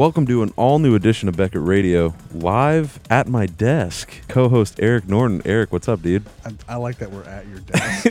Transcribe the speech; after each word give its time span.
welcome 0.00 0.24
to 0.24 0.42
an 0.42 0.50
all 0.56 0.78
new 0.78 0.94
edition 0.94 1.28
of 1.28 1.36
Beckett 1.36 1.60
Radio, 1.60 2.14
live 2.32 2.98
at 3.10 3.28
my 3.28 3.44
desk. 3.44 4.10
Co 4.28 4.48
host 4.48 4.80
Eric 4.80 5.06
Norton. 5.06 5.42
Eric, 5.44 5.72
what's 5.72 5.90
up, 5.90 6.00
dude? 6.00 6.24
I, 6.42 6.54
I 6.70 6.76
like 6.76 6.96
that 7.00 7.10
we're 7.10 7.24
at 7.24 7.46
your 7.46 7.58
desk. 7.58 8.06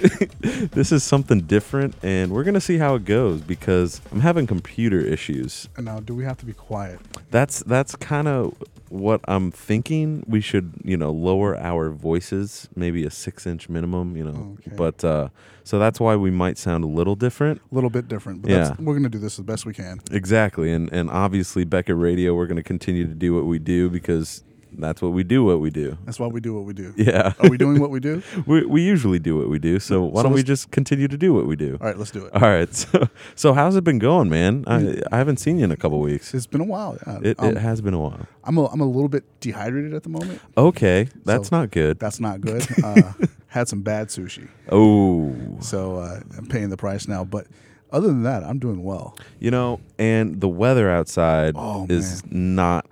This 0.69 0.91
is 0.91 1.03
something 1.03 1.41
different, 1.41 1.95
and 2.03 2.31
we're 2.31 2.43
going 2.43 2.53
to 2.53 2.61
see 2.61 2.77
how 2.77 2.93
it 2.93 3.05
goes 3.05 3.41
because 3.41 4.01
I'm 4.11 4.19
having 4.19 4.45
computer 4.45 4.99
issues. 4.99 5.67
and 5.77 5.85
now, 5.87 5.99
do 5.99 6.13
we 6.13 6.23
have 6.25 6.37
to 6.37 6.45
be 6.45 6.53
quiet? 6.53 6.99
That's 7.31 7.61
that's 7.63 7.95
kind 7.95 8.27
of 8.27 8.55
what 8.89 9.21
I'm 9.27 9.49
thinking. 9.49 10.23
We 10.27 10.41
should, 10.41 10.73
you 10.83 10.95
know, 10.95 11.09
lower 11.11 11.57
our 11.57 11.89
voices, 11.89 12.69
maybe 12.75 13.03
a 13.03 13.09
six 13.09 13.47
inch 13.47 13.67
minimum, 13.67 14.15
you 14.15 14.25
know. 14.25 14.57
Okay. 14.59 14.75
But 14.75 15.03
uh, 15.03 15.29
so 15.63 15.79
that's 15.79 15.99
why 15.99 16.15
we 16.15 16.31
might 16.31 16.57
sound 16.57 16.83
a 16.83 16.87
little 16.87 17.15
different. 17.15 17.61
A 17.71 17.75
little 17.75 17.89
bit 17.89 18.07
different, 18.07 18.41
but 18.41 18.51
Yeah. 18.51 18.57
that's, 18.69 18.79
we're 18.79 18.93
going 18.93 19.03
to 19.03 19.09
do 19.09 19.19
this 19.19 19.39
as 19.39 19.45
best 19.45 19.65
we 19.65 19.73
can. 19.73 19.99
Exactly, 20.11 20.71
and 20.71 20.91
and 20.91 21.09
obviously 21.09 21.63
Beckett 21.65 21.97
Radio, 21.97 22.33
we're 22.35 22.47
going 22.47 22.57
to 22.57 22.63
continue 22.63 23.05
to 23.07 23.13
do 23.15 23.35
what 23.35 23.45
we 23.45 23.59
do 23.59 23.89
because 23.89 24.43
that's 24.71 25.01
what 25.01 25.13
we 25.13 25.23
do. 25.23 25.43
What 25.43 25.59
we 25.61 25.71
do. 25.71 25.97
That's 26.05 26.19
why 26.19 26.27
we 26.27 26.39
do 26.39 26.53
what 26.53 26.63
we 26.63 26.73
do. 26.73 26.93
Yeah. 26.95 27.33
Are 27.39 27.49
we 27.49 27.57
doing 27.57 27.81
what 27.81 27.89
we 27.89 27.99
do? 27.99 28.21
we 28.45 28.63
we 28.65 28.81
usually 28.83 29.17
do 29.19 29.35
what 29.35 29.49
we 29.49 29.57
do. 29.57 29.79
So 29.79 30.03
why 30.03 30.19
So 30.21 30.23
don't 30.23 30.33
we 30.33 30.43
just 30.43 30.69
continue 30.69 31.07
to 31.07 31.17
do 31.17 31.33
what 31.33 31.47
we 31.47 31.55
do? 31.55 31.77
All 31.81 31.87
right, 31.87 31.97
let's 31.97 32.11
do 32.11 32.25
it. 32.25 32.33
All 32.35 32.41
right. 32.41 32.69
So 32.91 33.09
so 33.35 33.53
how's 33.53 33.75
it 33.75 33.83
been 33.83 33.97
going, 33.99 34.29
man? 34.29 34.63
I 34.67 35.01
I 35.11 35.17
haven't 35.17 35.37
seen 35.37 35.57
you 35.57 35.65
in 35.65 35.71
a 35.71 35.75
couple 35.77 35.99
weeks. 35.99 36.33
It's 36.35 36.45
been 36.47 36.61
a 36.61 36.65
while. 36.65 36.97
Yeah. 37.07 37.19
It, 37.23 37.39
Um, 37.39 37.49
it 37.49 37.57
has 37.57 37.81
been 37.81 37.95
a 37.95 37.99
while. 37.99 38.27
I'm 38.43 38.57
a, 38.57 38.65
I'm 38.67 38.79
a 38.79 38.85
little 38.85 39.09
bit 39.09 39.23
dehydrated 39.41 39.93
at 39.95 40.03
the 40.03 40.09
moment. 40.09 40.39
Okay, 40.55 41.09
that's 41.25 41.49
So- 41.49 41.57
not 41.59 41.71
good. 41.71 41.97
That's 41.99 42.19
not 42.19 42.39
good. 42.39 42.65
Uh, 42.83 43.11
had 43.49 43.67
some 43.67 43.81
bad 43.81 44.07
sushi, 44.07 44.47
Oh, 44.71 45.35
so 45.59 45.97
uh, 45.97 46.19
I'm 46.37 46.45
paying 46.45 46.69
the 46.69 46.77
price 46.77 47.07
now. 47.07 47.23
But 47.25 47.47
other 47.91 48.07
than 48.07 48.23
that, 48.23 48.43
I'm 48.43 48.59
doing 48.59 48.83
well. 48.83 49.17
you 49.39 49.51
know, 49.51 49.79
and 49.97 50.39
the 50.41 50.47
weather 50.49 50.89
outside 50.89 51.53
Oh, 51.57 51.85
is 51.89 52.23
not 52.31 52.85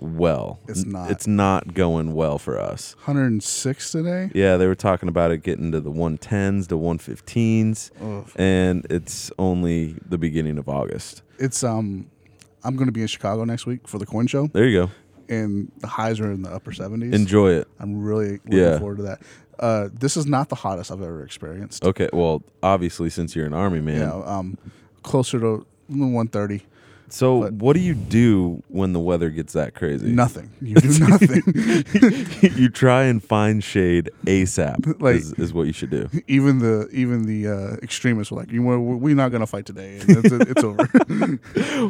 well. 0.00 0.58
It's 0.68 0.84
not. 0.84 1.10
It's 1.10 1.26
not 1.26 1.74
going 1.74 2.12
well 2.14 2.36
for 2.38 2.58
us. 2.58 2.94
106 3.04 3.90
today. 3.92 4.30
Yeah, 4.34 4.56
they 4.56 4.66
were 4.66 4.74
talking 4.74 5.08
about 5.08 5.30
it 5.30 5.42
getting 5.42 5.72
to 5.72 5.80
the 5.80 5.92
110s, 5.92 6.68
the 6.68 6.76
115s, 6.76 7.90
Ugh. 8.02 8.30
and 8.36 8.86
it's 8.90 9.30
only 9.38 9.96
the 10.08 10.18
beginning 10.18 10.58
of 10.58 10.68
August. 10.68 11.22
It's 11.38 11.62
um, 11.64 12.10
I'm 12.64 12.76
going 12.76 12.86
to 12.88 12.92
be 12.92 13.00
in 13.02 13.06
Chicago 13.06 13.44
next 13.44 13.64
week 13.66 13.86
for 13.88 13.98
the 13.98 14.06
coin 14.06 14.26
show, 14.26 14.48
There 14.48 14.66
you 14.66 14.86
go. 14.86 14.90
and 15.28 15.70
the 15.78 15.86
highs 15.86 16.20
are 16.20 16.30
in 16.32 16.42
the 16.42 16.50
upper 16.50 16.72
70s. 16.72 17.12
Enjoy 17.14 17.52
it. 17.52 17.68
I'm 17.78 18.02
really 18.02 18.32
looking 18.44 18.58
Yeah. 18.58 18.78
forward 18.78 18.98
to 18.98 19.02
that. 19.04 19.22
Uh, 19.62 19.88
this 19.92 20.16
is 20.16 20.26
not 20.26 20.48
the 20.48 20.56
hottest 20.56 20.90
I've 20.90 21.00
ever 21.00 21.22
experienced. 21.22 21.84
Okay, 21.84 22.08
well, 22.12 22.42
obviously 22.64 23.08
since 23.10 23.36
you're 23.36 23.46
an 23.46 23.54
army 23.54 23.80
man. 23.80 24.00
Yeah, 24.00 24.22
um, 24.24 24.58
closer 25.04 25.38
to 25.38 25.64
130. 25.86 26.62
So, 27.12 27.42
But- 27.42 27.52
what 27.54 27.74
do 27.76 27.80
you 27.80 27.94
do 27.94 28.62
when 28.68 28.94
the 28.94 28.98
weather 28.98 29.28
gets 29.28 29.52
that 29.52 29.74
crazy? 29.74 30.10
Nothing. 30.12 30.50
You 30.62 30.76
do 30.76 30.98
nothing. 30.98 31.42
you 32.56 32.70
try 32.70 33.02
and 33.04 33.22
find 33.22 33.62
shade 33.62 34.10
ASAP. 34.26 34.96
Like- 35.02 35.16
is, 35.16 35.32
is 35.34 35.52
what 35.52 35.66
you 35.66 35.72
should 35.74 35.90
do. 35.90 36.08
even 36.26 36.58
the 36.60 36.88
even 36.92 37.24
the 37.26 37.48
uh, 37.48 37.76
extremists 37.82 38.30
were 38.30 38.38
like, 38.38 38.50
"You 38.50 38.62
know, 38.62 38.78
we're 38.80 39.14
not 39.14 39.30
gonna 39.30 39.46
fight 39.46 39.66
today. 39.66 39.98
It's, 40.00 40.32
it's 40.32 40.64
over." 40.64 40.88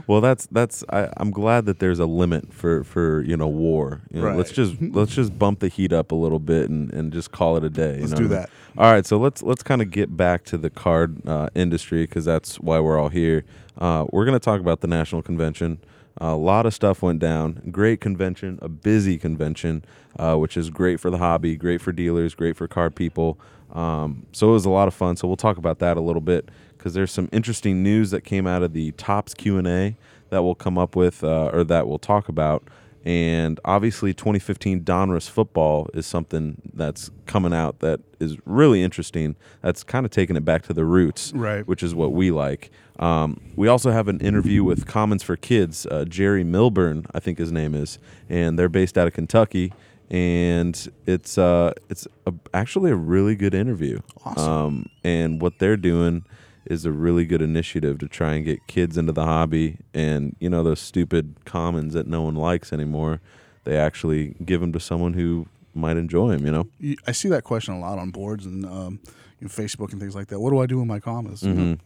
Well, 0.09 0.21
that's 0.21 0.47
that's. 0.47 0.83
I, 0.91 1.09
I'm 1.19 1.31
glad 1.31 1.67
that 1.67 1.79
there's 1.79 1.99
a 2.01 2.07
limit 2.07 2.53
for 2.53 2.83
for 2.85 3.23
you 3.23 3.37
know 3.37 3.49
war. 3.49 4.01
You 4.11 4.23
know, 4.23 4.35
Let's 4.35 4.51
Right. 4.51 4.57
just 4.69 4.81
let's 4.95 5.15
just 5.15 5.39
bump 5.39 5.61
the 5.61 5.69
heat 5.69 5.93
up 5.93 6.11
a 6.11 6.15
little 6.17 6.39
bit 6.41 6.69
and, 6.71 6.93
and 6.93 7.13
just 7.13 7.31
call 7.33 7.57
it 7.57 7.65
a 7.65 7.71
day. 7.71 7.97
you 7.97 8.01
Let's 8.01 8.13
know 8.13 8.19
do 8.19 8.25
what 8.29 8.33
I 8.33 8.37
mean? 8.37 8.41
that. 8.43 8.51
All 8.79 8.91
right, 8.91 9.05
so 9.05 9.19
let's 9.19 9.43
let's 9.43 9.63
kind 9.63 9.83
of 9.83 9.91
get 9.91 10.17
back 10.17 10.45
to 10.45 10.57
the 10.57 10.71
card 10.71 11.27
uh, 11.29 11.51
industry 11.55 12.05
because 12.05 12.25
that's 12.25 12.59
why 12.59 12.81
we're 12.81 12.99
all 12.99 13.11
here. 13.11 13.45
Uh, 13.77 14.07
we're 14.11 14.25
going 14.25 14.39
to 14.39 14.43
talk 14.43 14.61
about 14.61 14.81
the 14.81 14.87
national 14.87 15.21
convention. 15.23 15.79
a 16.19 16.35
lot 16.35 16.65
of 16.65 16.73
stuff 16.73 17.03
went 17.03 17.19
down. 17.19 17.61
Great 17.71 18.01
convention, 18.01 18.59
a 18.63 18.71
busy 18.71 19.19
convention, 19.19 19.85
uh, 20.19 20.37
which 20.37 20.57
is 20.57 20.71
great 20.71 21.01
for 21.01 21.11
the 21.11 21.19
hobby, 21.19 21.55
great 21.55 21.83
for 21.83 21.93
dealers, 21.93 22.35
great 22.35 22.57
for 22.57 22.67
card 22.67 22.95
people. 22.95 23.39
Um, 23.73 24.27
so 24.33 24.51
it 24.51 24.53
was 24.53 24.65
a 24.65 24.71
lot 24.71 24.89
of 24.89 24.95
fun. 24.95 25.17
So 25.17 25.29
we'll 25.29 25.37
talk 25.37 25.59
about 25.59 25.79
that 25.81 25.99
a 25.99 26.01
little 26.01 26.23
bit 26.23 26.49
because 26.79 26.95
there's 26.95 27.13
some 27.13 27.29
interesting 27.31 27.83
news 27.83 28.11
that 28.11 28.23
came 28.23 28.47
out 28.47 28.63
of 28.63 28.73
the 28.73 28.93
Topps 28.93 29.35
Q 29.35 29.59
and 29.59 29.69
A 29.69 29.97
that 30.31 30.43
we'll 30.43 30.55
come 30.55 30.79
up 30.79 30.97
with 30.97 31.23
uh, 31.23 31.51
or 31.53 31.63
that 31.65 31.87
we'll 31.87 31.99
talk 31.99 32.29
about. 32.29 32.65
And 33.05 33.59
obviously, 33.65 34.15
2015 34.15 34.85
Donruss 34.85 35.29
football 35.29 35.89
is 35.93 36.07
something 36.07 36.63
that's 36.73 37.11
coming 37.27 37.53
out 37.53 37.81
that 37.81 38.01
is 38.21 38.37
really 38.47 38.83
interesting. 38.83 39.35
That's 39.61 39.83
kind 39.83 40.07
of 40.07 40.13
taking 40.13 40.37
it 40.37 40.45
back 40.45 40.63
to 40.65 40.73
the 40.73 40.85
roots, 40.85 41.33
Right. 41.35 41.67
Which 41.67 41.83
is 41.83 41.95
what 41.95 42.13
we 42.13 42.31
like. 42.31 42.71
Um, 42.99 43.41
we 43.57 43.67
also 43.67 43.91
have 43.91 44.07
an 44.07 44.21
interview 44.21 44.63
with 44.63 44.87
Commons 44.87 45.23
for 45.25 45.37
Kids, 45.37 45.87
uh, 45.87 46.05
Jerry 46.05 46.45
Milburn, 46.45 47.07
I 47.13 47.19
think 47.19 47.39
his 47.39 47.51
name 47.51 47.75
is, 47.75 47.99
and 48.29 48.57
they're 48.59 48.69
based 48.69 48.97
out 48.97 49.09
of 49.09 49.15
Kentucky. 49.15 49.73
And 50.11 50.93
it's 51.07 51.39
uh, 51.39 51.73
it's 51.89 52.07
a, 52.27 52.35
actually 52.53 52.91
a 52.91 52.95
really 52.97 53.35
good 53.35 53.55
interview. 53.55 54.01
Awesome. 54.25 54.53
Um, 54.53 54.87
and 55.03 55.41
what 55.41 55.59
they're 55.59 55.79
doing 55.79 56.25
is 56.67 56.85
a 56.85 56.93
really 56.93 57.25
good 57.25 57.43
initiative 57.43 57.99
to 57.99 58.09
try 58.09 58.35
and 58.35 58.45
get 58.45 58.67
kids 58.67 58.97
into 58.97 59.13
the 59.13 59.25
hobby. 59.25 59.79
And 59.95 60.37
you 60.41 60.49
know 60.49 60.63
those 60.63 60.81
stupid 60.81 61.37
commons 61.45 61.95
that 61.95 62.07
no 62.07 62.23
one 62.23 62.35
likes 62.35 62.73
anymore, 62.73 63.21
they 63.65 63.77
actually 63.77 64.35
give 64.45 64.61
them 64.61 64.73
to 64.73 64.81
someone 64.81 65.15
who 65.15 65.47
might 65.75 65.97
enjoy 65.97 66.37
them. 66.37 66.47
You 66.47 66.53
know. 66.53 66.97
I 67.07 67.13
see 67.13 67.29
that 67.29 67.45
question 67.45 67.75
a 67.75 67.81
lot 67.81 67.99
on 67.99 68.11
boards 68.11 68.47
and 68.47 68.65
um, 68.67 69.01
you 69.41 69.49
know, 69.49 69.49
Facebook 69.49 69.93
and 69.93 70.01
things 70.01 70.15
like 70.15 70.29
that. 70.29 70.41
What 70.41 70.51
do 70.51 70.61
I 70.61 70.67
do 70.67 70.79
with 70.79 70.87
my 70.87 71.01
commons? 71.01 71.43
You 71.43 71.53
know, 71.53 71.77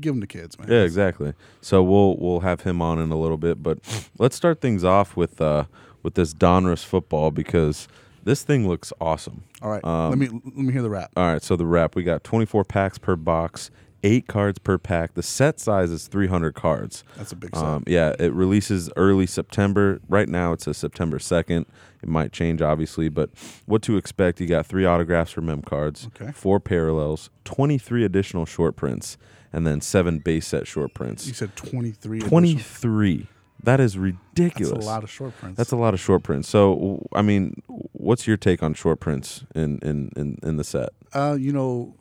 give 0.00 0.14
them 0.14 0.20
to 0.20 0.26
kids, 0.26 0.58
man. 0.58 0.66
Mm-hmm. 0.66 0.74
Yeah, 0.74 0.82
exactly. 0.82 1.32
So 1.60 1.82
we'll 1.82 2.16
we'll 2.18 2.40
have 2.40 2.62
him 2.62 2.82
on 2.82 2.98
in 2.98 3.10
a 3.10 3.18
little 3.18 3.38
bit, 3.38 3.62
but 3.62 3.78
let's 4.18 4.36
start 4.36 4.60
things 4.60 4.84
off 4.84 5.16
with 5.16 5.40
uh, 5.40 5.64
with 6.02 6.14
this 6.14 6.34
Donruss 6.34 6.84
football 6.84 7.30
because 7.30 7.88
this 8.26 8.42
thing 8.42 8.68
looks 8.68 8.92
awesome. 9.00 9.44
All 9.62 9.70
right. 9.70 9.82
Um, 9.84 10.10
let 10.10 10.18
me 10.18 10.28
let 10.28 10.56
me 10.56 10.72
hear 10.72 10.82
the 10.82 10.90
rap. 10.90 11.10
All 11.16 11.32
right, 11.32 11.42
so 11.42 11.56
the 11.56 11.64
wrap 11.64 11.94
we 11.94 12.02
got 12.02 12.24
24 12.24 12.64
packs 12.64 12.98
per 12.98 13.16
box, 13.16 13.70
eight 14.06 14.28
cards 14.28 14.58
per 14.60 14.78
pack. 14.78 15.14
The 15.14 15.22
set 15.22 15.58
size 15.58 15.90
is 15.90 16.06
300 16.06 16.54
cards. 16.54 17.02
That's 17.16 17.32
a 17.32 17.36
big 17.36 17.54
set. 17.54 17.64
Um, 17.64 17.82
yeah, 17.86 18.14
it 18.18 18.32
releases 18.32 18.88
early 18.96 19.26
September. 19.26 20.00
Right 20.08 20.28
now, 20.28 20.52
it's 20.52 20.66
a 20.68 20.74
September 20.74 21.18
2nd. 21.18 21.66
It 22.02 22.08
might 22.08 22.32
change, 22.32 22.62
obviously, 22.62 23.08
but 23.08 23.30
what 23.66 23.82
to 23.82 23.96
expect? 23.96 24.40
You 24.40 24.46
got 24.46 24.64
three 24.66 24.84
autographs 24.84 25.32
for 25.32 25.40
mem 25.40 25.62
cards, 25.62 26.06
Okay. 26.14 26.30
four 26.32 26.60
parallels, 26.60 27.30
23 27.44 28.04
additional 28.04 28.46
short 28.46 28.76
prints, 28.76 29.16
and 29.52 29.66
then 29.66 29.80
seven 29.80 30.18
base 30.20 30.46
set 30.46 30.66
short 30.68 30.94
prints. 30.94 31.26
you 31.26 31.34
said 31.34 31.56
23. 31.56 32.18
additional- 32.18 32.28
23. 32.30 33.26
That 33.62 33.80
is 33.80 33.98
ridiculous. 33.98 34.70
That's 34.74 34.84
a 34.84 34.88
lot 34.88 35.02
of 35.02 35.10
short 35.10 35.36
prints. 35.40 35.56
That's 35.56 35.72
a 35.72 35.76
lot 35.76 35.94
of 35.94 35.98
short 35.98 36.22
prints. 36.22 36.48
So, 36.48 37.06
I 37.12 37.22
mean, 37.22 37.62
what's 37.92 38.26
your 38.28 38.36
take 38.36 38.62
on 38.62 38.74
short 38.74 39.00
prints 39.00 39.44
in 39.54 39.78
in 39.82 40.12
in, 40.14 40.38
in 40.42 40.56
the 40.58 40.62
set? 40.62 40.90
Uh, 41.12 41.36
you 41.40 41.52
know, 41.52 41.94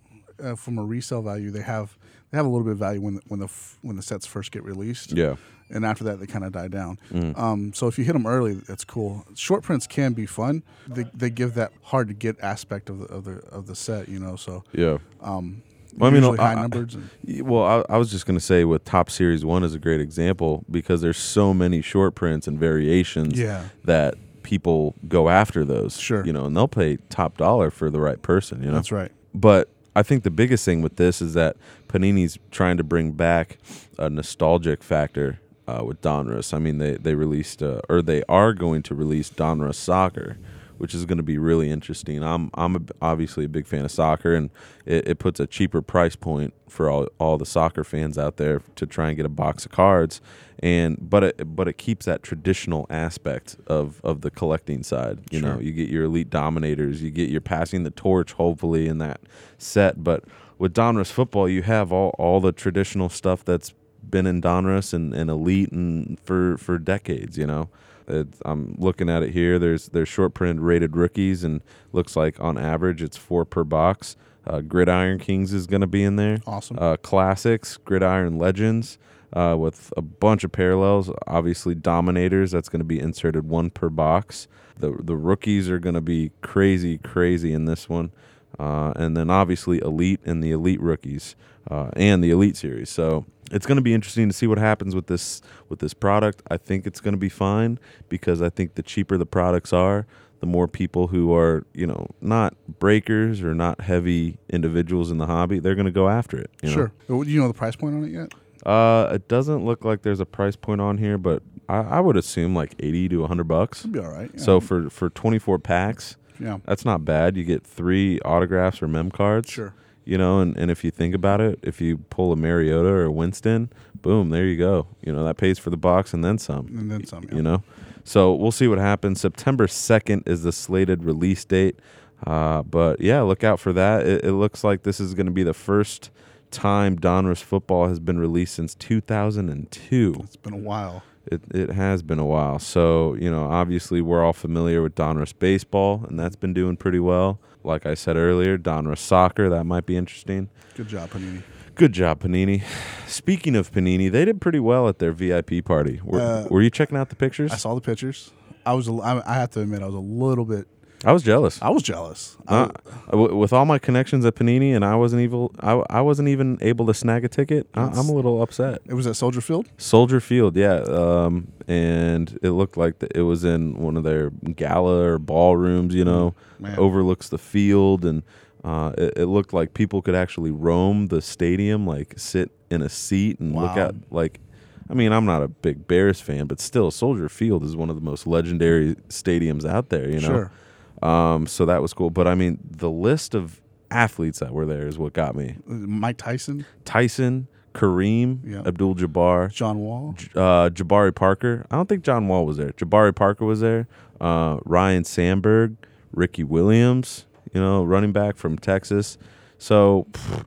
uh, 0.44 0.56
from 0.56 0.78
a 0.78 0.84
resale 0.84 1.22
value, 1.22 1.51
they 1.51 1.62
have 1.62 1.97
they 2.31 2.38
have 2.38 2.46
a 2.46 2.50
little 2.50 2.66
bit 2.66 2.72
of 2.73 2.79
value 2.79 3.01
when 3.01 3.16
the, 3.16 3.22
when 3.28 3.40
the 3.40 3.46
f- 3.46 3.78
when 3.81 3.96
the 3.96 4.01
sets 4.01 4.25
first 4.25 4.51
get 4.51 4.63
released. 4.63 5.12
Yeah. 5.13 5.35
and 5.69 5.84
after 5.85 6.03
that 6.03 6.19
they 6.19 6.25
kind 6.28 6.44
of 6.46 6.51
die 6.51 6.68
down. 6.68 7.00
Mm. 7.12 7.38
Um, 7.38 7.73
so 7.73 7.88
if 7.88 7.97
you 7.97 8.03
hit 8.06 8.13
them 8.13 8.25
early, 8.28 8.53
that's 8.56 8.84
cool. 8.85 9.25
Short 9.35 9.63
prints 9.63 9.88
can 9.88 10.13
be 10.13 10.25
fun. 10.25 10.63
They, 10.88 11.06
they 11.13 11.29
give 11.29 11.53
that 11.56 11.72
hard 11.84 12.07
to 12.09 12.13
get 12.13 12.40
aspect 12.41 12.90
of 12.90 13.00
the 13.00 13.06
of 13.06 13.24
the 13.25 13.38
of 13.50 13.66
the 13.68 13.75
set, 13.75 14.07
you 14.09 14.19
know. 14.19 14.35
So 14.35 14.63
Yeah. 14.74 14.97
um, 15.22 15.63
Well, 15.97 16.12
I 16.12 16.13
mean, 16.13 16.40
I- 16.40 16.56
numbers. 16.56 16.95
And, 16.95 17.09
Well, 17.47 17.63
I, 17.90 17.94
I 17.95 17.97
was 17.97 18.12
just 18.12 18.25
going 18.25 18.38
to 18.38 18.44
say 18.45 18.63
with 18.66 18.84
Topps 18.85 19.13
Series 19.16 19.44
1 19.45 19.63
is 19.63 19.74
a 19.74 19.79
great 19.79 20.01
example 20.01 20.66
because 20.69 21.01
there's 21.01 21.18
so 21.18 21.53
many 21.53 21.81
short 21.81 22.16
prints 22.16 22.47
and 22.47 22.59
variations 22.59 23.40
yeah, 23.40 23.66
that 23.85 24.16
people 24.44 24.94
go 25.07 25.29
after 25.29 25.63
those. 25.66 25.97
Sure. 25.97 26.24
You 26.25 26.34
know, 26.34 26.45
and 26.45 26.56
they'll 26.56 26.68
pay 26.68 26.97
top 27.09 27.38
dollar 27.38 27.72
for 27.72 27.90
the 27.90 28.00
right 28.00 28.22
person, 28.22 28.62
you 28.62 28.68
know. 28.69 28.75
that's 28.75 28.91
right. 28.91 29.12
But 29.34 29.69
I 29.95 30.03
think 30.03 30.23
the 30.23 30.31
biggest 30.31 30.65
thing 30.65 30.81
with 30.81 30.97
this 30.97 31.21
is 31.21 31.33
that 31.36 31.56
Panini's 31.88 32.38
trying 32.51 32.77
to 32.77 32.83
bring 32.83 33.13
back 33.13 33.57
a 33.97 34.09
nostalgic 34.09 34.83
factor 34.83 35.39
uh, 35.68 35.83
with 35.86 36.01
Donruss. 36.01 36.53
I 36.53 36.59
mean, 36.59 36.77
they 36.77 36.95
they 36.95 37.15
released 37.15 37.63
uh, 37.63 37.81
or 37.89 38.01
they 38.01 38.24
are 38.27 38.53
going 38.53 38.83
to 38.83 38.95
release 38.95 39.30
Donruss 39.30 39.75
Soccer, 39.75 40.38
which 40.77 40.94
is 40.94 41.06
going 41.06 41.18
to 41.18 41.24
be 41.24 41.38
really 41.38 41.69
interesting. 41.69 42.24
I'm 42.24 42.50
I'm 42.54 42.75
a, 42.75 42.81
obviously 43.01 43.45
a 43.45 43.50
big 43.50 43.68
fan 43.68 43.86
of 43.86 43.92
soccer, 43.92 44.33
and 44.33 44.50
it, 44.86 45.07
it 45.07 45.19
puts 45.19 45.39
a 45.39 45.48
cheaper 45.48 45.81
price 45.81 46.16
point 46.16 46.54
for 46.69 46.89
all 46.89 47.07
all 47.19 47.38
the 47.38 47.45
soccer 47.45 47.83
fans 47.83 48.18
out 48.18 48.38
there 48.38 48.62
to 48.75 48.86
try 48.86 49.07
and 49.07 49.18
get 49.18 49.25
a 49.25 49.30
box 49.30 49.66
of 49.66 49.72
cards. 49.72 50.22
And 50.60 50.98
but 51.00 51.24
it 51.24 51.56
but 51.56 51.68
it 51.68 51.77
keeps 51.77 52.06
that 52.06 52.24
traditional 52.24 52.86
aspect 52.89 53.57
of 53.68 54.01
of 54.04 54.22
the 54.22 54.31
collecting 54.31 54.83
side. 54.83 55.19
You 55.31 55.42
know, 55.42 55.60
you 55.60 55.72
get 55.72 55.89
your 55.89 56.06
elite 56.06 56.30
dominators, 56.30 57.01
you 57.01 57.12
get 57.12 57.30
your 57.30 57.42
passing 57.42 57.83
the 57.83 57.92
torch, 57.92 58.33
hopefully 58.33 58.88
in 58.88 58.98
that 59.00 59.21
set. 59.57 60.04
But 60.04 60.24
with 60.57 60.74
Donruss 60.74 61.12
football, 61.12 61.50
you 61.50 61.62
have 61.63 61.92
all 61.92 62.16
all 62.18 62.39
the 62.39 62.51
traditional 62.51 63.10
stuff 63.10 63.44
that's 63.44 63.74
been 64.07 64.28
in 64.28 64.42
Donruss 64.42 64.94
and, 64.94 65.13
and 65.13 65.30
elite 65.30 65.71
and 65.71 66.19
for 66.21 66.57
for 66.57 66.78
decades. 66.80 67.38
You 67.38 67.48
know, 67.48 67.69
it, 68.07 68.28
I'm 68.46 68.75
looking 68.78 69.10
at 69.10 69.24
it 69.24 69.31
here. 69.31 69.60
There's 69.60 69.88
there's 69.88 70.10
short 70.10 70.34
printed 70.34 70.62
rated 70.62 70.96
rookies, 70.96 71.44
and 71.44 71.62
looks 71.92 72.16
like 72.16 72.40
on 72.40 72.57
average 72.57 73.02
it's 73.02 73.18
four 73.18 73.46
per 73.46 73.63
box. 73.63 74.16
Uh, 74.48 74.62
Gridiron 74.62 75.18
Kings 75.18 75.54
is 75.54 75.66
going 75.66 75.81
to 75.81 75.88
be 75.88 76.04
in 76.04 76.18
there. 76.18 76.40
Awesome. 76.46 76.78
Uh, 76.80 76.98
classics, 76.98 77.78
Gridiron 77.78 78.38
Legends, 78.38 79.00
uh, 79.34 79.56
with 79.57 79.92
a 79.98 80.02
bunch 80.02 80.44
of 80.44 80.52
parallels. 80.52 81.10
Obviously, 81.25 81.74
Dominators, 81.74 82.52
that's 82.52 82.69
going 82.69 82.80
to 82.80 82.86
be 82.86 83.00
inserted 83.00 83.50
one 83.50 83.72
per 83.72 83.90
box. 83.90 84.48
The, 84.78 84.96
the 85.00 85.16
rookies 85.16 85.69
are 85.69 85.80
going 85.80 85.96
to 85.96 86.02
be 86.02 86.31
crazy, 86.42 86.98
crazy 87.00 87.54
in 87.54 87.66
this 87.66 87.90
one. 87.90 88.12
Uh, 88.60 88.94
and 88.96 89.18
then 89.18 89.30
obviously 89.30 89.80
Elite 89.80 90.22
and 90.25 90.44
the 90.44 90.52
Elite 90.52 90.80
rookies 90.80 91.36
uh, 91.69 91.90
and 91.94 92.24
the 92.24 92.31
Elite 92.31 92.56
series. 92.56 92.90
So 92.90 93.25
it's 93.51 93.65
going 93.65 93.77
to 93.77 93.81
be 93.81 93.94
interesting 93.94 94.27
to 94.27 94.33
see 94.33 94.47
what 94.47 94.57
happens 94.57 94.95
with 94.95 95.07
this 95.07 95.42
with 95.69 95.80
this 95.80 95.94
product. 95.94 96.42
I 96.50 96.57
think 96.57 96.86
it's 96.88 97.00
going 97.01 97.13
to 97.13 97.19
be 97.19 97.30
fine 97.30 97.80
because 98.09 98.42
I 98.42 98.50
think 98.50 98.75
the 98.75 98.83
cheaper 98.83 99.18
the 99.18 99.25
products 99.25 99.71
are, 99.74 100.06
the 100.39 100.47
more 100.47 100.68
people 100.68 101.07
who 101.07 101.33
are 101.36 101.65
you 101.74 101.86
know 101.88 102.07
not 102.21 102.56
breakers 102.80 103.42
or 103.42 103.53
not 103.53 103.81
heavy 103.81 104.38
individuals 104.50 105.12
in 105.12 105.18
the 105.18 105.27
hobby, 105.27 105.59
they're 105.59 105.75
going 105.75 105.86
to 105.86 105.92
go 105.92 106.09
after 106.09 106.38
it. 106.38 106.50
You? 106.63 106.69
Sure. 106.69 106.92
Uh, 107.09 107.24
Do 107.24 107.30
you 107.30 107.39
know 107.42 107.47
the 107.47 107.53
price 107.53 107.75
point 107.75 107.95
on 107.95 108.03
it 108.03 108.12
yet? 108.12 108.33
Uh, 108.65 109.09
it 109.13 109.27
doesn't 109.27 109.63
look 109.63 109.86
like 109.86 110.01
there's 110.01 110.19
a 110.19 110.25
price 110.25 110.56
point 110.56 110.81
on 110.81 110.97
here, 110.97 111.19
but 111.19 111.44
I, 111.69 111.77
I 111.77 112.00
would 112.00 112.18
assume 112.18 112.56
like 112.56 112.74
eighty 112.80 113.07
to 113.09 113.27
hundred 113.27 113.47
bucks. 113.47 113.81
It'll 113.86 113.92
be 113.92 114.00
all 114.00 114.12
right. 114.12 114.31
Yeah. 114.33 114.42
So 114.42 114.59
for 114.59 114.89
for 114.89 115.09
twenty 115.12 115.38
four 115.38 115.59
packs, 115.59 116.15
yeah, 116.39 116.57
that's 116.65 116.83
not 116.83 117.06
bad. 117.06 117.38
You 117.38 117.44
get 117.44 117.63
three 117.63 118.19
autographs 118.21 118.81
or 118.81 118.88
mem 118.88 119.12
cards. 119.12 119.51
sure. 119.51 119.74
You 120.06 120.18
know, 120.18 120.40
and, 120.40 120.56
and 120.56 120.69
if 120.69 120.84
you 120.84 120.92
think 120.92 121.16
about 121.16 121.42
it, 121.42 121.60
if 121.63 121.81
you 121.81 121.98
pull 121.98 122.31
a 122.31 122.36
Mariota 122.36 122.88
or 122.88 123.06
a 123.06 123.12
Winston, 123.12 123.72
boom, 124.02 124.30
there 124.30 124.46
you 124.46 124.56
go. 124.56 124.88
You 125.02 125.12
know, 125.12 125.24
that 125.24 125.38
pays 125.38 125.57
for 125.57 125.72
the 125.72 125.78
box 125.78 126.13
and 126.13 126.24
then 126.24 126.38
some. 126.38 126.68
And 126.68 126.92
then 126.92 127.06
some. 127.06 127.24
Yeah. 127.24 127.36
You 127.36 127.42
know? 127.42 127.63
So 128.04 128.34
we'll 128.34 128.52
see 128.52 128.68
what 128.68 128.78
happens. 128.78 129.19
September 129.19 129.66
2nd 129.66 130.28
is 130.28 130.44
the 130.44 130.52
slated 130.52 131.04
release 131.04 131.44
date. 131.44 131.80
Uh, 132.25 132.62
but 132.62 133.02
yeah, 133.02 133.22
look 133.22 133.44
out 133.44 133.60
for 133.60 133.74
that. 133.74 134.06
It, 134.06 134.25
it 134.25 134.34
looks 134.34 134.63
like 134.63 134.84
this 134.84 135.00
is 135.00 135.16
going 135.16 135.25
to 135.25 135.31
be 135.31 135.44
the 135.44 135.54
first 135.54 136.12
time 136.52 136.98
Donruss 136.98 137.42
football 137.44 137.88
has 137.88 138.00
been 138.00 138.19
released 138.19 138.56
since 138.56 138.75
2002. 138.75 140.16
It's 140.24 140.36
been 140.36 140.54
a 140.54 140.57
while. 140.57 141.04
It, 141.25 141.42
it 141.54 141.72
has 141.72 142.04
been 142.04 142.19
a 142.19 142.25
while. 142.25 142.60
So, 142.60 143.16
you 143.16 143.30
know, 143.31 143.46
obviously 143.46 144.02
we're 144.02 144.24
all 144.24 144.34
familiar 144.34 144.81
with 144.81 144.96
Donruss 144.96 145.34
baseball, 145.38 146.06
and 146.07 146.19
that's 146.19 146.36
been 146.36 146.54
doing 146.54 146.78
pretty 146.78 147.00
well. 147.00 147.40
Like 147.65 147.85
I 147.85 147.95
said 147.95 148.15
earlier, 148.15 148.57
Donruss 148.57 149.00
soccer, 149.00 149.50
that 149.50 149.63
might 149.65 149.85
be 149.85 149.97
interesting. 149.97 150.50
Good 150.75 150.88
job, 150.88 151.09
Panini. 151.09 151.41
Good 151.73 151.91
job, 151.94 152.21
Panini. 152.21 152.63
Speaking 153.07 153.56
of 153.56 153.71
Panini, 153.71 154.09
they 154.09 154.23
did 154.23 154.39
pretty 154.39 154.59
well 154.59 154.88
at 154.88 155.00
their 155.00 155.12
VIP 155.12 155.65
party. 155.65 156.00
Were, 156.03 156.21
Uh, 156.21 156.47
were 156.50 156.62
you 156.62 156.69
checking 156.69 156.97
out 156.97 157.09
the 157.09 157.15
pictures? 157.15 157.51
I 157.51 157.57
saw 157.57 157.75
the 157.75 157.81
pictures. 157.81 158.31
I 158.65 158.73
was. 158.73 158.88
I 158.89 159.33
have 159.33 159.51
to 159.51 159.62
admit, 159.62 159.81
I 159.81 159.85
was 159.85 159.95
a 159.95 160.00
little 160.00 160.45
bit. 160.45 160.67
I 161.06 161.12
was 161.13 161.22
jealous. 161.24 161.62
I 161.62 161.69
was 161.69 161.84
jealous. 161.84 162.36
I 162.48 162.72
Uh, 163.13 163.18
with 163.36 163.54
all 163.54 163.66
my 163.66 163.78
connections 163.78 164.25
at 164.25 164.36
Panini, 164.36 164.75
and 164.75 164.84
I 164.84 164.96
wasn't 164.96 165.22
even 165.22 165.50
I, 165.60 165.84
I 165.90 166.02
wasn't 166.02 166.30
even 166.30 166.57
able 166.62 166.86
to 166.88 166.94
snag 166.94 167.24
a 167.24 167.28
ticket. 167.30 167.68
I, 167.75 167.84
I'm 167.84 168.10
a 168.10 168.12
little 168.12 168.42
upset. 168.42 168.81
it 168.86 168.96
was 168.96 169.06
at 169.06 169.16
Soldier 169.16 169.42
Field. 169.42 169.68
Soldier 169.78 170.19
Field, 170.19 170.56
yeah, 170.57 170.78
um, 170.88 171.48
and 171.68 172.38
it 172.42 172.50
looked 172.52 172.75
like 172.75 173.00
the, 173.00 173.07
it 173.18 173.22
was 173.22 173.44
in 173.44 173.75
one 173.78 173.98
of 173.98 174.04
their 174.04 174.31
gala 174.56 175.04
or 175.04 175.19
ballrooms. 175.19 175.94
You 175.94 176.06
know, 176.06 176.34
Man. 176.60 176.78
overlooks 176.80 177.30
the 177.30 177.38
field, 177.38 178.04
and 178.04 178.24
uh, 178.63 178.94
it, 178.98 179.13
it 179.18 179.25
looked 179.28 179.54
like 179.54 179.75
people 179.75 180.02
could 180.02 180.16
actually 180.16 180.52
roam 180.52 181.07
the 181.07 181.22
stadium, 181.22 181.86
like 181.86 182.16
sit 182.18 182.50
in 182.72 182.81
a 182.81 182.90
seat 182.90 183.40
and 183.40 183.56
look 183.56 183.78
at 183.78 183.94
like. 184.12 184.40
I 184.88 184.94
mean, 184.94 185.12
I'm 185.12 185.25
not 185.25 185.42
a 185.42 185.48
big 185.48 185.88
Bears 185.88 186.22
fan, 186.22 186.46
but 186.46 186.60
still, 186.60 186.92
Soldier 186.92 187.28
Field 187.28 187.63
is 187.63 187.75
one 187.75 187.90
of 187.90 187.96
the 187.96 188.04
most 188.04 188.28
legendary 188.28 188.94
stadiums 189.10 189.66
out 189.66 189.90
there. 189.90 190.07
You 190.07 190.19
know, 190.19 190.28
Sure. 190.28 190.52
Um, 191.01 191.47
so 191.47 191.65
that 191.65 191.81
was 191.81 191.94
cool. 191.94 192.09
But 192.09 192.27
I 192.27 192.36
mean, 192.36 192.59
the 192.69 192.89
list 192.89 193.36
of 193.36 193.62
athletes 193.92 194.39
that 194.39 194.51
were 194.53 194.65
there 194.65 194.88
is 194.88 194.97
what 194.97 195.13
got 195.13 195.36
me. 195.36 195.56
Mike 195.65 196.18
Tyson, 196.18 196.65
Tyson, 196.86 197.47
Kareem, 197.74 198.39
Yeah. 198.45 198.62
Abdul 198.65 198.95
Jabbar, 198.95 199.51
John 199.51 199.80
Wall. 199.80 200.13
J- 200.18 200.27
uh, 200.36 200.69
Jabari 200.69 201.13
Parker. 201.13 201.65
I 201.69 201.75
don't 201.75 201.88
think 201.89 202.03
John 202.03 202.27
Wall 202.27 202.45
was 202.45 202.57
there. 202.57 202.69
Jabari 202.71 203.13
Parker 203.15 203.45
was 203.45 203.59
there. 203.59 203.88
Uh, 204.19 204.57
Ryne 204.65 205.03
Sandberg, 205.03 205.75
Ricky 206.13 206.44
Williams, 206.44 207.25
you 207.53 207.62
know, 207.62 207.83
running 207.83 208.12
back 208.13 208.38
from 208.38 208.57
Texas. 208.57 209.18
So, 209.57 210.07
pff, 210.12 210.45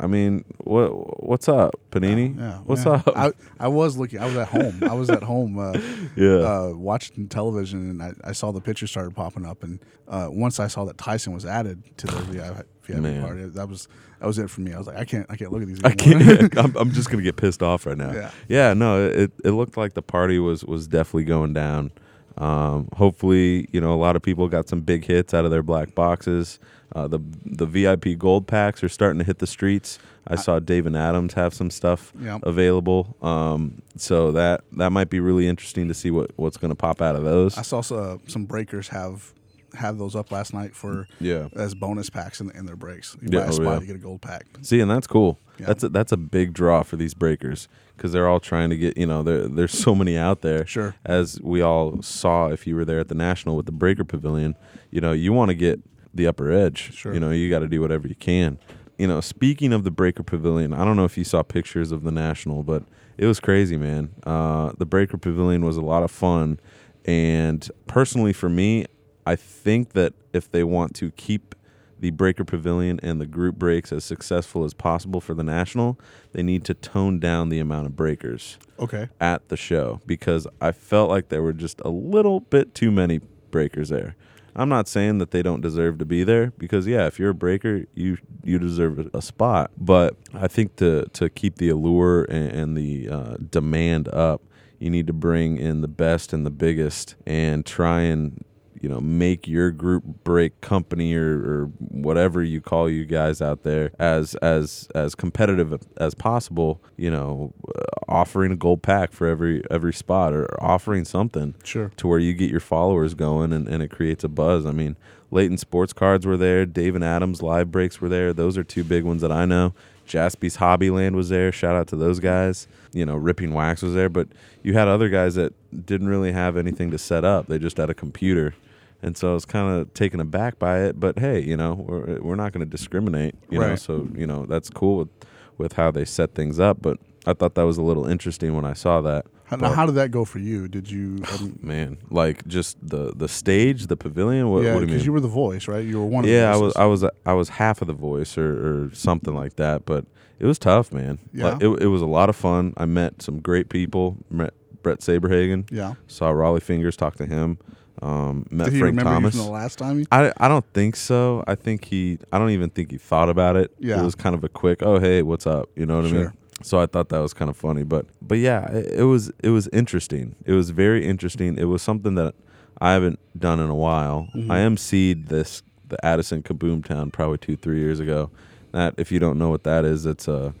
I 0.00 0.06
mean, 0.06 0.44
what 0.58 1.22
what's 1.24 1.48
up, 1.48 1.74
Panini? 1.90 2.38
Yeah. 2.38 2.58
what's 2.58 2.84
yeah. 2.84 3.02
up? 3.04 3.16
I, 3.16 3.32
I 3.58 3.68
was 3.68 3.96
looking. 3.96 4.20
I 4.20 4.26
was 4.26 4.36
at 4.36 4.48
home. 4.48 4.84
I 4.84 4.94
was 4.94 5.10
at 5.10 5.22
home. 5.24 5.58
Uh, 5.58 5.72
yeah, 6.16 6.36
uh, 6.36 6.72
watching 6.74 7.28
television, 7.28 7.90
and 7.90 8.02
I, 8.02 8.12
I 8.22 8.32
saw 8.32 8.52
the 8.52 8.60
picture 8.60 8.86
started 8.86 9.16
popping 9.16 9.44
up. 9.44 9.64
And 9.64 9.80
uh, 10.06 10.28
once 10.30 10.60
I 10.60 10.68
saw 10.68 10.84
that 10.84 10.98
Tyson 10.98 11.32
was 11.32 11.44
added 11.44 11.82
to 11.98 12.06
the 12.06 12.16
VIP, 12.22 12.66
VIP 12.84 13.20
party, 13.20 13.44
that 13.44 13.68
was 13.68 13.88
that 14.20 14.26
was 14.26 14.38
it 14.38 14.48
for 14.48 14.60
me. 14.60 14.72
I 14.72 14.78
was 14.78 14.86
like, 14.86 14.96
I 14.96 15.04
can't, 15.04 15.26
I 15.28 15.36
can't 15.36 15.52
look 15.52 15.62
at 15.62 15.68
these. 15.68 15.82
I 15.82 15.92
can't. 15.92 16.56
I'm, 16.58 16.76
I'm 16.76 16.92
just 16.92 17.10
gonna 17.10 17.24
get 17.24 17.36
pissed 17.36 17.62
off 17.62 17.84
right 17.84 17.98
now. 17.98 18.12
Yeah. 18.12 18.30
Yeah. 18.48 18.74
No. 18.74 19.04
It 19.04 19.32
it 19.44 19.50
looked 19.50 19.76
like 19.76 19.94
the 19.94 20.02
party 20.02 20.38
was 20.38 20.64
was 20.64 20.86
definitely 20.86 21.24
going 21.24 21.54
down. 21.54 21.90
Um, 22.38 22.88
hopefully, 22.96 23.68
you 23.72 23.80
know, 23.80 23.92
a 23.94 23.96
lot 24.00 24.16
of 24.16 24.22
people 24.22 24.48
got 24.48 24.68
some 24.68 24.80
big 24.80 25.04
hits 25.04 25.34
out 25.34 25.44
of 25.44 25.50
their 25.50 25.62
black 25.62 25.94
boxes. 25.94 26.58
Uh, 26.94 27.06
the 27.06 27.18
the 27.44 27.66
VIP 27.66 28.16
gold 28.16 28.46
packs 28.46 28.82
are 28.82 28.88
starting 28.88 29.18
to 29.18 29.24
hit 29.24 29.38
the 29.38 29.46
streets. 29.46 29.98
I 30.26 30.36
saw 30.36 30.58
Dave 30.58 30.86
and 30.86 30.96
Adams 30.96 31.32
have 31.34 31.52
some 31.54 31.70
stuff 31.70 32.12
Yeah. 32.20 32.38
available. 32.42 33.16
Um, 33.22 33.82
so 33.96 34.30
that 34.32 34.62
that 34.76 34.90
might 34.92 35.10
be 35.10 35.20
really 35.20 35.48
interesting 35.48 35.88
to 35.88 35.94
see 35.94 36.10
what 36.10 36.30
what's 36.36 36.56
going 36.56 36.70
to 36.70 36.74
pop 36.74 37.02
out 37.02 37.16
of 37.16 37.24
those. 37.24 37.58
I 37.58 37.62
saw 37.62 37.80
uh, 37.94 38.18
some 38.26 38.44
breakers 38.44 38.88
have 38.88 39.32
have 39.74 39.98
those 39.98 40.14
up 40.16 40.30
last 40.32 40.54
night 40.54 40.74
for 40.74 41.06
Yeah. 41.20 41.48
as 41.54 41.74
bonus 41.74 42.10
packs 42.10 42.40
in, 42.40 42.50
in 42.52 42.66
their 42.66 42.76
breaks. 42.76 43.16
You 43.20 43.28
Yeah, 43.32 43.40
buy 43.40 43.46
a 43.46 43.48
oh, 43.48 43.52
spot 43.52 43.72
yeah. 43.74 43.78
to 43.80 43.86
get 43.86 43.96
a 43.96 44.00
gold 44.00 44.22
pack. 44.22 44.46
See, 44.62 44.80
and 44.80 44.90
that's 44.90 45.06
cool. 45.06 45.38
Yeah. 45.58 45.66
That's 45.66 45.84
a, 45.84 45.88
that's 45.88 46.12
a 46.12 46.16
big 46.16 46.52
draw 46.52 46.82
for 46.82 46.96
these 46.96 47.14
breakers 47.14 47.68
because 47.96 48.12
they're 48.12 48.28
all 48.28 48.40
trying 48.40 48.70
to 48.70 48.76
get. 48.76 48.96
You 48.96 49.06
know, 49.06 49.22
there 49.22 49.48
there's 49.48 49.76
so 49.76 49.94
many 49.94 50.16
out 50.16 50.40
there. 50.40 50.64
Sure. 50.66 50.94
As 51.04 51.40
we 51.42 51.60
all 51.60 52.00
saw, 52.02 52.48
if 52.48 52.66
you 52.66 52.76
were 52.76 52.84
there 52.84 53.00
at 53.00 53.08
the 53.08 53.14
national 53.16 53.56
with 53.56 53.66
the 53.66 53.72
breaker 53.72 54.04
pavilion, 54.04 54.54
you 54.90 55.00
know, 55.00 55.12
you 55.12 55.32
want 55.32 55.48
to 55.48 55.54
get 55.54 55.80
the 56.14 56.26
upper 56.26 56.50
edge. 56.52 56.94
Sure. 56.94 57.12
You 57.12 57.20
know, 57.20 57.30
you 57.30 57.50
got 57.50 57.58
to 57.60 57.68
do 57.68 57.80
whatever 57.80 58.06
you 58.06 58.14
can. 58.14 58.58
You 58.98 59.06
know, 59.06 59.20
speaking 59.20 59.72
of 59.72 59.84
the 59.84 59.90
breaker 59.90 60.22
pavilion, 60.22 60.72
I 60.72 60.84
don't 60.84 60.96
know 60.96 61.04
if 61.04 61.18
you 61.18 61.24
saw 61.24 61.42
pictures 61.42 61.92
of 61.92 62.02
the 62.04 62.10
national, 62.10 62.62
but 62.62 62.84
it 63.16 63.26
was 63.26 63.38
crazy, 63.40 63.76
man. 63.76 64.10
Uh, 64.24 64.72
the 64.78 64.86
breaker 64.86 65.18
pavilion 65.18 65.64
was 65.64 65.76
a 65.76 65.82
lot 65.82 66.02
of 66.02 66.10
fun, 66.10 66.58
and 67.04 67.68
personally 67.86 68.32
for 68.32 68.48
me, 68.48 68.86
I 69.32 69.36
think 69.36 69.92
that 69.92 70.12
if 70.32 70.50
they 70.50 70.64
want 70.64 70.94
to 70.96 71.10
keep 71.12 71.54
the 72.00 72.10
breaker 72.12 72.44
pavilion 72.44 73.00
and 73.02 73.20
the 73.20 73.26
group 73.26 73.56
breaks 73.56 73.92
as 73.92 74.04
successful 74.04 74.64
as 74.64 74.72
possible 74.72 75.20
for 75.20 75.34
the 75.34 75.42
national, 75.42 75.98
they 76.32 76.42
need 76.44 76.64
to 76.64 76.74
tone 76.74 77.18
down 77.18 77.48
the 77.48 77.58
amount 77.58 77.86
of 77.86 77.96
breakers 77.96 78.56
Okay. 78.78 79.08
at 79.20 79.48
the 79.48 79.56
show 79.56 80.00
because 80.06 80.46
I 80.60 80.70
felt 80.72 81.10
like 81.10 81.28
there 81.28 81.42
were 81.42 81.52
just 81.52 81.80
a 81.84 81.88
little 81.90 82.40
bit 82.40 82.74
too 82.74 82.90
many 82.92 83.18
breakers 83.50 83.88
there. 83.88 84.14
I'm 84.56 84.68
not 84.68 84.88
saying 84.88 85.18
that 85.18 85.30
they 85.32 85.42
don't 85.42 85.60
deserve 85.60 85.98
to 85.98 86.04
be 86.04 86.24
there 86.24 86.52
because 86.58 86.86
yeah, 86.86 87.06
if 87.06 87.18
you're 87.18 87.30
a 87.30 87.34
breaker, 87.34 87.84
you 87.94 88.18
you 88.44 88.58
deserve 88.58 89.10
a- 89.12 89.22
spot. 89.22 89.70
But 89.76 90.16
I 90.34 90.48
think 90.48 90.76
to 90.76 91.04
to 91.12 91.28
keep 91.30 91.56
the 91.56 91.68
allure 91.68 92.24
and, 92.24 92.50
and 92.52 92.76
the 92.76 93.08
uh, 93.08 93.36
demand 93.50 94.08
up, 94.08 94.40
you 94.78 94.90
need 94.90 95.06
to 95.08 95.12
bring 95.12 95.58
in 95.58 95.80
the 95.80 95.88
best 96.06 96.32
and 96.32 96.46
the 96.46 96.50
biggest 96.66 97.14
and 97.26 97.64
try 97.66 98.00
and 98.02 98.44
you 98.80 98.88
know 98.88 99.00
make 99.00 99.46
your 99.48 99.70
group 99.70 100.04
break 100.24 100.60
company 100.60 101.14
or, 101.14 101.38
or 101.38 101.64
whatever 101.78 102.42
you 102.42 102.60
call 102.60 102.88
you 102.88 103.04
guys 103.04 103.40
out 103.42 103.62
there 103.62 103.90
as 103.98 104.34
as 104.36 104.88
as 104.94 105.14
competitive 105.14 105.80
as 105.96 106.14
possible 106.14 106.80
you 106.96 107.10
know 107.10 107.52
uh, 107.68 107.82
offering 108.08 108.52
a 108.52 108.56
gold 108.56 108.82
pack 108.82 109.12
for 109.12 109.26
every 109.26 109.62
every 109.70 109.92
spot 109.92 110.32
or 110.32 110.46
offering 110.62 111.04
something 111.04 111.54
Sure. 111.64 111.90
to 111.96 112.06
where 112.08 112.18
you 112.18 112.32
get 112.34 112.50
your 112.50 112.60
followers 112.60 113.14
going 113.14 113.52
and, 113.52 113.68
and 113.68 113.82
it 113.82 113.90
creates 113.90 114.24
a 114.24 114.28
buzz. 114.28 114.64
I 114.66 114.72
mean 114.72 114.96
Layton 115.30 115.58
sports 115.58 115.92
cards 115.92 116.24
were 116.24 116.36
there 116.36 116.64
dave 116.64 116.94
and 116.94 117.04
adams 117.04 117.42
live 117.42 117.70
breaks 117.70 118.00
were 118.00 118.08
there. 118.08 118.32
Those 118.32 118.56
are 118.56 118.64
two 118.64 118.84
big 118.84 119.04
ones 119.04 119.22
that 119.22 119.32
i 119.32 119.44
know. 119.44 119.74
Jaspy's 120.06 120.56
hobbyland 120.56 121.14
was 121.14 121.28
there. 121.28 121.52
Shout 121.52 121.76
out 121.76 121.86
to 121.88 121.96
those 121.96 122.18
guys. 122.20 122.66
You 122.92 123.04
know 123.04 123.16
ripping 123.16 123.52
wax 123.52 123.82
was 123.82 123.94
there 123.94 124.08
but 124.08 124.28
you 124.62 124.72
had 124.74 124.88
other 124.88 125.08
guys 125.08 125.34
that 125.34 125.52
didn't 125.86 126.08
really 126.08 126.32
have 126.32 126.56
anything 126.56 126.90
to 126.92 126.98
set 126.98 127.24
up. 127.24 127.46
They 127.46 127.58
just 127.58 127.76
had 127.76 127.90
a 127.90 127.94
computer 127.94 128.54
and 129.02 129.16
so 129.16 129.30
I 129.30 129.34
was 129.34 129.44
kind 129.44 129.80
of 129.80 129.92
taken 129.94 130.20
aback 130.20 130.58
by 130.58 130.80
it. 130.80 130.98
But 130.98 131.18
hey, 131.18 131.40
you 131.40 131.56
know, 131.56 131.74
we're 131.74 132.20
we're 132.20 132.36
not 132.36 132.52
going 132.52 132.64
to 132.64 132.70
discriminate, 132.70 133.34
you 133.50 133.58
know. 133.58 133.76
So 133.76 134.08
you 134.14 134.26
know 134.26 134.46
that's 134.46 134.70
cool 134.70 134.98
with 134.98 135.08
with 135.56 135.72
how 135.74 135.90
they 135.90 136.04
set 136.04 136.34
things 136.34 136.58
up. 136.58 136.82
But 136.82 136.98
I 137.26 137.32
thought 137.32 137.54
that 137.54 137.62
was 137.62 137.78
a 137.78 137.82
little 137.82 138.06
interesting 138.06 138.54
when 138.54 138.64
I 138.64 138.72
saw 138.72 139.00
that. 139.02 139.26
How, 139.44 139.56
now, 139.56 139.72
how 139.72 139.86
did 139.86 139.94
that 139.94 140.10
go 140.10 140.24
for 140.26 140.38
you? 140.38 140.68
Did 140.68 140.90
you? 140.90 141.22
Um, 141.32 141.58
man, 141.62 141.98
like 142.10 142.46
just 142.46 142.76
the 142.82 143.12
the 143.14 143.28
stage, 143.28 143.86
the 143.86 143.96
pavilion. 143.96 144.50
What, 144.50 144.64
yeah, 144.64 144.74
what 144.74 144.80
do 144.80 144.86
you 144.86 144.96
mean? 144.96 145.04
you 145.04 145.12
were 145.12 145.20
the 145.20 145.28
voice, 145.28 145.68
right? 145.68 145.84
You 145.84 146.00
were 146.00 146.06
one. 146.06 146.24
of 146.24 146.30
yeah, 146.30 146.52
I 146.52 146.56
was. 146.56 146.74
I 146.76 146.86
was 146.86 147.04
I 147.26 147.32
was 147.34 147.50
half 147.50 147.80
of 147.80 147.86
the 147.86 147.94
voice 147.94 148.36
or, 148.36 148.86
or 148.86 148.94
something 148.94 149.34
like 149.34 149.56
that. 149.56 149.84
But 149.84 150.06
it 150.38 150.46
was 150.46 150.58
tough, 150.58 150.92
man. 150.92 151.18
Yeah? 151.32 151.52
Like, 151.52 151.62
it 151.62 151.82
it 151.82 151.86
was 151.86 152.02
a 152.02 152.06
lot 152.06 152.28
of 152.28 152.36
fun. 152.36 152.74
I 152.76 152.86
met 152.86 153.22
some 153.22 153.40
great 153.40 153.68
people. 153.68 154.16
Met 154.30 154.54
Bret 154.82 155.00
Saberhagen. 155.00 155.70
Yeah. 155.70 155.94
Saw 156.06 156.32
Rollie 156.32 156.62
Fingers. 156.62 156.96
Talked 156.96 157.18
to 157.18 157.26
him. 157.26 157.58
Um, 158.00 158.46
met 158.50 158.66
Did 158.66 158.74
he 158.74 158.78
Frank 158.80 158.92
remember 158.96 159.10
Thomas. 159.10 159.34
you 159.34 159.40
from 159.40 159.46
the 159.46 159.52
last 159.52 159.78
time? 159.78 160.04
I, 160.12 160.32
I 160.38 160.48
don't 160.48 160.64
think 160.72 160.96
so. 160.96 161.42
I 161.46 161.54
think 161.54 161.84
he 161.86 162.18
I 162.32 162.38
don't 162.38 162.50
even 162.50 162.70
think 162.70 162.90
he 162.90 162.98
thought 162.98 163.28
about 163.28 163.56
it. 163.56 163.72
Yeah. 163.78 164.00
It 164.00 164.04
was 164.04 164.14
kind 164.14 164.34
of 164.34 164.44
a 164.44 164.48
quick, 164.48 164.82
oh 164.82 164.98
hey, 164.98 165.22
what's 165.22 165.46
up? 165.46 165.68
You 165.76 165.86
know 165.86 165.96
what 165.96 166.06
I 166.06 166.12
mean? 166.12 166.32
So 166.62 166.80
I 166.80 166.86
thought 166.86 167.08
that 167.10 167.18
was 167.18 167.34
kind 167.34 167.48
of 167.48 167.56
funny, 167.56 167.82
but 167.84 168.06
but 168.22 168.38
yeah, 168.38 168.70
it, 168.72 169.00
it 169.00 169.04
was 169.04 169.30
it 169.42 169.50
was 169.50 169.68
interesting. 169.68 170.34
It 170.44 170.52
was 170.52 170.70
very 170.70 171.06
interesting. 171.06 171.56
It 171.58 171.64
was 171.64 171.82
something 171.82 172.14
that 172.16 172.34
I 172.80 172.92
haven't 172.92 173.18
done 173.38 173.60
in 173.60 173.70
a 173.70 173.74
while. 173.74 174.28
Mhm. 174.34 174.50
I 174.50 174.58
emceed 174.60 175.28
this 175.28 175.62
the 175.88 176.04
Addison 176.04 176.42
Kaboom 176.42 176.84
Town 176.84 177.10
probably 177.10 177.38
two 177.38 177.56
three 177.56 177.78
years 177.80 178.00
ago. 178.00 178.30
That 178.72 178.94
if 178.98 179.10
you 179.10 179.18
don't 179.18 179.38
know 179.38 179.48
what 179.50 179.64
that 179.64 179.84
is, 179.84 180.04
it's 180.04 180.28
a 180.28 180.52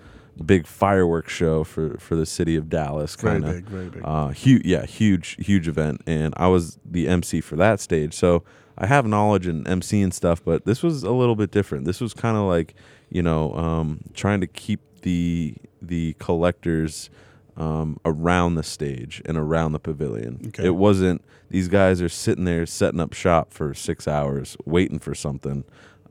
big 0.44 0.66
fireworks 0.66 1.32
show 1.32 1.64
for 1.64 1.96
for 1.98 2.14
the 2.16 2.26
city 2.26 2.56
of 2.56 2.68
Dallas. 2.68 3.16
Kind 3.16 3.44
of 3.44 3.54
big, 3.54 3.64
very 3.66 3.88
big. 3.88 4.02
uh, 4.04 4.28
huge, 4.28 4.64
yeah, 4.64 4.84
huge, 4.86 5.36
huge 5.44 5.68
event, 5.68 6.02
and 6.06 6.34
I 6.36 6.48
was 6.48 6.78
the 6.84 7.08
MC 7.08 7.40
for 7.40 7.56
that 7.56 7.80
stage. 7.80 8.14
So 8.14 8.44
I 8.76 8.86
have 8.86 9.06
knowledge 9.06 9.46
in 9.46 9.66
MC 9.66 10.00
and 10.02 10.14
stuff, 10.14 10.44
but 10.44 10.64
this 10.64 10.82
was 10.82 11.02
a 11.02 11.10
little 11.10 11.36
bit 11.36 11.50
different. 11.50 11.84
This 11.84 12.00
was 12.00 12.14
kind 12.14 12.36
of 12.36 12.44
like, 12.44 12.74
you 13.10 13.22
know, 13.22 13.52
um, 13.54 14.00
trying 14.14 14.40
to 14.40 14.46
keep 14.46 14.80
the 15.02 15.54
the 15.82 16.14
collectors 16.18 17.10
um, 17.56 17.98
around 18.04 18.54
the 18.54 18.62
stage 18.62 19.20
and 19.26 19.36
around 19.36 19.72
the 19.72 19.80
pavilion. 19.80 20.40
Okay. 20.48 20.66
It 20.66 20.76
wasn't 20.76 21.22
these 21.50 21.68
guys 21.68 22.00
are 22.00 22.08
sitting 22.08 22.44
there 22.44 22.66
setting 22.66 23.00
up 23.00 23.12
shop 23.12 23.52
for 23.52 23.74
six 23.74 24.06
hours 24.06 24.56
waiting 24.64 24.98
for 24.98 25.14
something. 25.14 25.64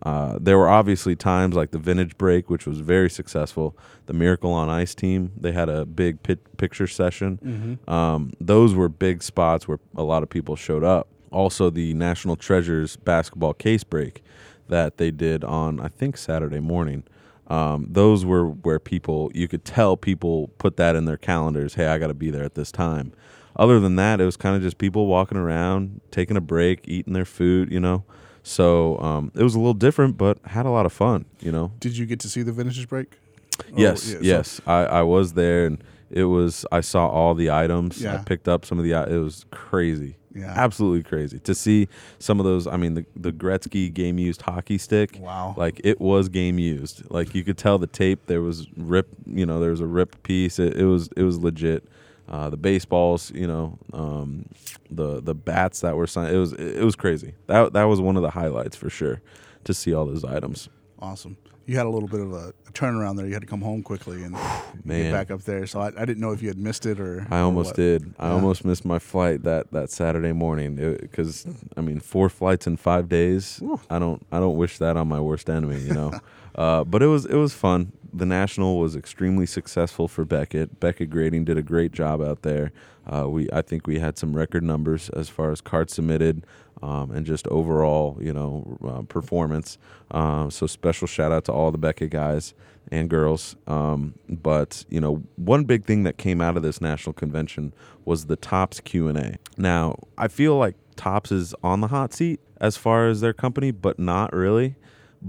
Uh, 0.04 0.38
there 0.40 0.58
were 0.58 0.70
obviously 0.70 1.16
times 1.16 1.56
like 1.56 1.72
the 1.72 1.80
vintage 1.80 2.18
break, 2.18 2.50
which 2.50 2.66
was 2.66 2.80
very 2.80 3.10
successful. 3.10 3.76
The 4.06 4.14
Miracle 4.14 4.52
on 4.52 4.70
Ice 4.70 4.94
team, 4.94 5.32
they 5.36 5.52
had 5.52 5.70
a 5.70 5.86
big 5.86 6.22
pit- 6.24 6.58
picture 6.58 6.88
session. 6.88 7.40
Mm-hmm. 7.44 7.90
Um, 7.90 8.34
those 8.40 8.76
were 8.76 8.90
big 8.90 9.24
spots 9.24 9.68
where 9.68 9.80
a 9.96 10.04
lot 10.04 10.24
of 10.24 10.30
people 10.30 10.56
showed 10.56 10.84
up. 10.84 11.08
Also, 11.32 11.70
the 11.70 11.94
National 11.94 12.36
Treasures 12.36 12.96
basketball 12.96 13.54
case 13.54 13.84
break 13.84 14.24
that 14.70 14.98
they 14.98 15.12
did 15.12 15.44
on, 15.44 15.80
I 15.80 15.88
think, 15.88 16.18
Saturday 16.18 16.60
morning. 16.60 17.04
Um, 17.48 17.88
those 17.90 18.26
were 18.26 18.46
where 18.46 18.80
people, 18.80 19.32
you 19.34 19.48
could 19.48 19.66
tell 19.66 19.98
people 19.98 20.50
put 20.58 20.78
that 20.78 20.96
in 20.96 21.06
their 21.06 21.18
calendars. 21.18 21.76
Hey, 21.76 21.88
I 21.88 21.98
got 21.98 22.08
to 22.08 22.14
be 22.14 22.30
there 22.30 22.44
at 22.44 22.56
this 22.56 22.72
time. 22.72 23.14
Other 23.56 23.80
than 23.80 23.96
that, 23.96 24.22
it 24.22 24.26
was 24.26 24.38
kind 24.38 24.56
of 24.56 24.62
just 24.62 24.78
people 24.78 25.08
walking 25.08 25.38
around, 25.38 26.02
taking 26.12 26.38
a 26.38 26.42
break, 26.42 26.88
eating 26.88 27.14
their 27.14 27.26
food, 27.26 27.72
you 27.72 27.80
know. 27.80 28.04
So 28.48 28.98
um, 29.00 29.32
it 29.36 29.44
was 29.44 29.56
a 29.56 29.60
little 29.60 29.74
different, 29.74 30.18
but 30.18 30.38
had 30.46 30.66
a 30.66 30.70
lot 30.70 30.86
of 30.86 30.94
fun, 30.94 31.26
you 31.42 31.52
know. 31.52 31.74
Did 31.82 31.98
you 31.98 32.06
get 32.06 32.22
to 32.22 32.30
see 32.30 32.44
the 32.44 32.54
vintage 32.54 32.88
break? 32.88 33.20
Oh, 33.60 33.64
Yes, 33.76 34.10
yeah, 34.10 34.16
so- 34.18 34.24
yes. 34.24 34.62
I, 34.66 34.86
I 34.86 35.02
was 35.02 35.34
there 35.34 35.66
and 35.66 35.84
it 36.10 36.24
was 36.24 36.66
I 36.72 36.80
saw 36.80 37.08
all 37.10 37.34
the 37.36 37.52
items. 37.52 38.02
Yeah. 38.02 38.16
I 38.16 38.18
picked 38.20 38.48
up 38.48 38.64
some 38.64 38.80
of 38.80 38.86
the 38.86 38.94
it 38.94 39.18
was 39.20 39.46
crazy. 39.52 40.16
Yeah. 40.34 40.54
Absolutely 40.56 41.04
crazy. 41.04 41.40
To 41.40 41.54
see 41.54 41.90
some 42.20 42.40
of 42.40 42.46
those 42.46 42.68
I 42.68 42.78
mean 42.78 42.94
the 42.94 43.06
the 43.18 43.34
Gretzky 43.34 43.94
game 43.94 44.18
used 44.18 44.42
hockey 44.44 44.78
stick. 44.78 45.18
Wow. 45.20 45.54
Like 45.58 45.82
it 45.84 46.00
was 46.00 46.30
game 46.30 46.58
used. 46.58 47.04
Like 47.12 47.36
you 47.36 47.44
could 47.44 47.58
tell 47.58 47.78
the 47.78 47.88
tape 47.88 48.28
there 48.28 48.42
was 48.42 48.68
rip, 48.78 49.10
you 49.26 49.46
know, 49.46 49.60
there 49.60 49.72
was 49.72 49.82
a 49.82 49.88
rip 49.88 50.24
piece. 50.24 50.58
It, 50.58 50.78
it 50.78 50.86
was 50.86 51.10
it 51.18 51.24
was 51.24 51.38
legit. 51.40 51.84
Uh, 52.30 52.50
the 52.50 52.58
baseballs, 52.58 53.32
you 53.32 53.48
know, 53.48 53.78
um, 53.94 54.46
the 54.92 55.22
the 55.22 55.34
bats 55.36 55.80
that 55.82 55.96
were 55.96 56.08
signed. 56.08 56.36
It 56.36 56.40
was 56.40 56.54
it 56.54 56.84
was 56.84 56.96
crazy. 56.96 57.34
That 57.48 57.74
that 57.74 57.84
was 57.86 58.02
one 58.02 58.18
of 58.18 58.22
the 58.22 58.32
highlights 58.32 58.76
for 58.76 58.90
sure 58.90 59.22
to 59.64 59.74
see 59.74 59.94
all 59.94 60.06
those 60.06 60.24
items. 60.26 60.68
Awesome. 61.00 61.38
You 61.66 61.76
had 61.76 61.86
a 61.86 61.90
little 61.90 62.08
bit 62.08 62.22
of 62.22 62.32
a, 62.32 62.54
a 62.68 62.72
turnaround 62.72 63.18
there. 63.18 63.26
You 63.26 63.34
had 63.34 63.42
to 63.42 63.48
come 63.48 63.62
home 63.62 63.84
quickly 63.84 64.24
and 64.24 64.34
get 64.88 65.12
back 65.12 65.32
up 65.32 65.42
there. 65.44 65.68
So 65.68 65.82
I, 65.82 65.88
I 65.88 66.06
didn't 66.06 66.20
know 66.20 66.32
if 66.32 66.42
you 66.42 66.48
had 66.48 66.58
missed 66.58 66.86
it 66.86 66.98
or. 67.00 67.28
I 67.30 67.40
almost 67.42 67.72
what. 67.72 67.76
did. 67.76 68.14
I 68.18 68.28
Yeah. 68.28 68.34
almost 68.34 68.64
missed 68.64 68.86
my 68.86 69.00
flight 69.00 69.44
that, 69.44 69.72
that 69.74 69.90
Saturday 69.90 70.32
morning 70.32 70.76
because 71.02 71.46
I 71.76 71.82
mean 71.82 72.00
four 72.00 72.30
flights 72.30 72.68
in 72.68 72.78
five 72.78 73.10
days. 73.10 73.58
Whew. 73.60 73.80
I 73.90 74.00
don't 74.00 74.26
I 74.32 74.40
don't 74.40 74.56
wish 74.58 74.78
that 74.78 74.96
on 74.96 75.08
my 75.10 75.20
worst 75.20 75.50
enemy. 75.50 75.80
You 75.80 75.94
know, 75.94 76.14
uh, 76.56 76.84
but 76.86 77.04
it 77.04 77.08
was 77.08 77.26
it 77.26 77.36
was 77.36 77.54
fun. 77.54 77.92
The 78.14 78.26
national 78.26 78.80
was 78.80 78.96
extremely 78.96 79.46
successful 79.46 80.08
for 80.08 80.26
Beckett. 80.26 80.80
Beckett 80.80 81.10
Grading 81.10 81.46
did 81.46 81.58
a 81.58 81.62
great 81.62 81.92
job 81.92 82.22
out 82.22 82.42
there. 82.42 82.72
Uh, 83.06 83.30
we 83.30 83.50
I 83.52 83.62
think 83.62 83.88
we 83.88 84.00
had 84.00 84.18
some 84.18 84.36
record 84.36 84.64
numbers 84.64 85.10
as 85.10 85.30
far 85.30 85.52
as 85.52 85.62
cards 85.62 85.94
submitted. 85.94 86.46
Um, 86.84 87.10
and 87.10 87.26
just 87.26 87.48
overall, 87.48 88.20
you 88.22 88.32
know, 88.32 88.78
uh, 88.88 89.02
performance. 89.02 89.80
Um, 90.12 90.52
so 90.52 90.68
special 90.68 91.08
shout 91.08 91.32
out 91.32 91.46
to 91.46 91.52
all 91.52 91.72
the 91.72 91.78
Beckett 91.80 92.12
guys 92.12 92.54
and 92.92 93.10
girls. 93.10 93.56
Um, 93.66 94.14
but 94.30 94.86
you 94.90 95.02
know, 95.02 95.24
one 95.38 95.64
big 95.64 95.86
thing 95.86 96.04
that 96.04 96.18
came 96.18 96.40
out 96.42 96.56
of 96.56 96.64
this 96.64 96.80
national 96.80 97.14
convention 97.14 97.74
was 98.06 98.26
the 98.26 98.36
Topps 98.36 98.80
Q 98.80 99.08
and 99.08 99.18
A. 99.18 99.38
Now, 99.58 99.98
I 100.18 100.28
feel 100.28 100.56
like 100.58 100.76
Topps 100.96 101.32
is 101.32 101.56
on 101.64 101.82
the 101.82 101.88
hot 101.88 102.14
seat 102.14 102.40
as 102.60 102.78
far 102.78 103.08
as 103.08 103.22
their 103.22 103.34
company, 103.34 103.72
but 103.72 104.00
not 104.00 104.34
really. 104.34 104.76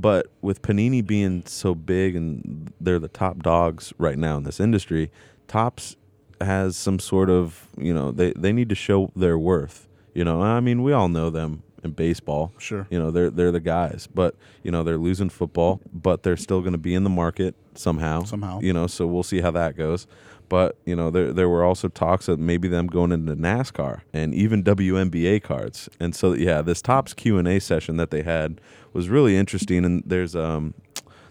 But 0.00 0.28
with 0.42 0.62
Panini 0.62 1.04
being 1.04 1.44
so 1.46 1.74
big 1.74 2.14
and 2.14 2.72
they're 2.80 3.00
the 3.00 3.08
top 3.08 3.42
dogs 3.42 3.92
right 3.98 4.16
now 4.16 4.36
in 4.36 4.44
this 4.44 4.60
industry, 4.60 5.10
Topps 5.48 5.96
has 6.40 6.76
some 6.76 7.00
sort 7.00 7.30
of 7.30 7.66
you 7.76 7.92
know 7.92 8.12
they 8.12 8.32
they 8.36 8.52
need 8.52 8.68
to 8.68 8.74
show 8.74 9.10
their 9.16 9.36
worth. 9.36 9.88
You 10.14 10.24
know, 10.24 10.40
I 10.40 10.60
mean, 10.60 10.82
we 10.82 10.92
all 10.92 11.08
know 11.08 11.30
them 11.30 11.62
in 11.82 11.92
baseball. 11.92 12.52
Sure. 12.58 12.86
You 12.90 12.98
know, 12.98 13.10
they're 13.10 13.30
they're 13.30 13.50
the 13.50 13.60
guys, 13.60 14.08
but 14.12 14.36
you 14.62 14.70
know 14.70 14.84
they're 14.84 14.98
losing 14.98 15.30
football, 15.30 15.80
but 15.92 16.22
they're 16.22 16.36
still 16.36 16.60
going 16.60 16.72
to 16.72 16.78
be 16.78 16.94
in 16.94 17.02
the 17.02 17.10
market 17.10 17.56
somehow. 17.74 18.22
Somehow. 18.22 18.60
You 18.60 18.72
know, 18.72 18.86
so 18.86 19.06
we'll 19.06 19.22
see 19.22 19.40
how 19.40 19.50
that 19.52 19.76
goes. 19.76 20.06
But 20.48 20.76
you 20.84 20.96
know, 20.96 21.10
there 21.10 21.32
there 21.32 21.48
were 21.48 21.64
also 21.64 21.88
talks 21.88 22.28
of 22.28 22.38
maybe 22.38 22.68
them 22.68 22.86
going 22.86 23.12
into 23.12 23.36
NASCAR 23.36 24.00
and 24.12 24.34
even 24.34 24.62
WNBA 24.64 25.42
cards. 25.42 25.88
And 26.00 26.14
so 26.14 26.32
yeah, 26.32 26.62
this 26.62 26.80
Topps 26.80 27.14
Q 27.14 27.38
and 27.38 27.46
A 27.46 27.58
session 27.60 27.96
that 27.96 28.10
they 28.10 28.22
had 28.22 28.60
was 28.92 29.08
really 29.08 29.36
interesting. 29.36 29.84
And 29.84 30.02
there's 30.06 30.34
um 30.34 30.74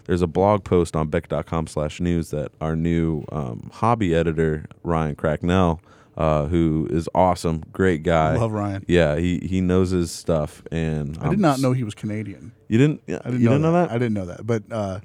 there's 0.08 0.22
a 0.22 0.26
blog 0.26 0.64
post 0.64 0.96
on 0.96 1.08
beck.com 1.08 1.66
slash 1.66 2.00
news 2.00 2.30
that 2.30 2.50
our 2.60 2.74
new 2.74 3.24
um, 3.30 3.70
hobby 3.74 4.14
editor 4.14 4.64
ryan 4.82 5.14
cracknell 5.14 5.80
uh, 6.16 6.46
who 6.46 6.88
is 6.90 7.08
awesome 7.14 7.62
great 7.72 8.02
guy 8.02 8.34
Love 8.34 8.52
Ryan. 8.52 8.84
yeah 8.88 9.16
he, 9.16 9.38
he 9.40 9.60
knows 9.60 9.90
his 9.90 10.10
stuff 10.10 10.62
and 10.72 11.16
I 11.18 11.24
did 11.24 11.34
I'm 11.34 11.40
not 11.40 11.60
know 11.60 11.72
he 11.72 11.84
was 11.84 11.94
Canadian. 11.94 12.52
you 12.68 12.78
didn't 12.78 13.02
I 13.06 13.12
didn't, 13.12 13.40
you 13.40 13.44
know, 13.44 13.50
didn't 13.52 13.62
know 13.62 13.72
that 13.72 13.90
I 13.90 13.98
didn't 13.98 14.14
know 14.14 14.24
that, 14.26 14.46
but 14.46 14.62
uh, 14.72 15.00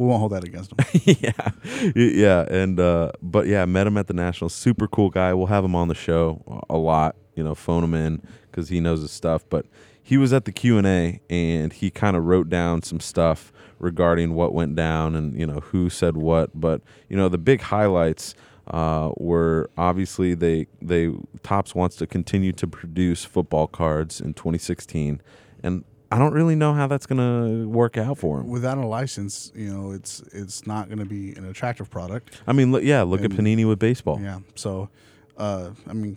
we 0.00 0.06
won't 0.06 0.20
hold 0.20 0.32
that 0.32 0.44
against 0.44 0.72
him. 0.72 1.02
yeah, 1.20 1.50
yeah, 1.94 2.46
and 2.50 2.80
uh, 2.80 3.12
but 3.20 3.46
yeah, 3.46 3.66
met 3.66 3.86
him 3.86 3.98
at 3.98 4.06
the 4.06 4.14
National. 4.14 4.48
Super 4.48 4.88
cool 4.88 5.10
guy. 5.10 5.34
We'll 5.34 5.48
have 5.48 5.62
him 5.62 5.74
on 5.74 5.88
the 5.88 5.94
show 5.94 6.64
a 6.70 6.78
lot. 6.78 7.16
You 7.34 7.44
know, 7.44 7.54
phone 7.54 7.84
him 7.84 7.92
in 7.92 8.22
because 8.50 8.70
he 8.70 8.80
knows 8.80 9.02
his 9.02 9.10
stuff. 9.10 9.44
But 9.50 9.66
he 10.02 10.16
was 10.16 10.32
at 10.32 10.46
the 10.46 10.52
Q 10.52 10.78
and 10.78 10.86
A 10.86 11.20
and 11.28 11.70
he 11.70 11.90
kind 11.90 12.16
of 12.16 12.24
wrote 12.24 12.48
down 12.48 12.80
some 12.80 12.98
stuff 12.98 13.52
regarding 13.78 14.32
what 14.32 14.54
went 14.54 14.74
down 14.74 15.14
and 15.14 15.38
you 15.38 15.46
know 15.46 15.60
who 15.60 15.90
said 15.90 16.16
what. 16.16 16.58
But 16.58 16.80
you 17.10 17.16
know, 17.16 17.28
the 17.28 17.38
big 17.38 17.60
highlights. 17.60 18.34
Uh, 18.66 19.10
were 19.16 19.68
obviously 19.76 20.32
they 20.32 20.64
they 20.80 21.10
Topps 21.42 21.74
wants 21.74 21.96
to 21.96 22.06
continue 22.06 22.52
to 22.52 22.68
produce 22.68 23.24
football 23.24 23.66
cards 23.66 24.20
in 24.20 24.32
2016, 24.32 25.20
and 25.64 25.82
I 26.10 26.18
don't 26.18 26.32
really 26.32 26.56
know 26.56 26.74
how 26.74 26.86
that's 26.86 27.06
gonna 27.06 27.68
work 27.68 27.96
out 27.96 28.18
for 28.18 28.40
him. 28.40 28.48
Without 28.48 28.78
a 28.78 28.86
license, 28.86 29.52
you 29.54 29.72
know, 29.72 29.92
it's 29.92 30.20
it's 30.32 30.66
not 30.66 30.88
going 30.88 30.98
to 30.98 31.04
be 31.04 31.34
an 31.34 31.48
attractive 31.48 31.88
product. 31.88 32.40
I 32.46 32.52
mean, 32.52 32.72
look, 32.72 32.82
yeah, 32.82 33.02
look 33.02 33.22
at 33.22 33.30
Panini 33.30 33.66
with 33.66 33.78
baseball. 33.78 34.20
Yeah. 34.20 34.40
So, 34.56 34.88
uh, 35.36 35.70
I 35.88 35.92
mean, 35.92 36.16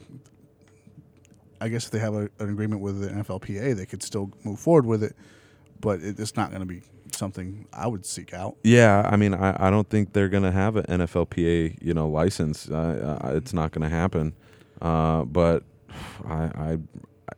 I 1.62 1.70
guess 1.70 1.86
if 1.86 1.92
they 1.92 2.00
have 2.00 2.16
a, 2.16 2.30
an 2.40 2.50
agreement 2.50 2.82
with 2.82 3.02
the 3.02 3.10
NFLPA, 3.10 3.76
they 3.76 3.86
could 3.86 4.02
still 4.02 4.32
move 4.44 4.60
forward 4.60 4.86
with 4.86 5.04
it, 5.04 5.16
but 5.80 6.02
it, 6.02 6.20
it's 6.20 6.36
not 6.36 6.50
going 6.50 6.62
to 6.62 6.66
be 6.66 6.82
something 7.16 7.68
I 7.72 7.88
would 7.88 8.06
seek 8.06 8.34
out. 8.34 8.58
Yeah, 8.64 9.08
I 9.10 9.16
mean, 9.16 9.34
I, 9.34 9.68
I 9.68 9.70
don't 9.70 9.90
think 9.90 10.14
they're 10.14 10.30
gonna 10.30 10.52
have 10.52 10.76
an 10.76 10.86
NFLPA, 10.86 11.78
you 11.82 11.94
know, 11.94 12.10
license. 12.10 12.70
I, 12.70 13.34
it's 13.36 13.54
not 13.54 13.72
gonna 13.72 13.90
happen. 13.90 14.34
Uh, 14.82 15.24
but 15.26 15.64
I, 16.28 16.44
I, 16.44 16.78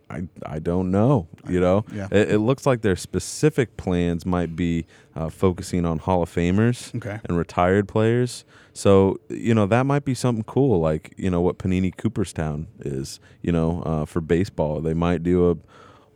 I, 0.09 0.27
I 0.45 0.59
don't 0.59 0.91
know. 0.91 1.27
You 1.49 1.59
know, 1.59 1.85
Yeah. 1.93 2.07
it, 2.11 2.31
it 2.31 2.39
looks 2.39 2.65
like 2.65 2.81
their 2.81 2.95
specific 2.95 3.75
plans 3.77 4.25
might 4.25 4.55
be 4.55 4.85
uh, 5.15 5.29
focusing 5.29 5.85
on 5.85 5.97
Hall 5.99 6.21
of 6.23 6.29
Famers 6.33 6.93
Okay. 6.95 7.19
and 7.25 7.37
retired 7.37 7.87
players. 7.87 8.45
So 8.73 9.19
you 9.29 9.53
know 9.55 9.65
that 9.67 9.85
might 9.85 10.03
be 10.05 10.13
something 10.13 10.43
cool, 10.43 10.79
like 10.79 11.13
you 11.17 11.29
know 11.29 11.41
what 11.41 11.57
Panini 11.57 11.95
Cooperstown 11.95 12.67
is. 12.79 13.19
You 13.41 13.51
know, 13.51 13.81
uh, 13.83 14.05
for 14.05 14.21
baseball, 14.21 14.81
they 14.81 14.93
might 14.93 15.23
do 15.23 15.49
a. 15.51 15.55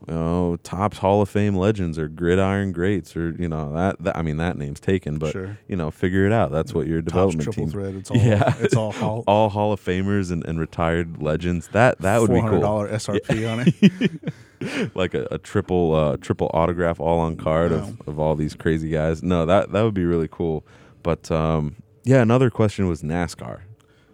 You 0.10 0.16
know, 0.16 0.58
Topps 0.64 0.98
Hall 0.98 1.22
of 1.22 1.30
Fame 1.30 1.56
legends 1.56 2.00
or 2.00 2.08
gridiron 2.08 2.72
greats 2.72 3.16
or 3.16 3.36
you 3.38 3.48
know 3.48 3.72
that, 3.74 4.02
that 4.04 4.18
I 4.18 4.24
mean 4.24 4.38
that 4.38 4.58
name's 4.58 4.80
taken, 4.80 5.20
but 5.20 5.32
Sure. 5.34 5.60
you 5.68 5.76
know 5.76 5.92
figure 5.92 6.26
it 6.26 6.32
out. 6.32 6.52
That's 6.52 6.74
what 6.74 6.88
your 6.88 7.02
Topps 7.02 7.12
development 7.36 7.44
triple 7.44 7.64
team. 7.66 7.72
thread. 7.72 7.96
It's 7.96 8.10
all. 8.12 8.18
Yeah. 8.18 8.56
It's 8.60 8.76
all 8.76 8.92
hall. 8.92 9.24
All 9.28 9.50
Hall 9.50 9.72
of 9.72 9.80
Famers 9.80 10.32
and, 10.32 10.44
and 10.46 10.60
retired 10.60 11.22
legends. 11.22 11.68
That 11.70 12.00
that 12.00 12.22
would 12.22 12.32
be 12.32 12.42
cool. 12.42 12.60
dollar 12.60 12.90
SRP 12.90 13.52
on 13.52 13.66
it. 13.68 14.92
like 14.96 15.14
a, 15.14 15.28
a 15.32 15.38
triple 15.38 15.94
uh, 15.94 16.18
triple 16.18 16.50
autograph 16.56 17.00
all 17.00 17.20
on 17.20 17.36
card 17.36 17.72
Wow. 17.72 17.78
of, 17.78 18.02
of 18.08 18.20
all 18.20 18.36
these 18.36 18.56
crazy 18.56 18.90
guys. 18.90 19.22
No, 19.22 19.46
that 19.46 19.72
that 19.74 19.84
would 19.84 19.94
be 19.94 20.06
really 20.06 20.28
cool. 20.30 20.66
But 21.04 21.30
um, 21.32 21.76
yeah, 22.04 22.22
another 22.24 22.50
question 22.50 22.88
was 22.88 23.04
NASCAR. 23.04 23.60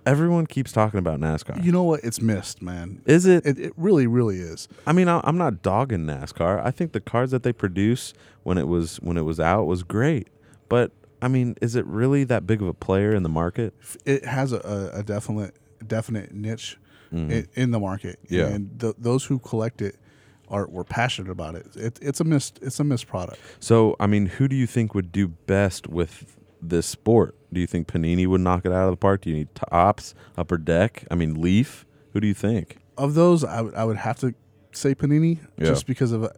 Everyone 0.05 0.45
keeps 0.45 0.71
talking 0.71 1.00
about 1.00 1.19
NASCAR. 1.19 1.63
You 1.63 1.71
know 1.71 1.83
what? 1.83 2.03
It's 2.03 2.21
missed, 2.21 2.62
man. 2.62 3.01
Is 3.05 3.25
it? 3.25 3.45
It, 3.45 3.59
it 3.59 3.74
really, 3.75 4.05
really 4.07 4.38
is. 4.39 4.67
I 4.85 4.93
mean, 4.93 5.07
I, 5.07 5.19
I'm 5.24 5.38
not 5.38 5.62
dogging 5.62 6.05
NASCAR. 6.05 6.63
I 6.63 6.71
think 6.71 6.91
the 6.91 7.00
cars 7.01 7.31
that 7.31 7.43
they 7.43 7.51
produce 7.53 8.13
when 8.43 8.57
it 8.57 8.67
was 8.67 8.97
when 8.97 9.17
it 9.17 9.24
was 9.24 9.39
out 9.39 9.65
was 9.65 9.83
great. 9.83 10.27
But 10.69 10.91
I 11.21 11.27
mean, 11.27 11.55
is 11.62 11.75
it 11.75 11.85
really 11.88 12.24
that 12.25 12.45
big 12.45 12.62
of 12.62 12.67
a 12.67 12.74
player 12.74 13.15
in 13.15 13.24
the 13.24 13.29
market? 13.29 13.74
It 14.05 14.25
has 14.25 14.51
a, 14.51 14.91
a, 14.93 15.01
definite 15.03 15.55
definite 15.85 16.33
niche 16.33 16.77
Mhm. 17.13 17.31
in, 17.31 17.47
in 17.55 17.71
the 17.71 17.79
market. 17.79 18.19
Yeah. 18.29 18.47
and 18.47 18.79
th- 18.79 18.95
those 18.97 19.25
who 19.25 19.39
collect 19.39 19.81
it 19.81 19.95
are 20.50 20.67
were 20.67 20.83
passionate 20.83 21.31
about 21.31 21.55
it. 21.55 21.67
it 21.75 22.00
it's 22.01 22.19
a 22.19 22.24
missed 22.24 22.59
it's 22.62 22.79
a 22.79 22.83
missed 22.83 23.07
product. 23.07 23.39
So, 23.59 23.95
I 24.00 24.07
mean, 24.07 24.27
who 24.27 24.47
do 24.47 24.55
you 24.55 24.67
think 24.67 24.93
would 24.93 25.12
do 25.12 25.27
best 25.27 25.88
with 25.88 26.35
this 26.62 26.85
sport? 26.85 27.35
Do 27.55 27.62
you 27.62 27.67
think 27.67 27.88
Panini 27.88 28.27
would 28.27 28.41
knock 28.41 28.65
it 28.65 28.71
out 28.71 28.83
of 28.85 28.91
the 28.91 28.97
park? 28.97 29.21
Do 29.21 29.29
you 29.31 29.35
need 29.38 29.47
Topps, 29.55 30.13
Upper 30.38 30.57
Deck? 30.57 31.05
I 31.09 31.15
mean, 31.15 31.41
Leaf. 31.41 31.85
Who 32.13 32.19
do 32.19 32.27
you 32.27 32.33
think? 32.33 32.77
Of 32.97 33.13
those, 33.15 33.43
I 33.43 33.62
would 33.62 33.74
I 33.75 33.83
would 33.85 33.97
have 33.97 34.19
to 34.19 34.33
say 34.74 34.93
Panini 34.93 35.39
Yeah. 35.57 35.65
just 35.65 35.88
because 35.88 36.12
of. 36.12 36.25
uh, 36.25 36.29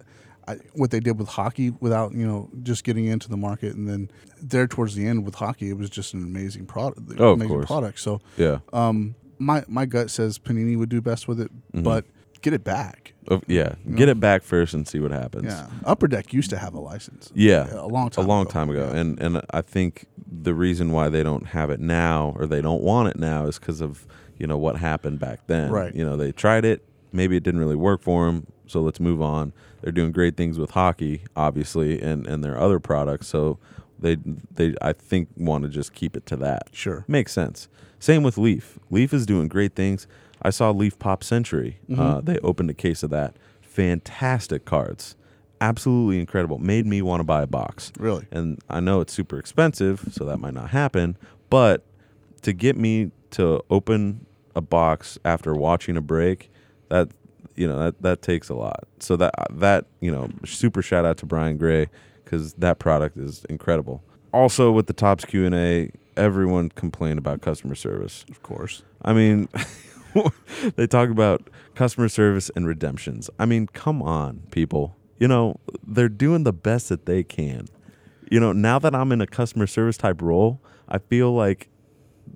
I, 0.50 0.55
what 0.75 0.91
they 0.91 1.01
did 1.01 1.19
with 1.19 1.27
hockey 1.27 1.71
without 1.81 2.13
you 2.13 2.25
know 2.25 2.50
just 2.63 2.86
getting 2.86 3.05
into 3.05 3.27
the 3.27 3.36
market 3.36 3.75
and 3.75 3.86
then 3.89 4.09
there 4.41 4.65
towards 4.65 4.95
the 4.95 5.05
end 5.05 5.25
with 5.25 5.36
hockey 5.36 5.69
it 5.69 5.77
was 5.77 5.89
just 5.89 6.13
an 6.13 6.24
amazing 6.24 6.65
product 6.65 7.01
Oh, 7.19 7.31
of 7.31 7.33
amazing 7.33 7.50
course. 7.50 7.65
product 7.65 8.00
so 8.00 8.21
Yeah. 8.38 8.59
um 8.71 9.15
my 9.39 9.65
my 9.67 9.86
gut 9.86 10.09
says 10.09 10.39
Panini 10.39 10.77
would 10.77 10.88
do 10.88 11.01
best 11.01 11.27
with 11.27 11.41
it 11.41 11.51
Mhm. 11.74 11.83
but 11.83 12.05
get 12.41 12.53
it 12.53 12.63
back 12.63 13.13
Oh, 13.29 13.41
yeah. 13.46 13.75
You 13.86 13.96
Get 13.98 14.06
know? 14.06 14.12
it 14.13 14.20
back 14.22 14.41
first 14.41 14.74
and 14.74 14.88
see 14.88 15.00
what 15.01 15.12
happens. 15.12 15.46
yeah 15.46 15.67
Upper 15.86 16.08
Deck 16.08 16.32
used 16.32 16.50
to 16.51 16.58
have 16.58 16.74
a 16.74 16.79
license 16.79 17.29
Yeah. 17.36 17.67
a 17.74 17.86
long 17.86 18.10
time 18.10 18.24
a 18.24 18.27
long 18.27 18.44
ago. 18.44 18.51
time 18.51 18.70
ago. 18.70 18.89
Yeah. 18.94 19.00
And 19.00 19.20
and 19.22 19.41
I 19.51 19.62
think 19.62 20.06
the 20.25 20.53
reason 20.53 20.91
why 20.94 21.10
they 21.10 21.24
don't 21.24 21.48
have 21.48 21.70
it 21.70 21.82
now 21.82 22.34
or 22.39 22.46
they 22.48 22.62
don't 22.62 22.82
want 22.84 23.10
it 23.10 23.17
now 23.20 23.46
is 23.48 23.60
because 23.60 23.82
of 23.82 24.08
you 24.38 24.48
know 24.48 24.58
what 24.58 24.77
happened 24.77 25.20
back 25.20 25.41
then. 25.48 25.72
Right. 25.72 25.94
You 25.94 26.06
know 26.06 26.15
they 26.15 26.32
tried 26.32 26.63
it, 26.63 26.86
maybe 27.12 27.36
it 27.36 27.44
didn't 27.44 27.60
really 27.60 27.75
work 27.75 28.01
for 28.01 28.27
them, 28.27 28.48
so 28.65 28.79
let's 28.82 29.00
move 29.01 29.22
on. 29.22 29.51
They're 29.82 29.91
doing 29.91 30.12
great 30.13 30.38
things 30.38 30.58
with 30.58 30.72
hockey, 30.72 31.24
obviously, 31.36 32.01
and 32.01 32.25
and 32.27 32.44
their 32.46 32.58
other 32.58 32.79
products. 32.79 33.27
So 33.27 33.60
they 34.00 34.15
they 34.53 34.74
I 34.82 34.94
think 34.94 35.27
want 35.36 35.63
to 35.65 35.70
just 35.70 35.94
keep 35.94 36.15
it 36.15 36.25
to 36.27 36.38
that. 36.38 36.70
sure 36.72 37.03
Makes 37.10 37.34
sense. 37.34 37.67
Same 38.00 38.24
with 38.24 38.38
Leaf. 38.38 38.79
Leaf 38.89 39.13
is 39.13 39.25
doing 39.25 39.48
great 39.50 39.75
things. 39.75 40.08
I 40.41 40.50
saw 40.50 40.72
Leaf 40.72 40.98
Pop 41.00 41.24
Century. 41.24 41.79
Mhm. 41.89 42.00
Uh, 42.00 42.22
they 42.22 42.38
opened 42.39 42.70
a 42.70 42.74
case 42.74 43.03
of 43.03 43.10
that. 43.12 43.36
Fantastic 43.62 44.65
cards. 44.65 45.15
Absolutely 45.62 46.20
incredible. 46.20 46.58
Made 46.60 46.86
me 46.86 47.01
want 47.01 47.20
to 47.20 47.24
buy 47.24 47.41
a 47.44 47.48
box. 47.48 47.91
really 48.00 48.25
And 48.32 48.60
I 48.70 48.79
know 48.79 49.01
it's 49.01 49.13
super 49.13 49.39
expensive, 49.39 50.06
so 50.12 50.25
that 50.25 50.38
might 50.39 50.53
not 50.53 50.70
happen. 50.72 51.17
But 51.50 51.84
to 52.44 52.53
get 52.53 52.77
me 52.77 53.12
to 53.32 53.62
open 53.70 54.25
a 54.56 54.62
box 54.62 55.17
after 55.25 55.53
watching 55.53 55.98
a 55.98 56.01
break, 56.01 56.51
that 56.89 57.10
you 57.56 57.67
know 57.67 57.79
that 57.79 58.01
that 58.01 58.22
takes 58.22 58.50
a 58.50 58.53
lot. 58.56 58.84
So 59.00 59.15
that 59.17 59.34
that 59.51 59.86
you 60.00 60.12
know, 60.12 60.29
super 60.46 60.82
shout 60.82 61.06
out 61.06 61.17
to 61.17 61.25
Brian 61.25 61.58
Gray 61.58 61.88
because 62.24 62.53
that 62.53 62.77
product 62.79 63.17
is 63.17 63.44
incredible. 63.50 64.03
Also 64.34 64.72
with 64.72 64.86
the 64.88 64.94
Topps 64.94 65.25
Q 65.25 65.46
and 65.46 65.56
A, 65.56 65.89
everyone 66.15 66.70
complained 66.70 67.17
about 67.20 67.41
customer 67.41 67.74
service. 67.75 68.25
of 68.29 68.44
course 68.44 68.84
I 69.03 69.13
mean, 69.13 69.48
they 70.76 70.88
talk 70.88 71.10
about 71.10 71.50
customer 71.76 72.10
service 72.10 72.50
and 72.56 72.68
redemptions. 72.68 73.30
I 73.40 73.46
mean, 73.46 73.68
come 73.68 74.02
on, 74.02 74.44
people. 74.52 74.96
You 75.20 75.28
know, 75.28 75.60
they're 75.86 76.10
doing 76.10 76.44
the 76.44 76.54
best 76.54 76.90
that 76.90 77.06
they 77.06 77.24
can. 77.24 77.68
You 78.30 78.40
know, 78.40 78.52
now 78.52 78.78
that 78.80 78.94
I'm 78.94 79.12
in 79.12 79.22
a 79.22 79.28
customer 79.28 79.68
service 79.68 79.98
type 79.98 80.22
role, 80.22 80.62
I 80.88 80.98
feel 81.00 81.34
like 81.34 81.70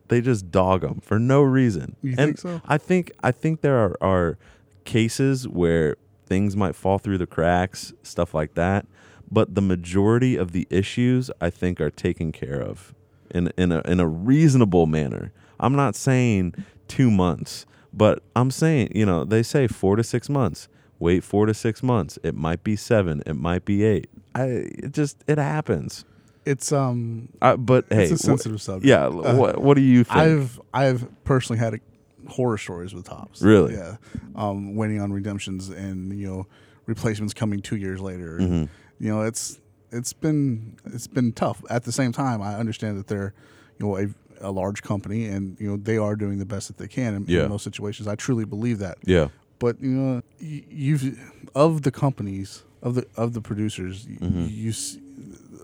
they 0.08 0.22
just 0.22 0.52
dog 0.52 0.82
them 0.82 1.00
for 1.02 1.20
no 1.20 1.42
reason. 1.42 1.96
You 2.02 2.16
and 2.18 2.38
think 2.38 2.40
so? 2.40 2.62
I 2.66 2.78
think 2.78 3.12
I 3.24 3.32
think 3.32 3.62
there 3.62 3.78
are, 3.78 3.98
are 4.02 4.38
cases 4.86 5.48
where 5.48 5.96
things 6.26 6.56
might 6.56 6.76
fall 6.76 6.98
through 6.98 7.18
the 7.18 7.28
cracks, 7.28 7.94
stuff 8.04 8.34
like 8.34 8.54
that. 8.56 8.86
But 9.30 9.56
the 9.56 9.62
majority 9.62 10.36
of 10.36 10.52
the 10.52 10.68
issues 10.70 11.32
I 11.40 11.50
think 11.50 11.80
are 11.80 11.90
taken 11.90 12.32
care 12.32 12.62
of 12.62 12.94
in 13.30 13.52
in 13.58 13.72
a 13.72 13.82
in 13.82 14.00
a 14.00 14.08
reasonable 14.08 14.86
manner. 14.86 15.32
I'm 15.60 15.76
not 15.76 15.96
saying 15.96 16.56
two 16.92 17.10
months, 17.10 17.66
but 17.94 18.22
I'm 18.36 18.52
saying 18.52 18.92
you 18.94 19.06
know 19.06 19.24
they 19.24 19.44
say 19.44 19.68
four 19.68 19.96
to 19.96 20.04
six 20.04 20.30
months. 20.30 20.68
Wait 21.00 21.24
four 21.24 21.46
to 21.48 21.54
six 21.54 21.82
months. 21.82 22.20
It 22.22 22.36
might 22.36 22.64
be 22.64 22.76
seven. 22.76 23.24
It 23.26 23.36
might 23.36 23.66
be 23.66 23.84
eight. 23.84 24.10
I 24.36 24.44
it 24.86 24.92
just 24.92 25.24
it 25.28 25.38
happens. 25.38 26.06
it's 26.46 26.72
um 26.72 27.30
I, 27.42 27.56
but 27.56 27.86
hey, 27.90 28.04
it's 28.04 28.12
a 28.12 28.16
wh- 28.16 28.20
sensitive 28.32 28.62
subject 28.62 28.86
yeah. 28.86 29.06
Uh, 29.06 29.36
what 29.36 29.62
what 29.62 29.76
do 29.76 29.82
you 29.82 30.04
think? 30.04 30.18
I've 30.18 30.62
I've 30.74 31.08
personally 31.24 31.60
had 31.60 31.76
a, 31.76 31.80
horror 32.30 32.58
stories 32.58 32.94
with 32.94 33.06
Topps. 33.06 33.42
Really? 33.42 33.74
Yeah. 33.74 33.98
Um, 34.36 34.76
waiting 34.76 35.02
on 35.02 35.12
redemptions 35.12 35.70
and 35.70 36.14
you 36.20 36.28
know 36.28 36.46
replacements 36.86 37.34
coming 37.34 37.62
two 37.62 37.78
years 37.78 38.00
later. 38.00 38.38
Mhm. 38.40 38.70
You 39.00 39.10
know 39.10 39.22
it's 39.22 39.60
it's 39.92 40.14
been 40.14 40.78
it's 40.86 41.08
been 41.08 41.32
tough. 41.34 41.64
At 41.70 41.84
the 41.84 41.92
same 41.92 42.12
time, 42.12 42.42
I 42.42 42.56
understand 42.56 42.98
that 43.00 43.08
they're 43.08 43.34
you 43.80 43.86
know 43.88 43.98
a, 43.98 44.08
a 44.42 44.52
large 44.52 44.82
company 44.84 45.26
and 45.28 45.58
you 45.60 45.68
know 45.70 45.78
they 45.78 45.98
are 45.98 46.16
doing 46.16 46.40
the 46.40 46.46
best 46.46 46.68
that 46.68 46.78
they 46.78 46.88
can 46.88 47.14
in, 47.16 47.26
Yeah. 47.28 47.44
in 47.44 47.50
those 47.50 47.64
situations. 47.64 48.08
I 48.08 48.16
truly 48.16 48.46
believe 48.46 48.80
that. 48.80 48.98
yeah. 49.06 49.28
But 49.60 49.82
you 49.82 49.90
know 49.92 50.22
you've 50.40 51.20
of 51.56 51.84
the 51.84 51.92
companies 51.92 52.64
of 52.82 52.96
the 52.96 53.06
of 53.16 53.34
the 53.34 53.42
producers 53.42 54.06
Mhm. 54.08 54.48
you. 54.50 54.74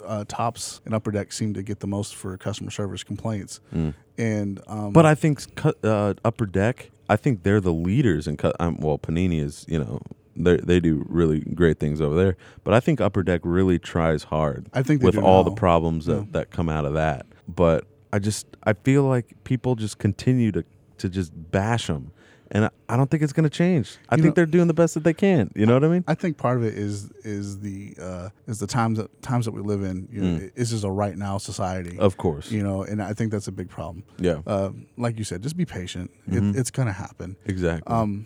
Uh, 0.06 0.24
Topps 0.28 0.80
and 0.86 0.94
upper 0.94 1.12
deck 1.12 1.34
seem 1.34 1.54
to 1.54 1.62
get 1.62 1.80
the 1.82 1.88
most 1.88 2.16
for 2.16 2.38
customer 2.38 2.72
service 2.72 3.04
complaints, 3.04 3.60
Mm. 3.76 3.94
and 4.18 4.62
um, 4.68 4.94
But 4.94 5.06
I 5.06 5.16
think 5.16 5.54
cu- 5.56 5.74
uh, 5.84 6.14
Upper 6.24 6.46
Deck, 6.46 6.92
I 7.10 7.18
think 7.18 7.44
they're 7.44 7.60
the 7.60 7.74
leaders 7.74 8.26
in 8.26 8.38
cut. 8.38 8.56
Um, 8.60 8.78
well, 8.80 8.98
Panini 8.98 9.42
is, 9.44 9.66
you 9.68 9.78
know, 9.80 10.00
they 10.38 10.58
they 10.58 10.80
do 10.80 11.06
really 11.10 11.40
great 11.42 11.78
things 11.80 12.00
over 12.00 12.16
there. 12.16 12.38
But 12.64 12.74
I 12.74 12.80
think 12.80 13.02
Upper 13.02 13.22
Deck 13.22 13.42
really 13.44 13.80
tries 13.80 14.24
hard 14.24 14.70
I 14.74 14.82
think 14.82 15.02
with 15.04 15.18
all 15.18 15.44
the 15.44 15.52
problems 15.52 16.06
that, 16.06 16.16
Yeah. 16.20 16.24
that 16.32 16.52
come 16.52 16.70
out 16.70 16.86
of 16.86 16.94
that. 16.94 17.26
But 17.54 17.86
I 18.14 18.20
just 18.20 18.48
I 18.64 18.74
feel 18.74 19.04
like 19.04 19.44
people 19.44 19.76
just 19.76 19.98
continue 19.98 20.52
to 20.54 20.64
to 21.00 21.10
just 21.10 21.32
bash 21.52 21.88
them, 21.88 22.12
and 22.52 22.66
I, 22.66 22.70
I 22.90 22.98
don't 22.98 23.12
think 23.12 23.22
it's 23.22 23.34
going 23.34 23.44
to 23.44 23.50
change. 23.56 23.98
I 24.10 24.16
You 24.16 24.24
think 24.24 24.32
know- 24.32 24.36
they're 24.36 24.46
doing 24.46 24.68
the 24.68 24.74
best 24.74 24.94
that 24.96 25.04
they 25.04 25.14
can. 25.14 25.52
You 25.56 25.66
know 25.66 25.74
what 25.74 25.84
I 25.84 25.90
mean? 25.90 26.04
I 26.08 26.16
think 26.16 26.38
part 26.38 26.58
of 26.58 26.64
it 26.64 26.74
is 26.74 27.12
is 27.24 27.60
the 27.60 27.96
uh, 28.02 28.30
is 28.48 28.60
the 28.60 28.68
times 28.68 28.98
that 28.98 29.22
times 29.22 29.46
that 29.46 29.52
we 29.52 29.62
live 29.62 29.84
in. 29.84 30.08
You 30.12 30.22
know, 30.22 30.40
Mm. 30.40 30.54
This 30.56 30.72
is 30.72 30.84
a 30.84 30.90
right 30.92 31.18
now 31.18 31.38
society. 31.38 31.98
Of 32.00 32.18
course. 32.18 32.50
You 32.52 32.64
know, 32.64 32.84
and 32.84 33.02
I 33.02 33.14
think 33.14 33.32
that's 33.32 33.48
a 33.48 33.52
big 33.52 33.70
problem. 33.70 34.04
Yeah. 34.18 34.42
Uh, 34.48 34.72
like 34.98 35.18
you 35.18 35.24
said, 35.24 35.44
just 35.44 35.58
be 35.58 35.66
patient. 35.66 36.10
Mhm. 36.30 36.56
It, 36.56 36.60
it's 36.60 36.72
gonna 36.72 36.94
happen. 36.94 37.36
Exactly. 37.46 37.94
Um, 37.94 38.26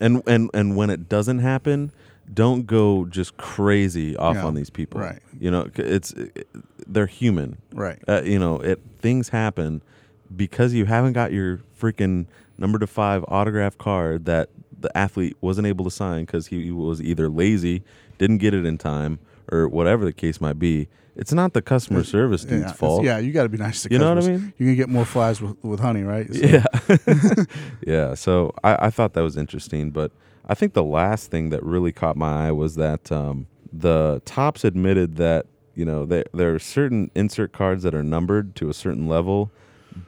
and 0.00 0.22
and 0.26 0.50
and 0.54 0.76
when 0.76 0.90
it 0.90 1.08
doesn't 1.08 1.40
happen 1.40 1.90
don't 2.32 2.66
go 2.66 3.04
just 3.06 3.36
crazy 3.36 4.16
off 4.16 4.34
Yeah, 4.36 4.44
on 4.46 4.54
these 4.54 4.70
people 4.70 5.00
right. 5.00 5.20
you 5.38 5.50
know 5.50 5.68
it's 5.76 6.12
it, 6.12 6.46
they're 6.86 7.06
human 7.06 7.58
right. 7.72 7.98
uh, 8.08 8.22
you 8.24 8.38
know 8.38 8.56
it 8.58 8.80
things 9.00 9.28
happen 9.28 9.80
because 10.34 10.74
you 10.74 10.86
haven't 10.86 11.12
got 11.12 11.32
your 11.32 11.58
freaking 11.80 12.26
number 12.58 12.78
to 12.78 12.86
five 12.86 13.24
autograph 13.28 13.78
card 13.78 14.24
that 14.24 14.48
the 14.80 14.94
athlete 14.96 15.36
wasn't 15.40 15.66
able 15.66 15.84
to 15.84 15.90
sign 15.90 16.24
because 16.24 16.48
he 16.48 16.70
was 16.70 17.00
either 17.00 17.28
lazy 17.28 17.82
didn't 18.18 18.38
get 18.38 18.52
it 18.54 18.64
in 18.66 18.76
time 18.76 19.18
or 19.52 19.68
whatever 19.68 20.04
the 20.04 20.12
case 20.12 20.40
might 20.40 20.58
be 20.58 20.88
it's 21.14 21.32
not 21.32 21.54
the 21.54 21.62
customer 21.62 22.04
service 22.04 22.42
Yeah, 22.44 22.50
dude's 22.50 22.62
it's- 22.64 22.76
fault 22.78 23.04
Yeah, 23.04 23.18
you 23.18 23.32
got 23.32 23.44
to 23.44 23.48
be 23.48 23.56
nice 23.56 23.82
to 23.84 23.88
customers. 23.88 23.92
You 23.92 23.98
know 23.98 24.14
what 24.14 24.24
I 24.24 24.42
mean? 24.44 24.52
You 24.58 24.66
can 24.66 24.74
get 24.76 24.88
more 24.90 25.06
flies 25.06 25.40
with, 25.40 25.56
with 25.64 25.80
honey, 25.80 26.02
right? 26.02 26.26
So- 26.34 26.40
Yeah. 26.46 26.64
yeah. 27.86 28.14
So 28.14 28.52
I, 28.62 28.86
I 28.86 28.90
thought 28.90 29.14
that 29.14 29.22
was 29.22 29.36
interesting. 29.38 29.90
But 29.92 30.12
I 30.46 30.54
think 30.54 30.74
the 30.74 30.84
last 30.84 31.30
thing 31.30 31.50
that 31.50 31.62
really 31.62 31.92
caught 31.92 32.16
my 32.16 32.48
eye 32.48 32.52
was 32.52 32.76
that 32.76 33.10
um, 33.10 33.46
the 33.72 34.22
Topps 34.24 34.64
admitted 34.64 35.16
that, 35.16 35.46
you 35.74 35.84
know, 35.84 36.06
there, 36.06 36.24
there 36.32 36.54
are 36.54 36.58
certain 36.58 37.10
insert 37.14 37.52
cards 37.52 37.82
that 37.82 37.94
are 37.94 38.02
numbered 38.02 38.54
to 38.56 38.68
a 38.68 38.74
certain 38.74 39.08
level. 39.08 39.50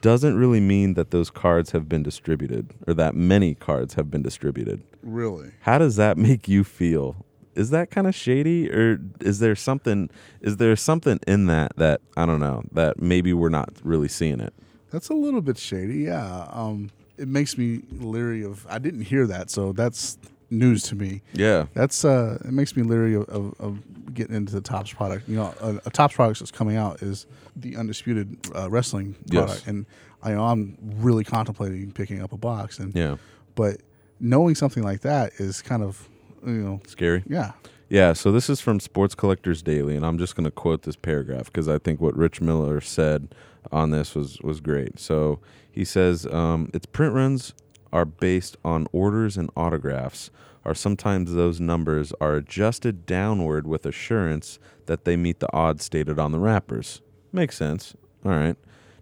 Doesn't 0.01 0.37
really 0.37 0.59
mean 0.59 0.93
that 0.93 1.11
those 1.11 1.29
cards 1.29 1.71
have 1.71 1.89
been 1.89 2.03
distributed 2.03 2.73
or 2.87 2.93
that 2.93 3.15
many 3.15 3.55
cards 3.55 3.95
have 3.95 4.09
been 4.09 4.21
distributed. 4.21 4.81
Really. 5.01 5.51
How 5.61 5.77
does 5.77 5.95
that 5.97 6.17
make 6.17 6.47
you 6.47 6.63
feel? 6.63 7.25
Is 7.55 7.71
that 7.71 7.91
kind 7.91 8.07
of 8.07 8.15
shady 8.15 8.71
or 8.71 9.01
is 9.19 9.39
there 9.39 9.55
something 9.55 10.09
is 10.39 10.57
there 10.57 10.75
something 10.75 11.19
in 11.27 11.47
that 11.47 11.75
that 11.75 11.99
I 12.15 12.25
don't 12.25 12.39
know 12.39 12.63
that 12.71 13.01
maybe 13.01 13.33
we're 13.33 13.49
not 13.49 13.73
really 13.83 14.07
seeing 14.07 14.39
it? 14.39 14.53
That's 14.91 15.09
a 15.09 15.13
little 15.13 15.41
bit 15.41 15.57
shady. 15.57 16.03
Yeah. 16.03 16.47
Um, 16.51 16.91
it 17.19 17.27
makes 17.27 17.57
me 17.57 17.81
leery 17.91 18.43
of. 18.43 18.65
I 18.69 18.79
didn't 18.79 19.01
hear 19.01 19.27
that, 19.27 19.49
so 19.49 19.71
that's 19.73 20.17
news 20.49 20.83
to 20.83 20.95
me. 20.95 21.21
Yeah. 21.33 21.67
That's 21.73 22.03
uh, 22.03 22.39
it 22.43 22.51
makes 22.51 22.75
me 22.75 22.81
leery 22.83 23.13
of, 23.15 23.29
of, 23.29 23.53
of 23.59 24.13
getting 24.13 24.35
into 24.35 24.53
the 24.53 24.61
Topps 24.61 24.91
product. 24.93 25.27
You 25.29 25.35
know, 25.37 25.53
a, 25.61 25.75
a 25.85 25.89
Topps 25.91 26.15
product 26.15 26.39
that's 26.39 26.51
coming 26.51 26.75
out 26.75 27.01
is 27.03 27.25
the 27.55 27.75
undisputed 27.77 28.37
uh, 28.55 28.69
wrestling 28.69 29.15
Yes. 29.27 29.45
product, 29.45 29.67
and 29.67 29.85
I 30.23 30.31
know 30.31 30.43
I'm 30.45 30.77
really 30.97 31.23
contemplating 31.23 31.91
picking 31.91 32.21
up 32.21 32.33
a 32.33 32.37
box, 32.37 32.79
and 32.79 32.95
Yeah. 32.95 33.17
but 33.55 33.77
knowing 34.19 34.55
something 34.55 34.83
like 34.83 35.01
that 35.01 35.33
is 35.37 35.61
kind 35.61 35.83
of 35.83 36.07
you 36.45 36.51
know 36.53 36.81
Scary. 36.87 37.23
yeah 37.27 37.51
Yeah, 37.89 38.13
so 38.13 38.31
this 38.31 38.49
is 38.49 38.59
from 38.61 38.79
Sports 38.79 39.13
Collectors 39.15 39.61
Daily, 39.61 39.95
and 39.95 40.05
I'm 40.05 40.17
just 40.17 40.35
going 40.35 40.45
to 40.45 40.51
quote 40.51 40.81
this 40.83 40.95
paragraph 40.95 41.45
because 41.45 41.67
I 41.69 41.77
think 41.77 41.99
what 42.01 42.15
Rich 42.17 42.41
Miller 42.41 42.81
said 42.81 43.33
on 43.71 43.91
this 43.91 44.15
was 44.15 44.39
was 44.41 44.61
great. 44.61 44.99
So 44.99 45.39
he 45.79 45.85
says, 45.85 46.25
um, 46.25 46.69
"Its 46.73 46.85
print 46.85 47.13
runs 47.13 47.53
are 47.93 48.03
based 48.03 48.57
on 48.65 48.85
orders 48.91 49.37
and 49.37 49.49
autographs. 49.55 50.29
Are 50.65 50.75
sometimes 50.75 51.31
those 51.33 51.61
numbers 51.61 52.11
are 52.19 52.35
adjusted 52.35 53.05
downward 53.05 53.65
with 53.65 53.85
assurance 53.85 54.59
that 54.87 55.05
they 55.05 55.15
meet 55.15 55.39
the 55.39 55.51
odds 55.53 55.85
stated 55.85 56.19
on 56.19 56.33
the 56.33 56.39
wrappers." 56.39 57.01
Makes 57.31 57.55
sense. 57.55 57.95
All 58.25 58.33
right. 58.33 58.57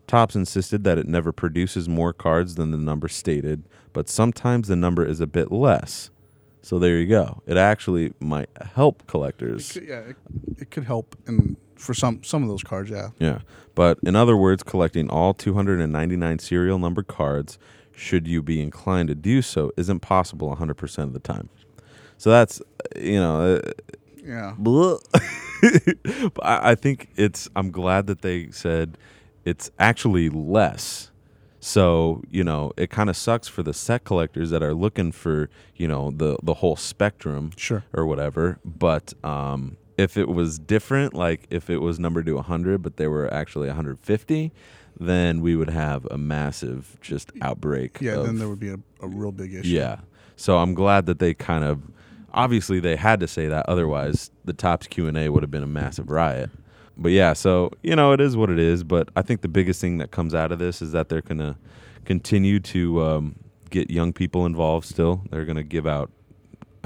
Topps 0.06 0.36
insisted 0.36 0.84
that 0.84 1.00
it 1.00 1.08
never 1.08 1.32
produces 1.32 1.90
more 1.90 2.14
cards 2.14 2.54
than 2.56 2.70
the 2.70 2.78
number 2.78 3.08
stated, 3.08 3.64
but 3.92 4.08
sometimes 4.08 4.68
the 4.68 4.76
number 4.76 5.04
is 5.04 5.20
a 5.20 5.26
bit 5.26 5.52
less. 5.52 6.12
So 6.62 6.78
there 6.78 6.98
you 7.00 7.08
go. 7.08 7.42
It 7.48 7.58
actually 7.58 8.14
might 8.20 8.50
help 8.76 9.08
collectors. 9.08 9.72
Could- 9.72 9.88
yeah, 9.88 10.00
it, 10.02 10.16
it 10.60 10.70
could 10.70 10.84
help 10.84 11.16
in 11.28 11.58
for 11.78 11.94
some 11.94 12.24
some 12.24 12.44
of 12.44 12.50
those 12.50 12.64
cards. 12.64 12.90
Yeah, 12.90 13.10
Yeah. 13.20 13.40
But 13.76 14.00
in 14.04 14.16
other 14.16 14.36
words, 14.36 14.64
collecting 14.64 15.10
all 15.10 15.34
299 15.34 16.40
serial 16.40 16.80
number 16.80 17.04
cards, 17.04 17.60
should 17.96 18.28
you 18.28 18.42
be 18.42 18.62
inclined 18.62 19.10
to 19.10 19.16
do 19.16 19.42
so, 19.42 19.72
isn't 19.78 20.00
possible 20.00 20.56
100% 20.56 21.04
of 21.04 21.14
the 21.14 21.20
time. 21.20 21.50
So 22.18 22.32
that's, 22.32 22.60
you 22.96 23.20
know, 23.20 23.58
uh, 23.58 23.72
yeah. 24.24 24.56
I, 26.42 26.72
I 26.72 26.76
think 26.76 27.10
it's. 27.16 27.50
I'm 27.56 27.72
glad 27.72 28.08
that 28.08 28.22
they 28.22 28.50
said 28.52 28.98
it's 29.46 29.72
actually 29.80 30.30
less. 30.30 31.12
So 31.60 32.22
you 32.30 32.44
know, 32.44 32.72
it 32.78 32.90
kind 32.90 33.10
of 33.10 33.18
sucks 33.18 33.48
for 33.48 33.64
the 33.64 33.74
set 33.74 34.04
collectors 34.04 34.50
that 34.52 34.62
are 34.64 34.74
looking 34.74 35.12
for 35.12 35.50
you 35.76 35.88
know 35.88 36.12
the 36.12 36.38
the 36.44 36.56
whole 36.56 36.76
spectrum 36.76 37.52
Sure. 37.56 37.84
or 37.94 38.06
whatever. 38.06 38.60
But 38.64 39.14
um, 39.24 39.78
if 39.98 40.18
it 40.18 40.28
was 40.28 40.60
different, 40.60 41.14
like 41.14 41.48
if 41.50 41.70
it 41.70 41.80
was 41.80 42.00
numbered 42.00 42.26
to 42.28 42.36
100, 42.36 42.82
but 42.82 42.98
there 42.98 43.10
were 43.10 43.32
actually 43.34 43.68
150, 43.68 44.52
then 45.00 45.42
we 45.42 45.56
would 45.56 45.70
have 45.70 46.06
a 46.12 46.18
massive 46.18 46.98
just 47.02 47.32
outbreak. 47.42 47.98
Yeah, 48.00 48.14
of, 48.14 48.26
then 48.26 48.40
there 48.40 48.48
would 48.48 48.60
be 48.60 48.70
a, 48.70 48.80
a 49.02 49.08
real 49.08 49.32
big 49.32 49.54
issue. 49.54 49.70
yeah. 49.70 50.00
So 50.36 50.58
I'm 50.58 50.74
glad 50.74 51.08
that 51.08 51.20
they 51.20 51.34
kind 51.34 51.64
of 51.64 51.82
obviously 52.34 52.80
they 52.80 52.96
had 52.96 53.20
to 53.20 53.28
say 53.28 53.48
that 53.48 53.68
otherwise 53.68 54.30
the 54.46 54.54
Topps 54.54 54.86
Q&A 54.88 55.30
would 55.30 55.42
have 55.42 55.50
been 55.50 55.64
a 55.64 55.68
massive 55.68 56.12
riot. 56.12 56.52
But 56.96 57.12
yeah, 57.12 57.34
so 57.34 57.72
you 57.84 57.96
know 57.96 58.12
it 58.12 58.22
is 58.22 58.38
what 58.38 58.50
it 58.50 58.60
is, 58.60 58.84
but 58.84 59.10
I 59.16 59.22
think 59.22 59.42
the 59.42 59.48
biggest 59.48 59.82
thing 59.82 59.98
that 59.98 60.12
comes 60.12 60.34
out 60.34 60.52
of 60.52 60.60
this 60.60 60.82
is 60.82 60.92
that 60.92 61.10
they're 61.10 61.22
going 61.22 61.40
to 61.40 61.56
continue 62.06 62.60
to 62.60 63.04
um, 63.04 63.36
get 63.70 63.90
young 63.90 64.14
people 64.14 64.46
involved 64.46 64.88
still. 64.88 65.24
They're 65.30 65.46
going 65.46 65.58
to 65.58 65.64
give 65.64 65.86
out 65.86 66.12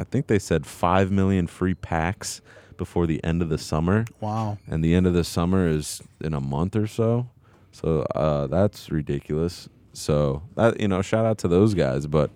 I 0.01 0.03
think 0.03 0.27
they 0.27 0.39
said 0.39 0.65
5 0.65 1.11
million 1.11 1.45
free 1.45 1.75
packs 1.75 2.41
before 2.83 3.05
the 3.05 3.23
end 3.23 3.43
of 3.43 3.49
the 3.49 3.59
summer 3.59 4.05
Wow. 4.21 4.57
and 4.67 4.83
the 4.83 4.95
end 4.95 5.05
of 5.05 5.13
the 5.13 5.23
summer 5.23 5.67
is 5.67 6.01
in 6.19 6.33
a 6.33 6.41
month 6.41 6.75
or 6.75 6.87
so. 6.87 7.29
So 7.71 8.01
uh, 8.15 8.47
that's 8.47 8.89
ridiculous. 8.89 9.69
So 9.93 10.41
that 10.55 10.79
you 10.79 10.87
know, 10.87 11.01
shout 11.03 11.25
out 11.25 11.37
to 11.43 11.47
those 11.47 11.73
guys. 11.75 12.07
But 12.07 12.31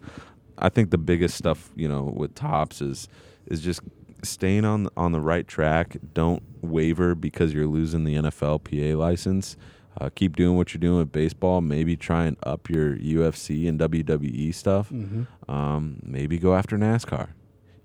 I 0.60 0.70
think 0.70 0.92
the 0.92 1.00
biggest 1.00 1.36
stuff 1.36 1.72
you 1.76 1.88
know 1.88 2.04
with 2.04 2.36
Topps 2.36 2.80
is 2.82 3.08
is 3.48 3.62
just 3.62 3.82
staying 4.24 4.66
on 4.66 4.88
on 4.96 5.12
the 5.14 5.20
right 5.20 5.48
track. 5.48 5.98
Don't 6.14 6.44
waver 6.62 7.16
because 7.16 7.52
you're 7.54 7.66
losing 7.80 8.04
the 8.04 8.16
NFL 8.16 8.58
PA 8.66 8.98
license. 8.98 9.58
Uh, 10.00 10.10
keep 10.14 10.36
doing 10.36 10.58
what 10.58 10.74
you're 10.74 10.80
doing 10.88 11.00
with 11.00 11.12
baseball. 11.12 11.62
Maybe 11.62 11.96
try 11.96 12.26
and 12.26 12.38
up 12.44 12.70
your 12.70 12.96
UFC 12.98 13.68
and 13.70 13.80
WWE 13.80 14.54
stuff. 14.54 14.90
Mm-hmm. 14.90 15.52
Um, 15.52 16.00
maybe 16.04 16.38
go 16.38 16.54
after 16.54 16.78
NASCAR. 16.78 17.30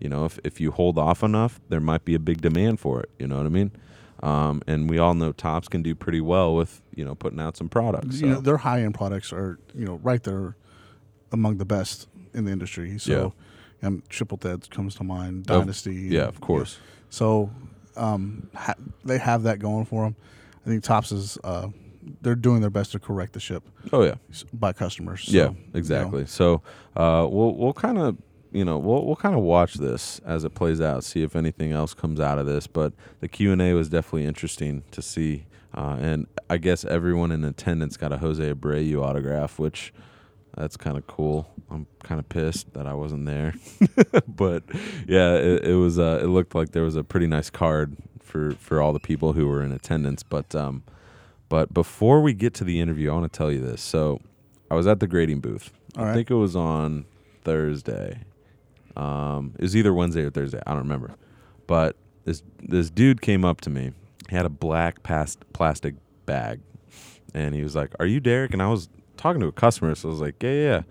You 0.01 0.09
know, 0.09 0.25
if 0.25 0.39
if 0.45 0.61
you 0.61 0.71
hold 0.71 0.99
off 0.99 1.23
enough, 1.23 1.61
there 1.69 1.81
might 1.81 2.05
be 2.05 2.15
a 2.15 2.19
big 2.19 2.41
demand 2.41 2.81
for 2.81 3.01
it. 3.01 3.11
You 3.19 3.27
know 3.29 3.37
what 3.37 3.47
I 3.47 3.51
mean? 3.51 3.71
Um, 4.23 4.63
and 4.67 4.91
we 4.91 4.99
all 4.99 5.15
know 5.15 5.33
Topps 5.33 5.69
can 5.69 5.83
do 5.83 5.95
pretty 5.95 6.21
well 6.21 6.55
with 6.55 6.83
you 6.95 7.05
know 7.05 7.15
putting 7.15 7.41
out 7.41 7.57
some 7.57 7.69
products. 7.69 8.21
So. 8.21 8.27
You 8.27 8.33
know, 8.33 8.41
their 8.41 8.57
high 8.59 8.83
end 8.83 8.95
products 8.95 9.33
are 9.33 9.59
you 9.75 9.85
know 9.85 10.01
right 10.03 10.23
there 10.23 10.57
among 11.33 11.59
the 11.59 11.65
best 11.65 12.09
in 12.35 12.45
the 12.45 12.53
industry. 12.53 12.99
So, 12.99 13.33
um, 13.83 14.03
Triple 14.09 14.39
Threads 14.39 14.69
comes 14.69 14.95
to 14.97 15.05
mind. 15.05 15.47
Dynasty. 15.47 15.95
yeah, 15.95 16.25
of 16.25 16.41
course. 16.41 16.79
So, 17.09 17.51
um, 17.97 18.49
ha- 18.55 18.75
they 19.05 19.19
have 19.19 19.45
that 19.45 19.59
going 19.59 19.85
for 19.85 20.05
them. 20.05 20.17
I 20.65 20.69
think 20.69 20.83
Topps 20.85 21.13
is 21.13 21.39
uh, 21.45 21.69
they're 22.21 22.35
doing 22.35 22.61
their 22.61 22.71
best 22.71 22.93
to 22.93 22.99
correct 22.99 23.33
the 23.33 23.41
ship 23.41 23.63
Oh 23.93 24.03
yeah, 24.05 24.15
by 24.53 24.73
customers. 24.73 25.25
So, 25.25 25.33
yeah, 25.33 25.45
you 25.45 25.51
know, 25.51 25.57
exactly. 25.75 26.27
So 26.27 26.63
uh, 26.97 27.27
we'll 27.31 27.55
we'll 27.55 27.73
kind 27.73 27.99
of 27.99 28.17
you 28.53 28.65
know 28.65 28.79
we'll 28.79 29.05
we'll 29.07 29.17
kind 29.17 29.35
of 29.35 29.43
watch 29.43 29.75
this 29.75 30.21
as 30.25 30.45
it 30.45 30.55
plays 30.55 30.81
out, 30.81 31.05
see 31.05 31.23
if 31.23 31.37
anything 31.37 31.73
else 31.73 31.95
comes 31.95 32.21
out 32.21 32.39
of 32.39 32.47
this. 32.47 32.67
But 32.67 32.93
the 33.21 33.29
Q 33.29 33.53
and 33.53 33.63
A 33.63 33.75
was 33.75 33.89
definitely 33.89 34.27
interesting 34.27 34.83
to 34.91 35.03
see, 35.03 35.47
uh, 35.75 35.97
and 36.01 36.27
I 36.49 36.57
guess 36.57 36.85
everyone 36.85 37.33
in 37.33 37.45
attendance 37.45 37.97
got 37.97 38.13
a 38.13 38.19
Jose 38.19 38.53
Abreu 38.53 39.03
autograph, 39.03 39.59
which 39.59 39.93
that's 40.57 40.77
kind 40.77 40.97
of 40.97 41.07
cool. 41.07 41.49
I'm 41.71 41.87
kind 42.03 42.19
of 42.19 42.29
pissed 42.29 42.73
that 42.75 42.87
I 42.87 42.95
wasn't 42.95 43.27
there, 43.27 43.55
but 44.29 44.65
yeah, 45.07 45.35
it, 45.35 45.65
it 45.65 45.75
was. 45.75 45.99
Uh, 45.99 46.21
it 46.23 46.27
looked 46.27 46.55
like 46.55 46.73
there 46.73 46.83
was 46.83 46.97
a 46.97 47.05
pretty 47.05 47.27
nice 47.27 47.51
card 47.51 47.97
for 48.21 48.53
for 48.53 48.81
all 48.81 48.93
the 48.93 49.01
people 49.01 49.35
who 49.35 49.47
were 49.47 49.63
in 49.63 49.73
attendance. 49.73 50.23
But 50.23 50.55
um, 50.55 50.83
but 51.49 51.73
before 51.73 52.21
we 52.21 52.33
get 52.33 52.55
to 52.55 52.65
the 52.65 52.81
interview, 52.81 53.11
I 53.11 53.15
want 53.15 53.33
to 53.33 53.37
tell 53.37 53.53
you 53.53 53.61
this. 53.61 53.83
So 53.83 54.21
I 54.71 54.75
was 54.75 54.87
at 54.87 55.01
the 55.01 55.07
grading 55.07 55.41
booth. 55.41 55.73
All 55.97 56.05
I 56.05 56.07
right. 56.09 56.15
think 56.15 56.31
it 56.31 56.35
was 56.35 56.57
on 56.57 57.05
Thursday. 57.45 58.21
Um, 58.97 59.55
it 59.59 59.63
was 59.63 59.77
either 59.77 59.95
Wednesday 59.95 60.23
or 60.23 60.31
Thursday. 60.31 60.61
I 60.67 60.71
don't 60.71 60.83
remember. 60.83 61.15
But 61.67 61.97
this 62.25 62.43
this 62.63 62.91
dude 62.91 63.21
came 63.21 63.45
up 63.45 63.61
to 63.63 63.71
me. 63.71 63.93
He 64.29 64.37
had 64.37 64.47
a 64.47 64.51
black 64.51 65.03
past 65.03 65.41
plastic 65.53 65.95
bag, 66.27 66.61
and 67.35 67.55
he 67.55 67.63
was 67.63 67.75
like, 67.75 67.93
"Are 68.01 68.07
you 68.07 68.21
Derek?" 68.21 68.53
And 68.53 68.63
I 68.63 68.69
was 68.69 68.89
talking 69.17 69.41
to 69.41 69.47
a 69.47 69.53
customer, 69.53 69.95
so 69.95 70.09
I 70.09 70.13
was 70.13 70.21
like, 70.21 70.43
"Yeah, 70.43 70.51
yeah." 70.51 70.63
yeah." 70.63 70.83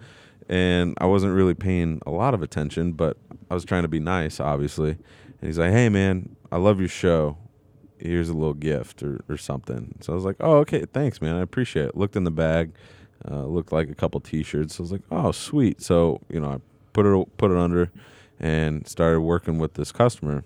And 0.49 0.95
I 0.99 1.05
wasn't 1.05 1.35
really 1.35 1.53
paying 1.53 2.01
a 2.07 2.11
lot 2.11 2.33
of 2.33 2.41
attention, 2.41 2.93
but 2.93 3.17
I 3.51 3.53
was 3.53 3.65
trying 3.65 3.83
to 3.83 3.87
be 3.87 3.99
nice, 3.99 4.39
obviously. 4.39 4.91
And 4.91 5.47
he's 5.47 5.59
like, 5.59 5.71
"Hey, 5.71 5.89
man, 5.89 6.35
I 6.51 6.57
love 6.57 6.79
your 6.79 6.89
show. 6.89 7.37
Here's 7.99 8.29
a 8.29 8.33
little 8.33 8.53
gift 8.53 9.03
or, 9.03 9.21
or 9.29 9.37
something." 9.37 9.95
So 10.01 10.13
I 10.13 10.15
was 10.15 10.25
like, 10.25 10.37
"Oh, 10.39 10.57
okay, 10.59 10.85
thanks, 10.85 11.21
man. 11.21 11.35
I 11.35 11.41
appreciate 11.41 11.87
it." 11.87 11.97
Looked 11.97 12.15
in 12.15 12.23
the 12.23 12.31
bag, 12.31 12.71
uh, 13.29 13.45
looked 13.45 13.71
like 13.71 13.89
a 13.89 13.95
couple 13.95 14.19
T-shirts. 14.21 14.75
So 14.75 14.81
I 14.81 14.83
was 14.83 14.91
like, 14.91 15.03
"Oh, 15.11 15.31
sweet." 15.31 15.81
So 15.81 16.21
you 16.29 16.39
know, 16.39 16.49
I 16.49 16.59
put 16.93 17.05
it 17.05 17.37
put 17.37 17.51
it 17.51 17.57
under, 17.57 17.91
and 18.39 18.87
started 18.87 19.21
working 19.21 19.57
with 19.57 19.73
this 19.73 19.91
customer. 19.91 20.43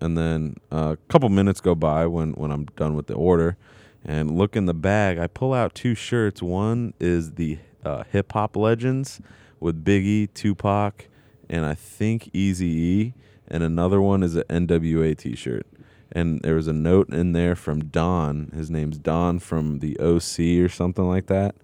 And 0.00 0.18
then 0.18 0.56
a 0.70 0.96
couple 1.08 1.28
minutes 1.28 1.60
go 1.60 1.74
by 1.74 2.06
when 2.06 2.32
when 2.32 2.50
I'm 2.50 2.64
done 2.76 2.94
with 2.94 3.06
the 3.06 3.14
order, 3.14 3.56
and 4.04 4.36
look 4.36 4.56
in 4.56 4.66
the 4.66 4.74
bag. 4.74 5.18
I 5.18 5.26
pull 5.26 5.54
out 5.54 5.74
two 5.74 5.94
shirts. 5.94 6.42
One 6.42 6.94
is 6.98 7.32
the 7.32 7.58
uh, 7.84 8.04
Hip 8.10 8.32
Hop 8.32 8.56
Legends 8.56 9.20
with 9.60 9.84
Biggie, 9.84 10.32
Tupac, 10.34 11.06
and 11.48 11.64
I 11.64 11.74
think 11.74 12.30
Easy 12.32 12.66
E, 12.66 13.14
and 13.48 13.62
another 13.62 14.00
one 14.00 14.22
is 14.22 14.34
an 14.36 14.44
NWA 14.48 15.16
T-shirt. 15.16 15.66
And 16.10 16.40
there 16.42 16.56
was 16.56 16.66
a 16.66 16.72
note 16.72 17.08
in 17.10 17.32
there 17.32 17.56
from 17.56 17.86
Don. 17.86 18.50
His 18.54 18.70
name's 18.70 18.98
Don 18.98 19.38
from 19.38 19.78
the 19.78 19.98
OC 19.98 20.62
or 20.62 20.68
something 20.68 21.08
like 21.08 21.26
that. 21.26 21.54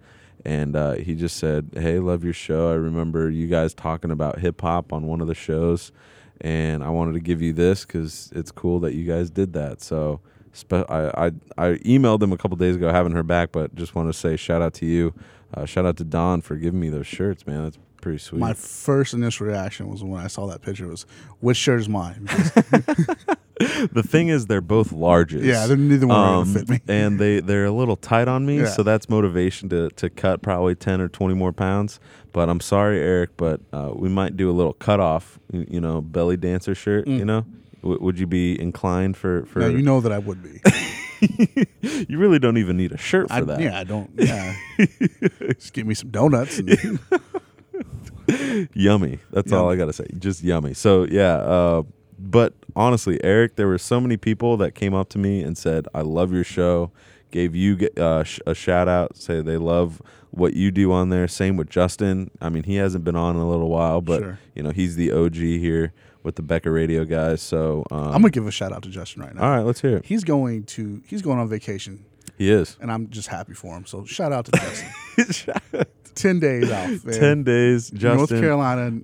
And 0.45 0.77
uh, 0.77 0.93
he 0.93 1.15
just 1.15 1.37
said, 1.37 1.71
"Hey, 1.75 1.99
love 1.99 2.25
your 2.25 2.33
show. 2.33 2.71
I 2.71 2.75
remember 2.75 3.31
you 3.31 3.47
guys 3.49 3.75
talking 3.75 4.11
about 4.11 4.39
hip 4.39 4.61
hop 4.61 4.93
on 4.93 5.07
one 5.07 5.21
of 5.21 5.27
the 5.27 5.35
shows, 5.35 5.93
and 6.41 6.83
I 6.85 6.91
wanted 6.91 7.15
to 7.15 7.21
give 7.21 7.43
you 7.43 7.53
this 7.53 7.85
because 7.85 8.31
it's 8.35 8.51
cool 8.51 8.81
that 8.81 8.95
you 8.95 9.05
guys 9.05 9.31
did 9.31 9.53
that." 9.55 9.83
So 9.83 10.21
spe- 10.53 10.89
I, 10.89 11.11
I 11.15 11.27
I 11.59 11.69
emailed 11.79 12.21
them 12.21 12.33
a 12.33 12.37
couple 12.39 12.57
days 12.57 12.77
ago, 12.77 12.91
haven't 12.91 13.13
heard 13.13 13.27
back, 13.27 13.53
but 13.53 13.75
just 13.75 13.95
want 13.95 14.09
to 14.09 14.19
say 14.19 14.37
shout 14.37 14.63
out 14.63 14.75
to 14.75 14.87
you, 14.87 15.13
uh, 15.55 15.65
shout 15.65 15.87
out 15.87 15.97
to 15.99 16.05
Don 16.05 16.41
for 16.41 16.57
giving 16.57 16.81
me 16.81 16.89
those 16.89 17.07
shirts, 17.07 17.47
man. 17.47 17.65
That's 17.65 17.79
pretty 18.01 18.19
sweet. 18.19 18.39
My 18.39 18.55
first 18.55 19.15
initial 19.15 19.47
reaction 19.47 19.89
was 19.89 20.03
when 20.05 20.21
I 20.21 20.29
saw 20.29 20.47
that 20.47 20.63
picture 20.63 20.87
was, 20.87 21.05
which 21.41 21.57
shirt 21.57 21.81
is 21.81 21.89
mine? 21.89 22.29
The 23.93 24.03
thing 24.03 24.29
is, 24.29 24.47
they're 24.47 24.61
both 24.61 24.91
larges. 24.91 25.43
yeah, 25.45 25.67
they're 25.67 25.77
neither 25.77 26.07
one 26.07 26.19
Um, 26.19 26.55
fit 26.55 26.69
me. 26.69 26.81
and 26.89 27.19
they 27.19 27.41
they're 27.41 27.65
a 27.67 27.73
little 27.73 27.97
tight 27.97 28.29
on 28.29 28.47
me, 28.47 28.59
Yeah. 28.61 28.67
so 28.69 28.83
that's 28.83 29.09
motivation 29.09 29.69
to 29.71 29.89
to 29.91 30.09
cut 30.11 30.43
probably 30.43 30.75
ten 30.75 31.01
or 31.01 31.09
twenty 31.09 31.35
more 31.35 31.53
pounds. 31.53 31.99
But 32.33 32.49
I'm 32.49 32.61
sorry, 32.61 33.01
Eric, 33.01 33.31
but 33.37 33.61
uh, 33.73 33.91
we 33.95 34.09
might 34.09 34.37
do 34.37 34.51
a 34.51 34.53
little 34.53 34.75
cutoff. 34.75 35.39
You, 35.53 35.67
you 35.69 35.81
know, 35.81 36.01
belly 36.01 36.37
dancer 36.37 36.75
shirt. 36.75 37.07
Mm. 37.07 37.19
You 37.19 37.25
know, 37.25 37.47
w- 37.83 38.01
would 38.03 38.19
you 38.19 38.27
be 38.27 38.61
inclined 38.61 39.17
for 39.17 39.45
for? 39.47 39.61
Now, 39.61 39.67
you 39.69 39.83
know 39.83 40.01
that 40.01 40.13
I 40.13 40.19
would 40.19 40.43
be. 40.43 40.61
you 42.09 42.19
really 42.19 42.39
don't 42.39 42.59
even 42.59 42.77
need 42.77 42.93
a 42.93 42.97
shirt 42.99 43.29
for 43.29 43.35
I, 43.35 43.41
that. 43.41 43.61
Yeah, 43.61 43.79
I 43.81 43.85
don't. 43.85 44.11
Yeah, 44.17 44.55
just 45.59 45.73
give 45.73 45.85
me 45.87 45.95
some 45.95 46.11
donuts. 46.11 46.59
And, 46.61 46.99
yummy. 48.75 49.19
That's 49.33 49.53
all 49.53 49.71
I 49.71 49.77
gotta 49.77 49.93
say. 49.93 50.07
Just 50.19 50.43
yummy. 50.43 50.75
So 50.75 51.05
yeah, 51.05 51.37
uh, 51.37 51.83
but 52.19 52.55
honestly, 52.77 53.23
Eric, 53.25 53.57
there 53.57 53.69
were 53.69 53.79
so 53.79 54.01
many 54.01 54.17
people 54.17 54.57
that 54.59 54.75
came 54.75 54.95
up 54.95 55.09
to 55.11 55.19
me 55.19 55.43
and 55.43 55.57
said, 55.57 55.87
"I 55.95 56.03
love 56.03 56.33
your 56.33 56.45
show." 56.45 56.91
Gave 57.31 57.55
you 57.55 57.91
uh, 57.99 58.25
a 58.47 58.55
shout 58.55 58.89
out. 58.89 59.17
Say 59.19 59.43
they 59.43 59.59
love 59.59 60.01
what 60.31 60.55
you 60.55 60.71
do 60.71 60.93
on 60.93 61.11
there. 61.11 61.29
Same 61.29 61.59
with 61.59 61.69
Justin. 61.69 62.31
I 62.41 62.49
mean, 62.49 62.63
he 62.63 62.77
hasn't 62.77 63.05
been 63.05 63.17
on 63.17 63.37
in 63.37 63.43
a 63.43 63.49
little 63.51 63.69
while, 63.69 64.01
but 64.01 64.21
Sure. 64.23 64.39
you 64.55 64.63
know 64.63 64.71
he's 64.71 64.97
the 64.97 65.13
OG 65.13 65.35
here 65.35 65.93
with 66.23 66.37
the 66.37 66.43
Beckett 66.43 66.73
Radio 66.73 67.05
guys. 67.05 67.43
So 67.43 67.85
um, 67.91 67.99
I'm 68.07 68.13
gonna 68.23 68.31
give 68.31 68.47
a 68.47 68.51
shout 68.51 68.73
out 68.73 68.83
to 68.85 68.89
Justin 68.89 69.23
right 69.23 69.35
now. 69.35 69.43
all 69.43 69.51
right. 69.51 69.61
Let's 69.63 69.83
hear 69.83 69.99
it. 69.99 70.07
He's 70.07 70.25
going 70.25 70.65
to 70.65 71.03
he's 71.07 71.21
going 71.21 71.39
on 71.39 71.49
vacation, 71.51 72.03
He 72.39 72.49
is 72.51 72.79
and 72.81 72.91
I'm 72.91 73.11
just 73.11 73.29
happy 73.29 73.53
for 73.53 73.77
him. 73.77 73.85
So 73.85 74.07
shout 74.07 74.33
out 74.33 74.47
to 74.47 74.53
Justin. 75.19 75.85
Ten 76.15 76.41
days 76.41 76.71
out, 76.71 76.89
man. 77.05 77.15
ten 77.15 77.45
days. 77.45 77.91
Justin, 77.91 78.17
North 78.17 78.31
Carolina. 78.31 79.01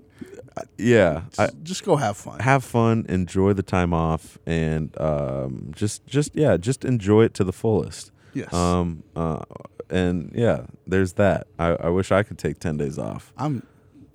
Yeah. 0.79 1.23
I, 1.39 1.47
Just, 1.47 1.63
just 1.63 1.85
go 1.85 1.97
have 1.97 2.17
fun. 2.17 2.41
have 2.41 2.65
fun, 2.65 3.07
enjoy 3.09 3.53
the 3.55 3.63
time 3.63 3.93
off, 3.93 4.39
and 4.47 4.95
um, 5.01 5.73
just 5.75 6.07
just 6.07 6.35
yeah, 6.35 6.57
just 6.57 6.85
enjoy 6.85 7.25
it 7.25 7.35
to 7.35 7.45
the 7.45 7.53
fullest. 7.53 8.11
Yes. 8.33 8.53
Um. 8.53 9.03
Uh. 9.17 9.45
And 9.91 10.33
yeah, 10.35 10.67
there's 10.87 11.15
that. 11.15 11.47
I, 11.59 11.69
I 11.75 11.89
wish 11.91 12.11
I 12.11 12.23
could 12.23 12.39
take 12.39 12.59
ten 12.59 12.77
days 12.77 12.99
off. 12.99 13.33
I'm. 13.37 13.67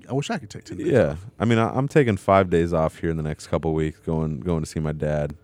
I 0.10 0.14
wish 0.14 0.30
I 0.30 0.38
could 0.38 0.50
take 0.50 0.64
ten 0.66 0.78
days. 0.78 0.88
Off. 0.88 0.94
Yeah. 0.94 1.12
off. 1.12 1.26
I 1.40 1.46
mean, 1.46 1.60
I, 1.60 1.70
I'm 1.70 1.88
taking 1.88 2.18
five 2.18 2.50
days 2.50 2.74
off 2.74 3.00
here 3.00 3.10
in 3.12 3.18
the 3.18 3.24
next 3.24 3.48
couple 3.48 3.74
weeks, 3.74 4.00
going 4.00 4.40
going 4.40 4.64
to 4.64 4.70
see 4.70 4.80
my 4.80 4.94
dad. 4.94 5.36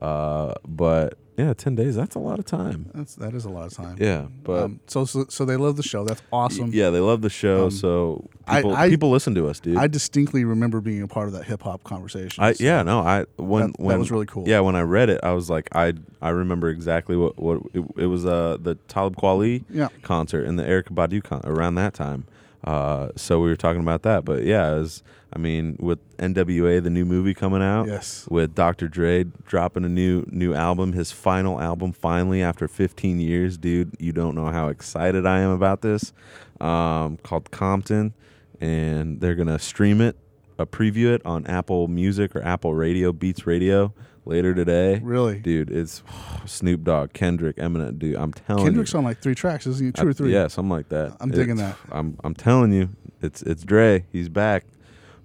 Uh. 0.00 0.54
But 0.66 1.18
yeah, 1.36 1.54
ten 1.54 1.74
days. 1.74 1.96
That's 1.96 2.14
a 2.14 2.18
lot 2.18 2.38
of 2.38 2.44
time. 2.44 2.90
That's 2.94 3.14
that 3.16 3.34
is 3.34 3.44
a 3.44 3.48
lot 3.50 3.66
of 3.66 3.72
time. 3.72 3.96
Yeah. 3.98 4.26
But 4.44 4.62
Um, 4.64 4.80
so, 4.86 5.04
so 5.04 5.24
so 5.28 5.44
they 5.44 5.56
love 5.56 5.76
the 5.76 5.82
show. 5.82 6.04
That's 6.04 6.20
awesome. 6.32 6.70
yeah, 6.72 6.90
they 6.90 7.00
love 7.00 7.22
the 7.22 7.30
show. 7.30 7.64
Um, 7.64 7.70
so 7.70 8.28
people 8.48 8.74
I- 8.74 8.88
people 8.88 9.10
listen 9.10 9.34
to 9.36 9.48
us, 9.48 9.58
dude. 9.60 9.76
I 9.78 9.86
distinctly 9.86 10.44
remember 10.44 10.80
being 10.80 11.02
a 11.02 11.08
part 11.08 11.28
of 11.28 11.32
that 11.34 11.44
hip 11.44 11.62
hop 11.62 11.84
conversation. 11.84 12.42
I 12.44 12.52
so 12.52 12.62
yeah 12.64 12.82
no 12.82 13.00
I 13.00 13.24
when 13.36 13.72
that, 13.72 13.88
that 13.88 13.98
was 13.98 14.10
really 14.10 14.26
cool. 14.26 14.46
Yeah, 14.46 14.60
when 14.60 14.76
I 14.76 14.82
read 14.82 15.08
it, 15.08 15.20
I 15.22 15.32
was 15.32 15.48
like, 15.48 15.68
I 15.74 15.94
I 16.20 16.30
remember 16.30 16.68
exactly 16.68 17.16
what 17.16 17.38
what 17.38 17.60
it, 17.72 17.82
it 17.96 18.06
was. 18.06 18.26
Uh, 18.26 18.56
the 18.60 18.74
Talib 18.88 19.16
Kweli 19.16 19.64
Yeah. 19.70 19.88
concert 20.02 20.44
and 20.46 20.58
the 20.58 20.64
Erykah 20.64 20.94
Badu 20.94 21.22
con- 21.22 21.40
around 21.44 21.74
that 21.76 21.94
time. 21.94 22.24
Uh, 22.64 23.08
so 23.16 23.40
we 23.40 23.48
were 23.48 23.56
talking 23.56 23.80
about 23.82 24.02
that, 24.02 24.24
but 24.24 24.44
yeah, 24.44 24.70
was, 24.74 25.02
I 25.32 25.38
mean, 25.38 25.76
with 25.80 25.98
NWA, 26.18 26.80
the 26.82 26.90
new 26.90 27.04
movie 27.04 27.34
coming 27.34 27.62
out, 27.62 27.86
Yes. 27.88 28.26
with 28.30 28.54
Dr. 28.54 28.86
Dre 28.86 29.24
dropping 29.46 29.84
a 29.84 29.88
new 29.88 30.24
new 30.30 30.54
album, 30.54 30.92
his 30.92 31.10
final 31.10 31.60
album, 31.60 31.92
finally 31.92 32.40
after 32.42 32.68
15 32.68 33.18
years, 33.18 33.58
dude. 33.58 33.90
You 33.98 34.12
don't 34.12 34.34
know 34.36 34.46
how 34.48 34.68
excited 34.68 35.26
I 35.26 35.40
am 35.40 35.50
about 35.50 35.80
this. 35.82 36.12
Um, 36.60 37.16
called 37.24 37.50
Compton, 37.50 38.14
and 38.60 39.20
they're 39.20 39.34
gonna 39.34 39.58
stream 39.58 40.00
it, 40.00 40.16
uh, 40.58 40.64
preview 40.66 41.12
it 41.12 41.22
on 41.26 41.44
Apple 41.46 41.88
Music 41.88 42.36
or 42.36 42.42
Apple 42.44 42.74
Radio, 42.74 43.12
Beats 43.12 43.46
Radio 43.46 43.92
later 44.24 44.54
today. 44.54 45.00
Really? 45.02 45.38
Dude, 45.38 45.70
it's 45.70 46.02
Snoop 46.46 46.84
Dogg, 46.84 47.12
Kendrick, 47.12 47.56
Eminem. 47.56 47.98
Dude, 47.98 48.16
I'm 48.16 48.32
telling 48.32 48.64
Kendrick's 48.64 48.92
you. 48.92 48.98
on 48.98 49.04
like 49.04 49.18
three 49.20 49.34
tracks, 49.34 49.66
isn't 49.66 49.86
he? 49.86 49.92
Two 49.92 50.06
I- 50.06 50.10
or 50.10 50.12
three. 50.12 50.32
Yeah, 50.32 50.48
something 50.48 50.70
like 50.70 50.88
that. 50.90 51.16
I'm 51.20 51.30
digging 51.30 51.56
that. 51.56 51.76
I'm 51.92 52.18
I'm 52.24 52.34
telling 52.34 52.72
you, 52.72 52.90
it's 53.20 53.42
it's 53.42 53.64
Dre. 53.64 54.04
He's 54.12 54.28
back. 54.28 54.64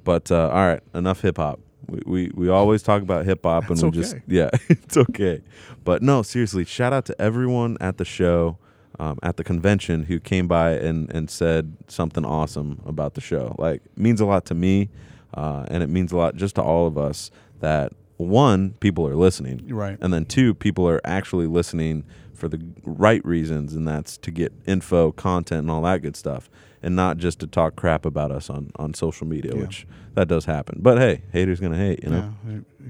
But 0.03 0.31
uh, 0.31 0.49
all 0.49 0.65
right, 0.67 0.81
enough 0.93 1.21
hip 1.21 1.37
hop. 1.37 1.59
We, 1.87 2.01
we 2.05 2.31
we 2.33 2.49
always 2.49 2.81
talk 2.83 3.01
about 3.01 3.25
hip 3.25 3.41
hop 3.43 3.69
and 3.69 3.81
we 3.81 3.91
just 3.91 4.15
yeah, 4.27 4.49
it's 4.69 4.97
okay. 4.97 5.41
But 5.83 6.01
no, 6.01 6.21
seriously, 6.21 6.65
shout 6.65 6.93
out 6.93 7.05
to 7.05 7.21
everyone 7.21 7.77
at 7.79 7.97
the 7.97 8.05
show, 8.05 8.57
um, 8.99 9.19
at 9.23 9.37
the 9.37 9.43
convention 9.43 10.03
who 10.03 10.19
came 10.19 10.47
by 10.47 10.71
and 10.71 11.09
and 11.13 11.29
said 11.29 11.77
something 11.87 12.25
awesome 12.25 12.81
about 12.85 13.13
the 13.13 13.21
show. 13.21 13.55
Like 13.57 13.81
it 13.85 13.97
means 13.97 14.19
a 14.21 14.25
lot 14.25 14.45
to 14.45 14.55
me, 14.55 14.89
uh, 15.33 15.65
and 15.69 15.83
it 15.83 15.87
means 15.87 16.11
a 16.11 16.17
lot 16.17 16.35
just 16.35 16.55
to 16.55 16.61
all 16.61 16.87
of 16.87 16.97
us 16.97 17.31
that 17.59 17.93
one 18.17 18.71
people 18.79 19.07
are 19.07 19.15
listening, 19.15 19.67
right. 19.69 19.97
and 20.01 20.11
then 20.13 20.25
two 20.25 20.53
people 20.53 20.87
are 20.89 20.99
actually 21.05 21.47
listening 21.47 22.03
for 22.33 22.47
the 22.47 22.61
right 22.83 23.23
reasons 23.25 23.73
and 23.73 23.87
that's 23.87 24.15
to 24.17 24.29
get 24.31 24.53
info 24.67 25.11
content 25.11 25.61
and 25.61 25.71
all 25.71 25.81
that 25.81 26.03
good 26.03 26.15
stuff 26.15 26.51
and 26.83 26.95
not 26.95 27.17
just 27.17 27.39
to 27.39 27.47
talk 27.47 27.75
crap 27.75 28.05
about 28.05 28.31
us 28.31 28.47
on 28.47 28.69
on 28.75 28.93
social 28.93 29.25
media 29.25 29.53
Yeah. 29.55 29.61
which 29.61 29.87
that 30.13 30.27
does 30.27 30.45
happen 30.45 30.77
but 30.81 30.99
hey 30.99 31.23
haters 31.31 31.59
gonna 31.59 31.77
hate 31.77 32.03
you 32.03 32.11
know 32.11 32.33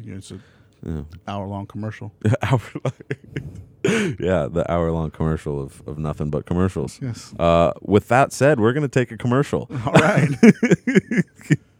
Yeah, 0.03 0.15
it's 0.15 0.31
an 0.31 0.41
yeah, 0.85 1.03
hour 1.29 1.47
long 1.47 1.65
commercial. 1.65 2.11
hour 2.41 2.59
yeah 3.85 4.49
the 4.51 4.65
hour 4.69 4.91
long 4.91 5.11
commercial 5.11 5.61
of, 5.61 5.81
of 5.87 5.97
nothing 5.97 6.29
but 6.29 6.45
commercials 6.45 6.99
Yes. 7.01 7.33
uh, 7.39 7.71
with 7.81 8.09
that 8.09 8.33
said 8.33 8.59
we're 8.59 8.73
gonna 8.73 8.89
take 8.89 9.13
a 9.13 9.17
commercial 9.17 9.69
All 9.85 9.93
right. 9.93 10.29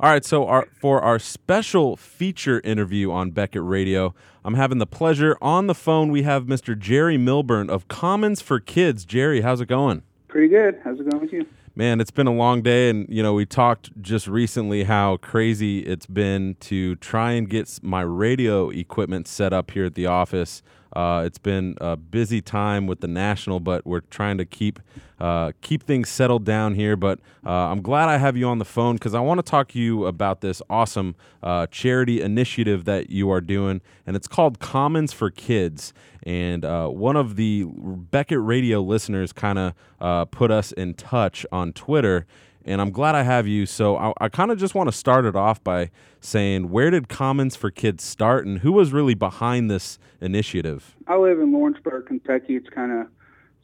All 0.00 0.10
right, 0.10 0.24
so 0.24 0.44
our, 0.48 0.66
for 0.80 1.00
our 1.02 1.20
special 1.20 1.96
feature 1.96 2.60
interview 2.64 3.12
on 3.12 3.30
Beckett 3.30 3.62
Radio, 3.62 4.12
I'm 4.44 4.54
having 4.54 4.78
the 4.78 4.88
pleasure 4.88 5.38
on 5.40 5.68
the 5.68 5.74
phone. 5.76 6.10
We 6.10 6.24
have 6.24 6.46
Mr. 6.46 6.76
Jerry 6.76 7.16
Milburn 7.16 7.70
of 7.70 7.86
Commons 7.86 8.40
for 8.40 8.58
Kids. 8.58 9.04
Jerry, 9.04 9.42
how's 9.42 9.60
it 9.60 9.68
going? 9.68 10.02
Pretty 10.26 10.48
good. 10.48 10.80
How's 10.82 10.98
it 10.98 11.08
going 11.08 11.22
with 11.22 11.32
you? 11.32 11.46
Man, 11.76 12.00
it's 12.00 12.10
been 12.10 12.26
a 12.26 12.34
long 12.34 12.62
day, 12.62 12.90
and 12.90 13.06
you 13.08 13.22
know 13.22 13.32
we 13.32 13.46
talked 13.46 14.02
just 14.02 14.26
recently 14.26 14.82
how 14.82 15.18
crazy 15.18 15.86
it's 15.86 16.06
been 16.06 16.56
to 16.62 16.96
try 16.96 17.30
and 17.32 17.48
get 17.48 17.78
my 17.84 18.00
radio 18.00 18.68
equipment 18.70 19.28
set 19.28 19.52
up 19.52 19.70
here 19.70 19.84
at 19.84 19.94
the 19.94 20.06
office. 20.06 20.60
Uh, 20.92 21.22
it's 21.24 21.38
been 21.38 21.76
a 21.80 21.96
busy 21.96 22.40
time 22.40 22.86
with 22.86 23.00
the 23.00 23.08
national, 23.08 23.60
but 23.60 23.86
we're 23.86 24.00
trying 24.00 24.38
to 24.38 24.44
keep 24.44 24.80
uh, 25.20 25.52
keep 25.60 25.82
things 25.82 26.08
settled 26.08 26.44
down 26.44 26.74
here. 26.74 26.96
But 26.96 27.20
uh, 27.44 27.50
I'm 27.50 27.82
glad 27.82 28.08
I 28.08 28.16
have 28.16 28.36
you 28.36 28.46
on 28.46 28.58
the 28.58 28.64
phone 28.64 28.96
because 28.96 29.14
I 29.14 29.20
want 29.20 29.38
to 29.38 29.42
talk 29.42 29.68
to 29.68 29.78
you 29.78 30.06
about 30.06 30.40
this 30.40 30.62
awesome 30.70 31.14
uh, 31.42 31.66
charity 31.66 32.22
initiative 32.22 32.84
that 32.86 33.10
you 33.10 33.30
are 33.30 33.40
doing, 33.40 33.80
and 34.06 34.16
it's 34.16 34.28
called 34.28 34.58
Commons 34.58 35.12
for 35.12 35.30
Kids. 35.30 35.92
And 36.24 36.64
uh, 36.64 36.88
one 36.88 37.16
of 37.16 37.36
the 37.36 37.64
Beckett 37.66 38.40
Radio 38.40 38.80
listeners 38.80 39.32
kind 39.32 39.58
of 39.58 39.74
uh, 40.00 40.24
put 40.26 40.50
us 40.50 40.72
in 40.72 40.94
touch 40.94 41.46
on 41.52 41.72
Twitter, 41.72 42.26
and 42.70 42.80
I'm 42.80 42.90
glad 42.90 43.14
I 43.14 43.22
have 43.22 43.46
you. 43.46 43.66
So 43.66 43.96
I, 43.96 44.12
I 44.20 44.28
kind 44.28 44.50
of 44.50 44.58
just 44.58 44.74
want 44.74 44.88
to 44.88 44.96
start 44.96 45.24
it 45.24 45.34
off 45.34 45.62
by 45.62 45.90
saying, 46.20 46.70
where 46.70 46.90
did 46.90 47.08
Commons 47.08 47.56
for 47.56 47.70
Kids 47.70 48.04
start, 48.04 48.46
and 48.46 48.60
who 48.60 48.72
was 48.72 48.92
really 48.92 49.14
behind 49.14 49.70
this 49.70 49.98
initiative? 50.20 50.96
I 51.08 51.16
live 51.16 51.40
in 51.40 51.52
Lawrenceburg, 51.52 52.06
Kentucky. 52.06 52.56
It's 52.56 52.68
kind 52.68 52.92
of 52.92 53.08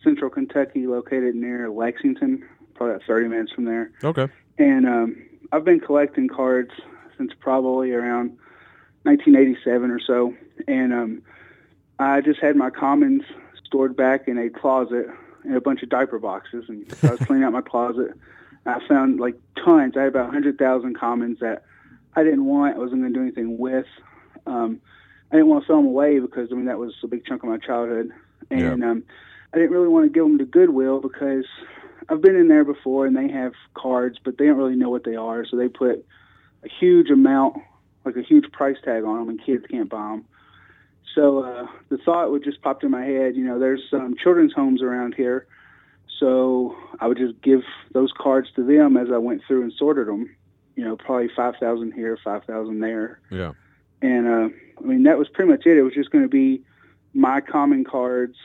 central 0.02 0.28
Kentucky, 0.28 0.86
located 0.86 1.34
near 1.36 1.70
Lexington, 1.70 2.46
probably 2.74 2.96
about 2.96 3.06
30 3.06 3.28
minutes 3.28 3.52
from 3.52 3.64
there. 3.64 3.92
Okay. 4.02 4.28
And 4.58 4.86
um, 4.86 5.26
I've 5.52 5.64
been 5.64 5.80
collecting 5.80 6.28
cards 6.28 6.72
since 7.16 7.32
probably 7.38 7.92
around 7.92 8.36
1987 9.04 9.90
or 9.90 10.00
so. 10.00 10.34
And 10.66 10.92
um, 10.92 11.22
I 11.98 12.20
just 12.20 12.40
had 12.40 12.56
my 12.56 12.70
commons 12.70 13.22
stored 13.64 13.96
back 13.96 14.26
in 14.26 14.38
a 14.38 14.50
closet 14.50 15.06
in 15.44 15.54
a 15.54 15.60
bunch 15.60 15.82
of 15.82 15.88
diaper 15.88 16.18
boxes. 16.18 16.64
And 16.68 16.92
I 17.02 17.12
was 17.12 17.20
cleaning 17.20 17.44
out 17.44 17.52
my 17.52 17.62
closet. 17.62 18.12
I 18.66 18.80
found 18.88 19.20
like 19.20 19.36
tons. 19.64 19.94
I 19.96 20.00
had 20.00 20.08
about 20.08 20.26
100,000 20.26 20.98
commons 20.98 21.38
that 21.40 21.64
I 22.14 22.24
didn't 22.24 22.44
want. 22.44 22.76
I 22.76 22.78
wasn't 22.78 23.02
going 23.02 23.12
to 23.12 23.18
do 23.18 23.22
anything 23.22 23.58
with. 23.58 23.86
Um, 24.46 24.80
I 25.30 25.36
didn't 25.36 25.48
want 25.48 25.64
to 25.64 25.66
throw 25.66 25.76
them 25.76 25.86
away 25.86 26.18
because 26.18 26.48
I 26.52 26.54
mean 26.54 26.66
that 26.66 26.78
was 26.78 26.94
a 27.02 27.08
big 27.08 27.24
chunk 27.24 27.42
of 27.42 27.48
my 27.48 27.58
childhood, 27.58 28.10
and 28.50 28.84
um, 28.84 29.02
I 29.52 29.58
didn't 29.58 29.72
really 29.72 29.88
want 29.88 30.06
to 30.06 30.12
give 30.12 30.22
them 30.22 30.38
to 30.38 30.44
Goodwill 30.44 31.00
because 31.00 31.44
I've 32.08 32.22
been 32.22 32.36
in 32.36 32.48
there 32.48 32.64
before 32.64 33.06
and 33.06 33.16
they 33.16 33.28
have 33.28 33.52
cards, 33.74 34.18
but 34.24 34.38
they 34.38 34.46
don't 34.46 34.56
really 34.56 34.76
know 34.76 34.90
what 34.90 35.04
they 35.04 35.16
are, 35.16 35.44
so 35.44 35.56
they 35.56 35.68
put 35.68 36.06
a 36.64 36.68
huge 36.80 37.10
amount, 37.10 37.56
like 38.04 38.16
a 38.16 38.22
huge 38.22 38.50
price 38.52 38.76
tag 38.84 39.04
on 39.04 39.18
them, 39.18 39.28
and 39.28 39.44
kids 39.44 39.64
can't 39.68 39.90
buy 39.90 40.10
them. 40.10 40.24
So 41.14 41.40
uh, 41.42 41.66
the 41.88 41.98
thought 41.98 42.30
would 42.30 42.44
just 42.44 42.62
popped 42.62 42.84
in 42.84 42.90
my 42.90 43.04
head. 43.04 43.36
You 43.36 43.44
know, 43.44 43.58
there's 43.58 43.82
some 43.90 44.16
children's 44.22 44.52
homes 44.52 44.82
around 44.82 45.14
here, 45.14 45.46
so 46.18 46.74
I 47.00 47.06
would 47.06 47.18
just 47.18 47.40
give 47.42 47.62
those 47.92 48.12
cards 48.16 48.48
to 48.56 48.64
them 48.64 48.96
as 48.96 49.08
I 49.12 49.18
went 49.18 49.42
through 49.46 49.62
and 49.62 49.72
sorted 49.72 50.06
them. 50.08 50.34
You 50.74 50.84
know, 50.84 50.96
probably 50.96 51.28
five 51.34 51.54
thousand 51.58 51.92
here, 51.92 52.18
five 52.22 52.44
thousand 52.44 52.80
there 52.80 53.18
Yeah. 53.30 53.52
and 54.02 54.26
uh, 54.26 54.48
I 54.78 54.82
mean 54.86 55.04
that 55.04 55.18
was 55.18 55.28
pretty 55.28 55.50
much 55.50 55.64
it. 55.66 55.78
It 55.78 55.82
was 55.82 55.94
just 55.94 56.10
going 56.10 56.24
to 56.24 56.28
be 56.28 56.62
my 57.14 57.40
common 57.40 57.82
cards, 57.84 58.36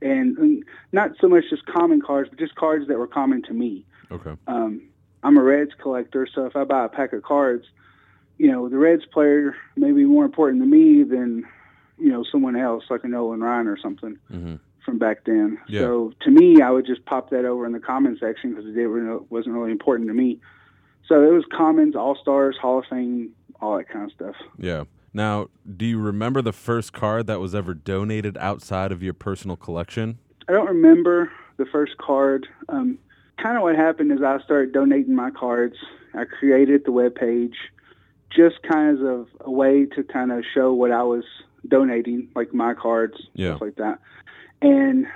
and, 0.00 0.38
and 0.38 0.64
not 0.92 1.10
so 1.20 1.28
much 1.28 1.44
just 1.50 1.66
common 1.66 2.00
cards, 2.00 2.28
but 2.30 2.38
just 2.38 2.54
cards 2.54 2.86
that 2.86 2.96
were 2.98 3.08
common 3.08 3.42
to 3.42 3.52
me. 3.52 3.84
Okay. 4.12 4.34
Um, 4.46 4.82
I'm 5.24 5.36
a 5.36 5.42
Reds 5.42 5.72
collector, 5.82 6.28
so 6.32 6.46
if 6.46 6.54
I 6.54 6.62
buy 6.62 6.84
a 6.84 6.88
pack 6.88 7.12
of 7.12 7.24
cards, 7.24 7.64
you 8.38 8.50
know 8.50 8.68
the 8.68 8.78
Reds 8.78 9.04
player 9.06 9.56
may 9.76 9.90
be 9.90 10.04
more 10.04 10.24
important 10.24 10.62
to 10.62 10.66
me 10.66 11.02
than 11.02 11.44
you 11.96 12.10
know, 12.10 12.24
someone 12.30 12.56
else 12.56 12.82
like 12.90 13.04
a 13.04 13.08
Nolan 13.08 13.40
Ryan 13.40 13.68
or 13.68 13.78
something 13.78 14.18
Mhm. 14.32 14.58
From 14.84 14.98
back 14.98 15.24
then. 15.24 15.58
Yeah. 15.68 15.80
So 15.80 16.12
to 16.22 16.30
me, 16.30 16.60
I 16.62 16.70
would 16.70 16.86
just 16.86 17.04
pop 17.06 17.30
that 17.30 17.44
over 17.44 17.66
in 17.66 17.72
the 17.72 17.80
comment 17.80 18.18
section 18.20 18.54
because 18.54 18.66
it 18.76 19.30
wasn't 19.30 19.54
really 19.54 19.70
important 19.72 20.08
to 20.08 20.14
me. 20.14 20.40
So 21.08 21.22
it 21.22 21.32
was 21.32 21.44
Commons, 21.52 21.94
All 21.96 22.16
Stars, 22.20 22.56
Hall 22.60 22.78
of 22.78 22.84
Fame, 22.88 23.30
all 23.60 23.76
that 23.76 23.88
kind 23.88 24.04
of 24.04 24.12
stuff. 24.12 24.36
Yeah. 24.58 24.84
Now, 25.12 25.48
do 25.76 25.84
you 25.84 25.98
remember 25.98 26.42
the 26.42 26.52
first 26.52 26.92
card 26.92 27.26
that 27.28 27.40
was 27.40 27.54
ever 27.54 27.72
donated 27.74 28.36
outside 28.38 28.90
of 28.90 29.02
your 29.02 29.14
personal 29.14 29.56
collection? 29.56 30.18
I 30.48 30.52
don't 30.52 30.66
remember 30.66 31.30
the 31.56 31.66
first 31.66 31.96
card. 31.98 32.48
Um, 32.68 32.98
kind 33.40 33.56
of 33.56 33.62
what 33.62 33.76
happened 33.76 34.12
is 34.12 34.22
I 34.22 34.38
started 34.42 34.72
donating 34.72 35.14
my 35.14 35.30
cards. 35.30 35.76
I 36.14 36.24
created 36.24 36.82
the 36.84 36.92
web 36.92 37.14
page 37.14 37.54
just 38.34 38.56
kind 38.68 39.00
of 39.06 39.28
a 39.42 39.50
way 39.50 39.86
to 39.86 40.02
kind 40.02 40.32
of 40.32 40.42
show 40.52 40.72
what 40.72 40.90
I 40.90 41.04
was 41.04 41.22
donating, 41.68 42.28
like 42.34 42.52
my 42.52 42.74
cards, 42.74 43.14
Yeah. 43.34 43.50
stuff 43.50 43.60
like 43.60 43.76
that. 43.76 44.00
And 44.62 45.06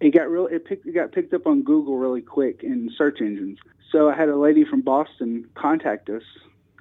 it 0.00 0.10
got 0.10 0.30
real. 0.30 0.46
It 0.46 0.64
picked. 0.64 0.86
It 0.86 0.92
got 0.92 1.12
picked 1.12 1.32
up 1.32 1.46
on 1.46 1.62
Google 1.62 1.96
really 1.96 2.20
quick 2.20 2.62
in 2.62 2.90
search 2.96 3.20
engines. 3.20 3.58
So 3.90 4.10
I 4.10 4.14
had 4.14 4.28
a 4.28 4.36
lady 4.36 4.64
from 4.64 4.82
Boston 4.82 5.48
contact 5.54 6.10
us, 6.10 6.24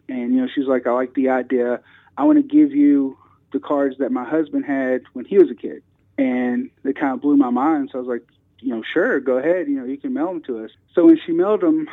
and 0.10 0.34
you 0.34 0.42
know 0.42 0.48
she's 0.54 0.68
like, 0.68 0.88
"I 0.88 0.92
like 0.92 1.14
the 1.14 1.30
idea. 1.30 1.82
I 2.18 2.24
want 2.24 2.38
to 2.38 2.44
give 2.44 2.72
you 2.72 3.18
the 3.54 3.60
cards 3.60 3.98
that 4.00 4.12
my 4.12 4.24
husband 4.24 4.66
had 4.66 5.04
when 5.14 5.26
he 5.26 5.38
was 5.38 5.50
a 5.50 5.56
kid." 5.56 5.84
And 6.18 6.70
it 6.84 6.98
kind 6.98 7.14
of 7.14 7.22
blew 7.22 7.38
my 7.38 7.50
mind. 7.50 7.90
So 7.92 8.00
I 8.00 8.02
was 8.02 8.08
like, 8.08 8.28
"You 8.60 8.76
know, 8.76 8.84
sure, 8.84 9.20
go 9.20 9.38
ahead. 9.38 9.68
You 9.68 9.80
know, 9.80 9.86
you 9.86 9.98
can 9.98 10.14
mail 10.14 10.28
them 10.28 10.42
to 10.44 10.64
us." 10.66 10.72
So 10.94 11.06
when 11.06 11.20
she 11.26 11.32
mailed 11.32 11.62
them, 11.62 11.88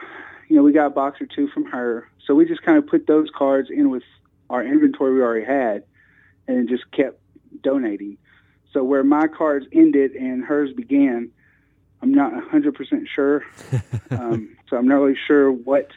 you 0.49 0.57
know, 0.57 0.63
we 0.63 0.73
got 0.73 0.87
a 0.87 0.91
box 0.91 1.21
or 1.21 1.27
two 1.27 1.49
from 1.49 1.67
her. 1.67 2.09
So 2.27 2.35
we 2.35 2.47
just 2.47 2.63
kind 2.63 2.79
of 2.79 2.87
put 2.87 3.07
those 3.07 3.29
cards 3.31 3.69
in 3.71 3.91
with 3.91 4.05
our 4.49 4.65
inventory 4.65 5.15
we 5.15 5.23
already 5.23 5.45
had, 5.45 5.85
and 6.49 6.69
just 6.69 6.91
kept 6.91 7.21
donating. 7.63 8.17
So 8.73 8.83
where 8.83 9.05
my 9.05 9.27
cards 9.29 9.67
ended 9.73 10.13
and 10.13 10.45
hers 10.45 10.73
began, 10.73 11.31
I'm 12.01 12.13
not 12.13 12.33
100% 12.33 13.07
sure. 13.15 13.45
um, 14.11 14.57
so 14.69 14.77
I'm 14.77 14.87
not 14.89 14.97
really 14.97 15.19
sure 15.27 15.51
what. 15.53 15.89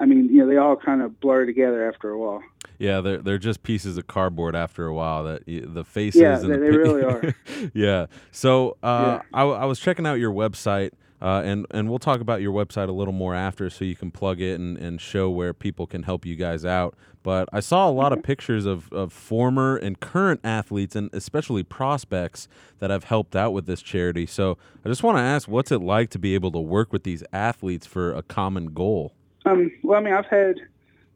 I 0.00 0.06
mean, 0.06 0.28
you 0.28 0.38
know, 0.38 0.48
they 0.48 0.56
all 0.56 0.74
kind 0.76 1.02
of 1.02 1.20
blur 1.20 1.46
together 1.46 1.88
after 1.88 2.10
a 2.10 2.18
while. 2.18 2.42
Yeah, 2.78 3.00
they're 3.00 3.18
they're 3.18 3.38
just 3.38 3.62
pieces 3.62 3.96
of 3.96 4.08
cardboard 4.08 4.56
after 4.56 4.86
a 4.86 4.92
while. 4.94 5.22
That 5.24 5.44
the 5.46 5.84
faces. 5.84 6.20
Yeah, 6.20 6.40
and 6.40 6.50
they- 6.50 6.56
the 6.56 6.60
they 6.60 6.76
really 6.76 7.02
are. 7.04 7.34
yeah. 7.74 8.06
So 8.32 8.76
uh, 8.82 9.20
Yeah. 9.20 9.22
I, 9.32 9.42
I 9.44 9.64
was 9.66 9.78
checking 9.78 10.06
out 10.06 10.14
your 10.14 10.32
website, 10.32 10.90
uh, 11.24 11.40
and 11.42 11.66
and 11.70 11.88
we'll 11.88 11.98
talk 11.98 12.20
about 12.20 12.42
your 12.42 12.52
website 12.52 12.88
a 12.90 12.92
little 12.92 13.14
more 13.14 13.34
after, 13.34 13.70
so 13.70 13.84
you 13.84 13.96
can 13.96 14.10
plug 14.10 14.42
it 14.42 14.60
and, 14.60 14.76
and 14.76 15.00
show 15.00 15.30
where 15.30 15.54
people 15.54 15.86
can 15.86 16.02
help 16.02 16.26
you 16.26 16.36
guys 16.36 16.66
out. 16.66 16.94
But 17.22 17.48
I 17.50 17.60
saw 17.60 17.88
a 17.88 17.90
lot 17.90 18.12
of 18.12 18.22
pictures 18.22 18.66
of, 18.66 18.92
of 18.92 19.10
former 19.10 19.76
and 19.76 19.98
current 19.98 20.40
athletes, 20.44 20.94
and 20.94 21.08
especially 21.14 21.62
prospects 21.62 22.46
that 22.80 22.90
have 22.90 23.04
helped 23.04 23.34
out 23.34 23.54
with 23.54 23.64
this 23.64 23.80
charity. 23.80 24.26
So 24.26 24.58
I 24.84 24.90
just 24.90 25.02
want 25.02 25.16
to 25.16 25.22
ask, 25.22 25.48
what's 25.48 25.72
it 25.72 25.80
like 25.80 26.10
to 26.10 26.18
be 26.18 26.34
able 26.34 26.52
to 26.52 26.60
work 26.60 26.92
with 26.92 27.04
these 27.04 27.24
athletes 27.32 27.86
for 27.86 28.12
a 28.12 28.22
common 28.22 28.74
goal? 28.74 29.14
Um, 29.46 29.72
well, 29.82 29.98
I 29.98 30.02
mean, 30.02 30.12
I've 30.12 30.26
had, 30.26 30.56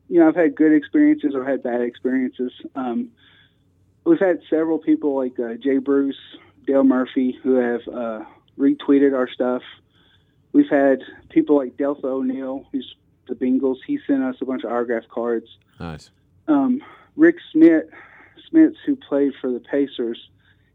you 0.08 0.20
know, 0.20 0.28
I've 0.28 0.36
had 0.36 0.54
good 0.54 0.72
experiences. 0.72 1.34
I've 1.36 1.46
had 1.46 1.62
bad 1.62 1.82
experiences. 1.82 2.52
Um, 2.74 3.10
we've 4.04 4.18
had 4.18 4.40
several 4.48 4.78
people 4.78 5.14
like 5.14 5.38
uh, 5.38 5.54
Jay 5.62 5.76
Bruce, 5.76 6.16
Dale 6.66 6.84
Murphy, 6.84 7.38
who 7.42 7.56
have 7.56 7.82
uh, 7.86 8.24
retweeted 8.58 9.14
our 9.14 9.28
stuff. 9.28 9.60
We've 10.52 10.68
had 10.70 11.02
people 11.28 11.56
like 11.56 11.76
Deltha 11.76 12.04
O'Neal, 12.04 12.66
who's 12.72 12.94
the 13.28 13.34
Bengals. 13.34 13.76
He 13.86 13.98
sent 14.06 14.22
us 14.22 14.36
a 14.40 14.44
bunch 14.44 14.64
of 14.64 14.72
autograph 14.72 15.04
cards. 15.08 15.46
Nice. 15.78 16.10
Um, 16.46 16.82
Rik 17.16 17.36
Smits, 17.54 17.90
Smits, 18.50 18.76
who 18.86 18.96
played 18.96 19.32
for 19.40 19.50
the 19.50 19.60
Pacers, 19.60 20.28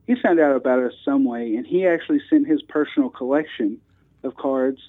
he 0.08 0.16
found 0.16 0.40
out 0.40 0.56
about 0.56 0.80
us 0.80 0.94
some 1.04 1.24
way, 1.24 1.56
and 1.56 1.66
he 1.66 1.88
actually 1.88 2.22
sent 2.30 2.48
his 2.48 2.62
personal 2.62 3.10
collection 3.10 3.80
of 4.24 4.36
cards, 4.36 4.80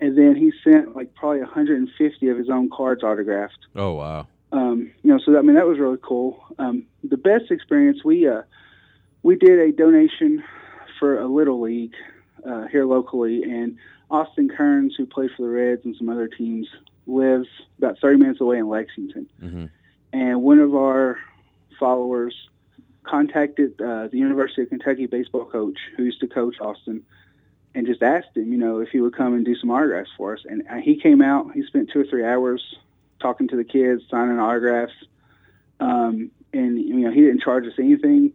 and 0.00 0.16
then 0.16 0.34
he 0.34 0.52
sent 0.64 0.96
like 0.96 1.14
probably 1.14 1.40
150 1.40 2.28
of 2.28 2.38
his 2.38 2.48
own 2.48 2.70
cards 2.70 3.02
autographed. 3.02 3.66
Oh 3.74 3.92
wow. 3.94 4.26
Um, 4.52 4.90
you 5.02 5.12
know, 5.12 5.18
so 5.24 5.36
I 5.38 5.42
mean 5.42 5.56
that 5.56 5.66
was 5.66 5.78
really 5.78 5.98
cool. 6.02 6.42
Um, 6.58 6.86
the 7.04 7.16
best 7.16 7.50
experience 7.50 8.04
we 8.04 8.28
uh, 8.28 8.42
we 9.22 9.36
did 9.36 9.58
a 9.58 9.72
donation 9.72 10.42
for 10.98 11.20
a 11.20 11.26
little 11.26 11.60
league 11.60 11.94
uh, 12.48 12.66
here 12.68 12.86
locally, 12.86 13.42
and 13.42 13.76
Austin 14.10 14.48
Kearns, 14.48 14.94
who 14.96 15.06
played 15.06 15.30
for 15.36 15.42
the 15.42 15.48
Reds 15.48 15.84
and 15.84 15.96
some 15.96 16.08
other 16.08 16.28
teams, 16.28 16.68
lives 17.06 17.48
about 17.78 17.98
30 17.98 18.18
minutes 18.18 18.40
away 18.40 18.58
in 18.58 18.68
Lexington. 18.68 19.28
Mhm. 19.42 19.70
And 20.12 20.42
one 20.42 20.58
of 20.58 20.74
our 20.74 21.18
followers 21.78 22.48
contacted 23.02 23.80
uh, 23.80 24.08
the 24.08 24.18
University 24.18 24.62
of 24.62 24.68
Kentucky 24.68 25.06
baseball 25.06 25.44
coach 25.44 25.78
who 25.96 26.04
used 26.04 26.20
to 26.20 26.26
coach 26.26 26.56
Austin 26.60 27.04
and 27.74 27.86
just 27.86 28.02
asked 28.02 28.36
him, 28.36 28.52
you 28.52 28.58
know, 28.58 28.80
if 28.80 28.88
he 28.88 29.00
would 29.00 29.14
come 29.14 29.34
and 29.34 29.44
do 29.44 29.54
some 29.54 29.70
autographs 29.70 30.10
for 30.16 30.34
us. 30.34 30.40
And 30.48 30.62
uh, 30.68 30.76
he 30.76 30.96
came 30.96 31.20
out. 31.20 31.52
He 31.52 31.62
spent 31.64 31.90
two 31.90 32.00
or 32.00 32.04
three 32.04 32.24
hours 32.24 32.76
talking 33.20 33.48
to 33.48 33.56
the 33.56 33.64
kids, 33.64 34.02
signing 34.10 34.38
autographs. 34.38 34.94
Um, 35.78 36.30
and 36.52 36.78
you 36.80 36.96
know, 36.96 37.10
he 37.10 37.20
didn't 37.20 37.42
charge 37.42 37.66
us 37.66 37.74
anything. 37.78 38.32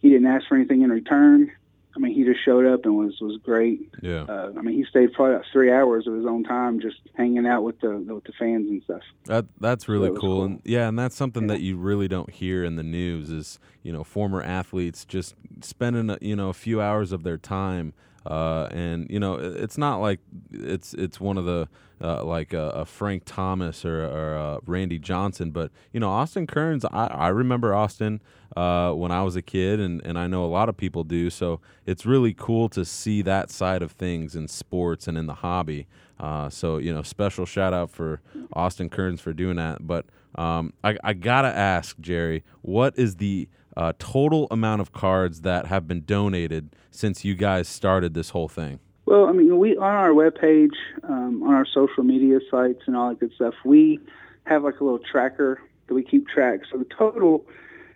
He 0.00 0.10
didn't 0.10 0.26
ask 0.26 0.46
for 0.46 0.56
anything 0.56 0.82
in 0.82 0.90
return. 0.90 1.52
I 1.94 1.98
mean, 1.98 2.14
he 2.14 2.24
just 2.24 2.44
showed 2.44 2.66
up 2.66 2.84
and 2.84 2.96
was 2.96 3.20
was 3.20 3.38
great. 3.42 3.92
Yeah. 4.00 4.22
Uh, 4.22 4.52
I 4.56 4.62
mean, 4.62 4.76
he 4.76 4.84
stayed 4.84 5.12
probably 5.12 5.34
about 5.34 5.46
three 5.52 5.72
hours 5.72 6.06
of 6.06 6.14
his 6.14 6.24
own 6.24 6.44
time 6.44 6.80
just 6.80 6.98
hanging 7.14 7.46
out 7.46 7.64
with 7.64 7.80
the 7.80 7.90
with 7.90 8.24
the 8.24 8.32
fans 8.38 8.68
and 8.68 8.82
stuff. 8.84 9.02
That 9.24 9.46
that's 9.60 9.88
really 9.88 10.10
was 10.10 10.20
cool. 10.20 10.36
cool. 10.36 10.44
and 10.44 10.62
yeah, 10.64 10.88
and 10.88 10.98
that's 10.98 11.16
something 11.16 11.48
that 11.48 11.60
you 11.60 11.76
really 11.76 12.06
don't 12.06 12.30
hear 12.30 12.62
in 12.62 12.76
the 12.76 12.84
news 12.84 13.30
is 13.30 13.58
you 13.82 13.92
know 13.92 14.04
former 14.04 14.42
athletes 14.42 15.04
just 15.04 15.34
spending 15.62 16.10
a, 16.10 16.18
you 16.20 16.36
know 16.36 16.48
a 16.48 16.54
few 16.54 16.80
hours 16.80 17.10
of 17.10 17.24
their 17.24 17.38
time, 17.38 17.92
uh, 18.26 18.68
and 18.70 19.06
you 19.10 19.18
know 19.18 19.34
it's 19.34 19.78
not 19.78 20.00
like 20.00 20.20
it's 20.50 20.94
it's 20.94 21.20
one 21.20 21.38
of 21.38 21.44
the 21.44 21.68
uh, 22.02 22.24
like 22.24 22.52
a, 22.52 22.70
a 22.70 22.84
Frank 22.84 23.24
Thomas 23.26 23.84
or, 23.84 24.04
or 24.04 24.36
uh 24.36 24.58
Randy 24.66 24.98
Johnson, 24.98 25.50
but 25.50 25.70
you 25.92 26.00
know 26.00 26.10
Austin 26.10 26.46
Kearns. 26.46 26.84
I, 26.84 27.06
I 27.06 27.28
remember 27.28 27.74
Austin 27.74 28.20
uh, 28.56 28.92
when 28.92 29.12
I 29.12 29.22
was 29.22 29.36
a 29.36 29.42
kid, 29.42 29.80
and 29.80 30.00
and 30.04 30.18
I 30.18 30.26
know 30.26 30.44
a 30.44 30.46
lot 30.48 30.68
of 30.68 30.76
people 30.76 31.04
do. 31.04 31.30
So 31.30 31.60
it's 31.86 32.06
really 32.06 32.34
cool 32.34 32.68
to 32.70 32.84
see 32.84 33.22
that 33.22 33.50
side 33.50 33.82
of 33.82 33.92
things 33.92 34.34
in 34.34 34.48
sports 34.48 35.08
and 35.08 35.16
in 35.18 35.26
the 35.26 35.34
hobby. 35.34 35.86
Uh, 36.18 36.50
so 36.50 36.78
you 36.78 36.92
know, 36.92 37.02
special 37.02 37.46
shout 37.46 37.72
out 37.72 37.90
for 37.90 38.20
Austin 38.52 38.90
Kearns 38.90 39.20
for 39.20 39.32
doing 39.32 39.56
that. 39.56 39.86
But 39.86 40.06
um, 40.34 40.72
I, 40.84 40.96
I 41.02 41.12
gotta 41.14 41.48
ask 41.48 41.98
Jerry, 42.00 42.44
what 42.62 42.98
is 42.98 43.16
the 43.16 43.48
uh, 43.76 43.92
total 43.98 44.46
amount 44.50 44.80
of 44.80 44.92
cards 44.92 45.42
that 45.42 45.66
have 45.66 45.86
been 45.86 46.04
donated 46.04 46.74
since 46.90 47.24
you 47.24 47.34
guys 47.34 47.68
started 47.68 48.14
this 48.14 48.30
whole 48.30 48.48
thing? 48.48 48.80
Well, 49.06 49.26
I 49.26 49.32
mean, 49.32 49.58
we 49.58 49.76
on 49.76 49.82
our 49.82 50.10
webpage, 50.10 50.74
um, 51.02 51.42
on 51.42 51.54
our 51.54 51.66
social 51.66 52.04
media 52.04 52.38
sites, 52.50 52.82
and 52.86 52.96
all 52.96 53.08
that 53.08 53.18
good 53.20 53.32
stuff. 53.34 53.54
We 53.64 53.98
have 54.44 54.62
like 54.64 54.78
a 54.80 54.84
little 54.84 55.00
tracker 55.00 55.60
that 55.88 55.94
we 55.94 56.02
keep 56.02 56.28
track. 56.28 56.60
So 56.70 56.78
the 56.78 56.84
total 56.84 57.44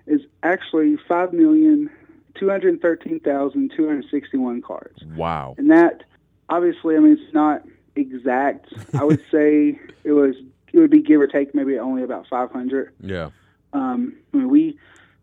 is 0.07 0.21
actually 0.43 0.97
five 1.09 1.33
million 1.33 1.89
two 2.35 2.49
hundred 2.51 2.81
thirteen 2.83 3.21
thousand 3.21 3.73
two 3.77 3.87
hundred 3.87 4.07
sixty-one 4.11 4.63
cards, 4.63 5.05
Wow. 5.17 5.55
and 5.57 5.71
that 5.71 6.03
obviously, 6.49 6.97
I 6.97 6.99
mean, 6.99 7.13
it's 7.13 7.33
not 7.35 7.63
exact. 7.95 8.73
I 8.95 9.05
would 9.05 9.21
say 9.31 9.79
it 10.03 10.13
was 10.13 10.35
it 10.73 10.81
would 10.81 10.91
be 10.91 11.01
give 11.01 11.21
or 11.21 11.29
take 11.29 11.55
maybe 11.55 11.79
only 11.79 12.03
about 12.03 12.27
five 12.29 12.51
hundred. 12.51 12.93
Yeah. 13.01 13.31
Um, 13.73 14.17
I 14.33 14.39
mean, 14.39 14.49
we 14.49 14.79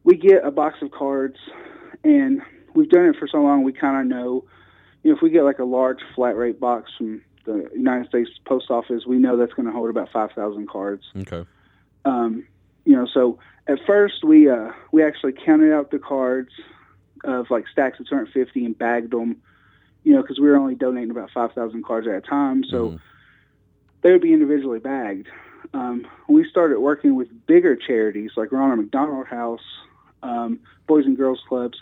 we 0.06 0.16
get 0.16 0.46
a 0.46 0.52
box 0.52 0.82
of 0.82 0.92
cards, 0.92 1.38
and 2.06 2.42
we've 2.74 2.90
done 2.90 3.06
it 3.06 3.16
for 3.18 3.28
so 3.28 3.40
long. 3.40 3.64
We 3.64 3.74
kind 3.74 4.00
of 4.00 4.06
know, 4.18 4.44
you 5.04 5.12
know, 5.12 5.18
if 5.18 5.22
we 5.22 5.30
get 5.30 5.44
like 5.44 5.60
a 5.60 5.66
large 5.66 6.00
flat 6.16 6.36
rate 6.36 6.60
box 6.60 6.92
from 6.98 7.22
the 7.46 7.70
United 7.74 8.08
States 8.08 8.30
Post 8.46 8.70
Office, 8.70 9.06
we 9.06 9.18
know 9.18 9.38
that's 9.38 9.54
going 9.54 9.66
to 9.66 9.72
hold 9.72 9.90
about 9.90 10.10
five 10.12 10.32
thousand 10.32 10.70
cards. 10.70 11.04
Okay. 11.16 11.46
Um, 12.06 12.48
you 12.86 12.96
know, 12.96 13.08
so 13.12 13.40
at 13.68 13.80
first 13.86 14.24
we 14.24 14.50
uh, 14.50 14.72
we 14.92 15.04
actually 15.04 15.34
counted 15.34 15.74
out 15.74 15.92
the 15.92 16.00
cards 16.00 16.52
of 17.24 17.50
like 17.50 17.66
stacks 17.72 18.00
of 18.00 18.08
250 18.08 18.66
and 18.66 18.78
bagged 18.78 19.12
them. 19.12 19.38
You 20.04 20.14
know, 20.14 20.24
because 20.24 20.40
we 20.40 20.48
were 20.48 20.58
only 20.58 20.74
donating 20.74 21.12
about 21.12 21.30
5,000 21.32 21.86
cards 21.86 22.08
at 22.08 22.16
a 22.16 22.22
time, 22.22 22.64
so 22.64 22.90
Mhm. 22.90 23.00
they 24.02 24.12
would 24.12 24.22
be 24.22 24.34
individually 24.34 24.80
bagged. 24.80 25.28
Um, 25.76 26.08
we 26.28 26.44
started 26.50 26.80
working 26.80 27.14
with 27.14 27.28
bigger 27.46 27.76
charities 27.76 28.32
like 28.36 28.52
Ronald 28.52 28.80
McDonald 28.80 29.28
House, 29.28 29.62
um, 30.24 30.60
Boys 30.88 31.06
and 31.06 31.16
Girls 31.16 31.40
Clubs. 31.48 31.80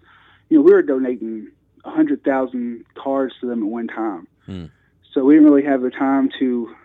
You 0.50 0.58
know, 0.58 0.64
we 0.64 0.72
were 0.74 0.82
donating 0.82 1.47
100,000 1.84 2.86
cards 2.95 3.34
to 3.41 3.47
them 3.47 3.64
at 3.64 3.70
one 3.70 3.88
time. 3.88 4.28
Hmm. 4.45 4.66
So 5.14 5.24
we 5.24 5.36
didn't 5.36 5.50
really 5.50 5.64
have 5.66 5.82
the 5.82 5.89
time 5.89 6.30
to 6.39 6.76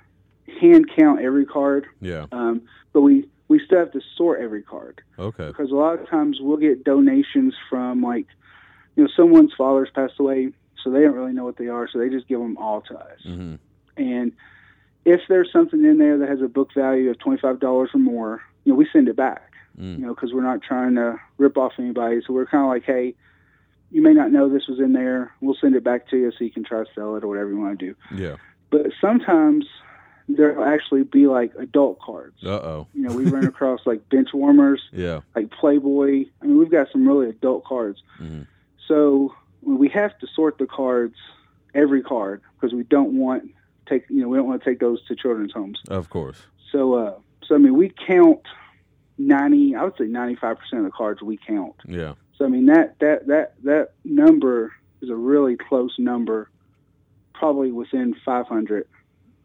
hand 0.61 0.87
count 0.97 1.21
every 1.21 1.47
card, 1.47 1.87
Yeah. 2.01 2.27
um, 2.33 2.63
but 2.93 3.03
we, 3.03 3.29
we 3.49 3.61
still 3.65 3.79
have 3.79 3.93
to 3.93 4.01
sort 4.17 4.41
every 4.41 4.63
card 4.63 5.03
Okay. 5.19 5.49
because 5.49 5.71
a 5.71 5.75
lot 5.75 5.99
of 5.99 6.09
times 6.09 6.39
we'll 6.41 6.57
get 6.57 6.85
donations 6.85 7.55
from 7.69 8.03
like, 8.03 8.27
you 8.97 9.05
know, 9.05 9.09
someone's 9.17 9.53
father's 9.57 9.91
passed 9.95 10.15
away, 10.19 10.51
so 10.83 10.91
they 10.91 11.01
don't 11.03 11.15
really 11.15 11.33
know 11.33 11.45
what 11.45 11.57
they 11.57 11.69
are, 11.69 11.89
so 11.91 11.99
they 11.99 12.09
just 12.09 12.29
give 12.29 12.41
them 12.41 12.57
all 12.57 12.81
to 12.83 12.95
us. 12.97 13.21
hmm 13.25 13.55
And 13.97 14.33
if 15.05 15.21
there's 15.29 15.51
something 15.53 15.85
in 15.85 15.99
there 15.99 16.17
that 16.19 16.29
has 16.29 16.41
a 16.41 16.49
book 16.49 16.73
value 16.75 17.11
of 17.11 17.19
twenty 17.19 17.39
five 17.41 17.61
dollars 17.61 17.91
or 17.95 17.99
more, 18.01 18.41
you 18.65 18.73
know, 18.73 18.77
we 18.77 18.87
send 18.93 19.09
it 19.09 19.17
back. 19.17 19.51
you 19.77 19.99
know, 19.99 20.15
because 20.15 20.33
we're 20.33 20.43
not 20.43 20.63
trying 20.63 20.95
to 20.95 21.19
rip 21.37 21.57
off 21.59 21.73
anybody. 21.79 22.21
So 22.27 22.33
we're 22.33 22.47
kind 22.47 22.63
of 22.65 22.69
like, 22.71 22.85
hey, 22.85 23.15
you 23.95 24.03
may 24.03 24.13
not 24.13 24.33
know 24.33 24.49
this 24.49 24.67
was 24.69 24.81
in 24.81 24.93
there. 24.93 25.33
We'll 25.41 25.57
send 25.61 25.77
it 25.77 25.85
back 25.85 26.09
to 26.11 26.17
you 26.17 26.33
so 26.33 26.43
you 26.45 26.51
can 26.51 26.65
try 26.65 26.81
to 26.83 26.91
sell 26.95 27.15
it 27.17 27.23
or 27.23 27.29
whatever 27.29 27.51
you 27.51 27.59
want 27.61 27.79
to 27.79 27.87
do. 27.87 27.95
Yeah. 28.15 28.37
But 28.71 28.87
sometimes 29.01 29.67
there'll 30.29 30.65
actually 30.65 31.05
be 31.05 31.27
like 31.29 31.53
adult 31.59 32.01
cards. 32.01 32.43
Uh 32.45 32.49
oh. 32.73 32.89
You 32.93 33.03
know, 33.03 33.15
we 33.15 33.25
run 33.27 33.47
across 33.47 33.81
like 33.87 34.09
bench 34.09 34.31
warmers, 34.35 34.83
Yeah. 34.93 35.21
like 35.37 35.51
Playboy. 35.53 36.25
I 36.43 36.47
mean, 36.47 36.59
we've 36.59 36.71
got 36.73 36.89
some 36.91 37.07
really 37.07 37.29
adult 37.29 37.65
cards. 37.65 38.03
Mhm. 38.21 38.47
So 38.89 39.33
we 39.63 39.89
have 39.91 40.19
to 40.19 40.27
sort 40.35 40.59
the 40.59 40.67
cards, 40.67 41.15
every 41.75 42.03
card, 42.03 42.43
because 42.61 42.75
we 42.75 42.83
don't 42.83 43.17
want 43.17 43.45
take 43.89 44.05
you 44.11 44.21
know 44.23 44.29
we 44.29 44.37
don't 44.39 44.49
want 44.49 44.61
to 44.65 44.69
take 44.71 44.81
those 44.81 45.05
to 45.07 45.15
children's 45.15 45.53
homes. 45.53 45.79
Of 45.89 46.11
course. 46.11 46.39
So 46.73 46.95
uh, 46.95 47.15
so 47.47 47.55
I 47.55 47.59
mean 47.59 47.77
we 47.77 47.93
count 48.09 48.41
ninety, 49.19 49.75
I 49.77 49.85
would 49.85 49.97
say 49.97 50.07
ninety 50.07 50.35
five 50.35 50.59
percent 50.59 50.81
of 50.81 50.87
the 50.87 50.91
cards 50.91 51.23
we 51.23 51.37
count. 51.47 51.77
Yeah. 51.87 52.15
So 52.37 52.45
I 52.45 52.49
mean 52.49 52.67
that 52.67 52.99
that 53.01 53.27
that 53.27 53.55
that 53.65 53.91
number 54.05 54.73
is 55.01 55.11
a 55.11 55.15
really 55.15 55.57
close 55.57 55.95
number, 55.99 56.51
probably 57.33 57.71
within 57.73 58.15
five 58.25 58.47
hundred. 58.47 58.87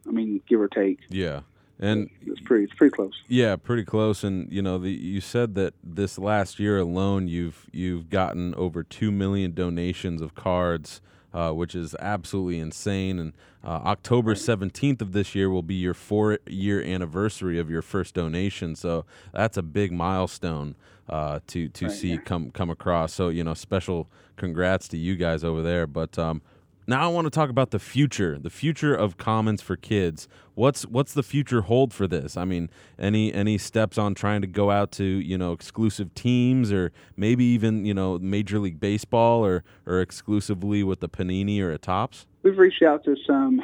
I 0.06 0.10
mean, 0.10 0.40
give 0.48 0.60
or 0.60 0.68
take. 0.68 1.00
Yeah. 1.08 1.40
And 1.78 2.10
It's 2.26 2.40
pretty 2.40 2.64
it's 2.64 2.74
pretty 2.74 2.94
close. 2.94 3.14
Yeah, 3.26 3.56
pretty 3.56 3.84
close. 3.84 4.22
And 4.22 4.52
you 4.52 4.60
know, 4.60 4.78
the, 4.78 4.90
you 4.90 5.20
said 5.20 5.54
that 5.54 5.72
this 5.82 6.18
last 6.18 6.58
year 6.58 6.78
alone, 6.78 7.26
you've 7.26 7.66
you've 7.72 8.10
gotten 8.10 8.54
over 8.56 8.82
two 8.82 9.10
million 9.10 9.54
donations 9.54 10.20
of 10.20 10.34
cards, 10.34 11.00
uh, 11.32 11.52
which 11.52 11.74
is 11.74 11.94
absolutely 11.98 12.58
insane. 12.58 13.18
And 13.18 13.32
uh, 13.64 13.80
October 13.84 14.34
seventeenth 14.34 15.02
of 15.02 15.12
this 15.12 15.34
year 15.34 15.50
will 15.50 15.62
be 15.62 15.74
your 15.74 15.94
four 15.94 16.38
year 16.46 16.82
anniversary 16.82 17.58
of 17.58 17.70
your 17.70 17.82
first 17.82 18.14
donation. 18.14 18.74
So 18.76 19.04
that's 19.32 19.56
a 19.56 19.62
big 19.62 19.92
milestone 19.92 20.74
uh, 21.08 21.40
to 21.48 21.68
to 21.68 21.86
Right, 21.86 21.94
see 21.94 22.10
yeah. 22.12 22.18
come 22.18 22.50
come 22.50 22.70
across. 22.70 23.12
So 23.12 23.28
you 23.28 23.44
know, 23.44 23.54
special 23.54 24.08
congrats 24.36 24.88
to 24.88 24.96
you 24.96 25.16
guys 25.16 25.44
over 25.44 25.62
there. 25.62 25.86
But 25.86 26.18
um, 26.18 26.42
now 26.90 27.04
I 27.04 27.08
want 27.12 27.24
to 27.26 27.30
talk 27.30 27.48
about 27.48 27.70
the 27.70 27.78
future, 27.78 28.38
the 28.38 28.50
future 28.50 28.94
of 28.94 29.16
commons 29.16 29.62
for 29.62 29.76
kids. 29.76 30.28
What's 30.54 30.82
what's 30.84 31.14
the 31.14 31.22
future 31.22 31.62
hold 31.62 31.94
for 31.94 32.06
this? 32.06 32.36
I 32.36 32.44
mean, 32.44 32.68
any 32.98 33.32
any 33.32 33.56
steps 33.56 33.96
on 33.96 34.14
trying 34.14 34.42
to 34.42 34.46
go 34.46 34.70
out 34.70 34.92
to 34.92 35.04
you 35.04 35.38
know 35.38 35.52
exclusive 35.52 36.12
teams 36.14 36.70
or 36.70 36.92
maybe 37.16 37.44
even 37.44 37.84
you 37.86 37.94
know 37.94 38.18
Major 38.18 38.58
League 38.58 38.78
Baseball 38.78 39.44
or 39.44 39.64
or 39.86 40.00
exclusively 40.00 40.82
with 40.82 41.00
the 41.00 41.08
Panini 41.08 41.60
or 41.62 41.72
a 41.72 41.78
Topps? 41.78 42.26
We've 42.42 42.58
reached 42.58 42.82
out 42.82 43.04
to 43.04 43.16
some 43.26 43.62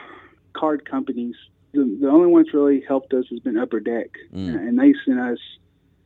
card 0.55 0.89
companies. 0.89 1.35
The, 1.73 1.99
the 2.01 2.09
only 2.09 2.29
one 2.29 2.45
that's 2.45 2.55
really 2.55 2.83
helped 2.89 3.13
us 3.13 3.27
has 3.31 3.41
been 3.41 3.59
Upper 3.59 3.81
Deck, 3.81 4.09
Mm. 4.35 4.57
and 4.57 4.79
they 4.79 4.95
sent 5.05 5.21
us 5.21 5.39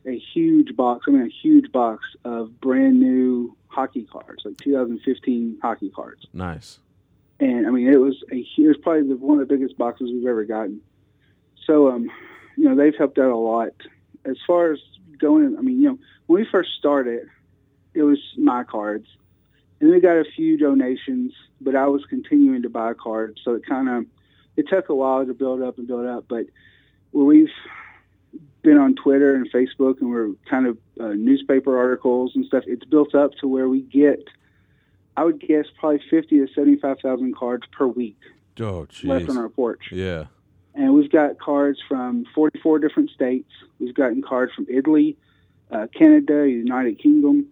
a 0.05 0.19
huge 0.33 0.75
box. 0.75 1.05
I 1.07 1.11
mean, 1.11 1.21
a 1.21 1.29
huge 1.47 1.71
box 1.71 2.03
of 2.25 2.59
brand 2.59 2.99
new 2.99 3.55
hockey 3.67 4.05
cards, 4.11 4.41
like 4.43 4.57
2015 4.57 5.59
hockey 5.61 5.89
cards. 5.89 6.25
Nice. 6.33 6.79
And 7.41 7.67
I 7.67 7.71
mean 7.71 7.87
it 7.87 7.99
was 7.99 8.23
a 8.31 8.37
it 8.57 8.67
was 8.67 8.77
probably 8.77 9.09
the, 9.09 9.17
one 9.17 9.41
of 9.41 9.47
the 9.47 9.53
biggest 9.53 9.77
boxes 9.77 10.09
we've 10.13 10.25
ever 10.25 10.45
gotten. 10.45 10.79
So 11.65 11.89
um, 11.89 12.09
you 12.55 12.69
know 12.69 12.75
they've 12.75 12.95
helped 12.95 13.17
out 13.17 13.31
a 13.31 13.35
lot. 13.35 13.71
As 14.23 14.37
far 14.47 14.71
as 14.71 14.79
going, 15.17 15.57
I 15.57 15.61
mean 15.61 15.81
you 15.81 15.89
know 15.89 15.97
when 16.27 16.41
we 16.41 16.47
first 16.49 16.69
started, 16.77 17.27
it 17.93 18.03
was 18.03 18.19
my 18.37 18.63
cards, 18.63 19.07
and 19.81 19.89
we 19.89 19.99
got 19.99 20.17
a 20.17 20.25
few 20.35 20.57
donations, 20.57 21.33
but 21.59 21.75
I 21.75 21.87
was 21.87 22.05
continuing 22.05 22.61
to 22.61 22.69
buy 22.69 22.93
cards, 22.93 23.41
so 23.43 23.55
it 23.55 23.65
kind 23.65 23.89
of 23.89 24.05
it 24.55 24.69
took 24.69 24.89
a 24.89 24.95
while 24.95 25.25
to 25.25 25.33
build 25.33 25.61
up 25.61 25.79
and 25.79 25.87
build 25.87 26.05
up. 26.05 26.25
But 26.29 26.45
we've 27.11 27.49
been 28.61 28.77
on 28.77 28.95
Twitter 28.95 29.33
and 29.33 29.51
Facebook, 29.51 29.99
and 30.01 30.11
we're 30.11 30.29
kind 30.47 30.67
of 30.67 30.77
uh, 30.99 31.13
newspaper 31.13 31.75
articles 31.77 32.33
and 32.35 32.45
stuff, 32.45 32.63
it's 32.67 32.85
built 32.85 33.15
up 33.15 33.31
to 33.41 33.47
where 33.47 33.67
we 33.67 33.81
get 33.81 34.27
I 35.17 35.23
would 35.23 35.39
guess 35.39 35.65
probably 35.79 36.01
fifty 36.09 36.37
to 36.39 36.47
seventy-five 36.53 36.99
thousand 37.01 37.35
cards 37.35 37.63
per 37.71 37.87
week 37.87 38.17
Oh, 38.59 38.87
left 39.03 39.29
on 39.29 39.37
our 39.37 39.49
porch, 39.49 39.91
Yeah. 39.91 40.25
and 40.75 40.93
we've 40.93 41.11
got 41.11 41.39
cards 41.39 41.79
from 41.87 42.25
forty-four 42.35 42.79
different 42.79 43.09
states. 43.11 43.49
We've 43.79 43.93
gotten 43.93 44.21
cards 44.21 44.53
from 44.53 44.67
Italy, 44.69 45.17
uh, 45.71 45.87
Canada, 45.93 46.47
United 46.49 46.99
Kingdom. 46.99 47.47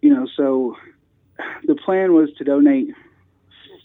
You 0.00 0.14
know, 0.14 0.26
so 0.36 0.76
the 1.64 1.74
plan 1.76 2.12
was 2.12 2.32
to 2.38 2.44
donate, 2.44 2.88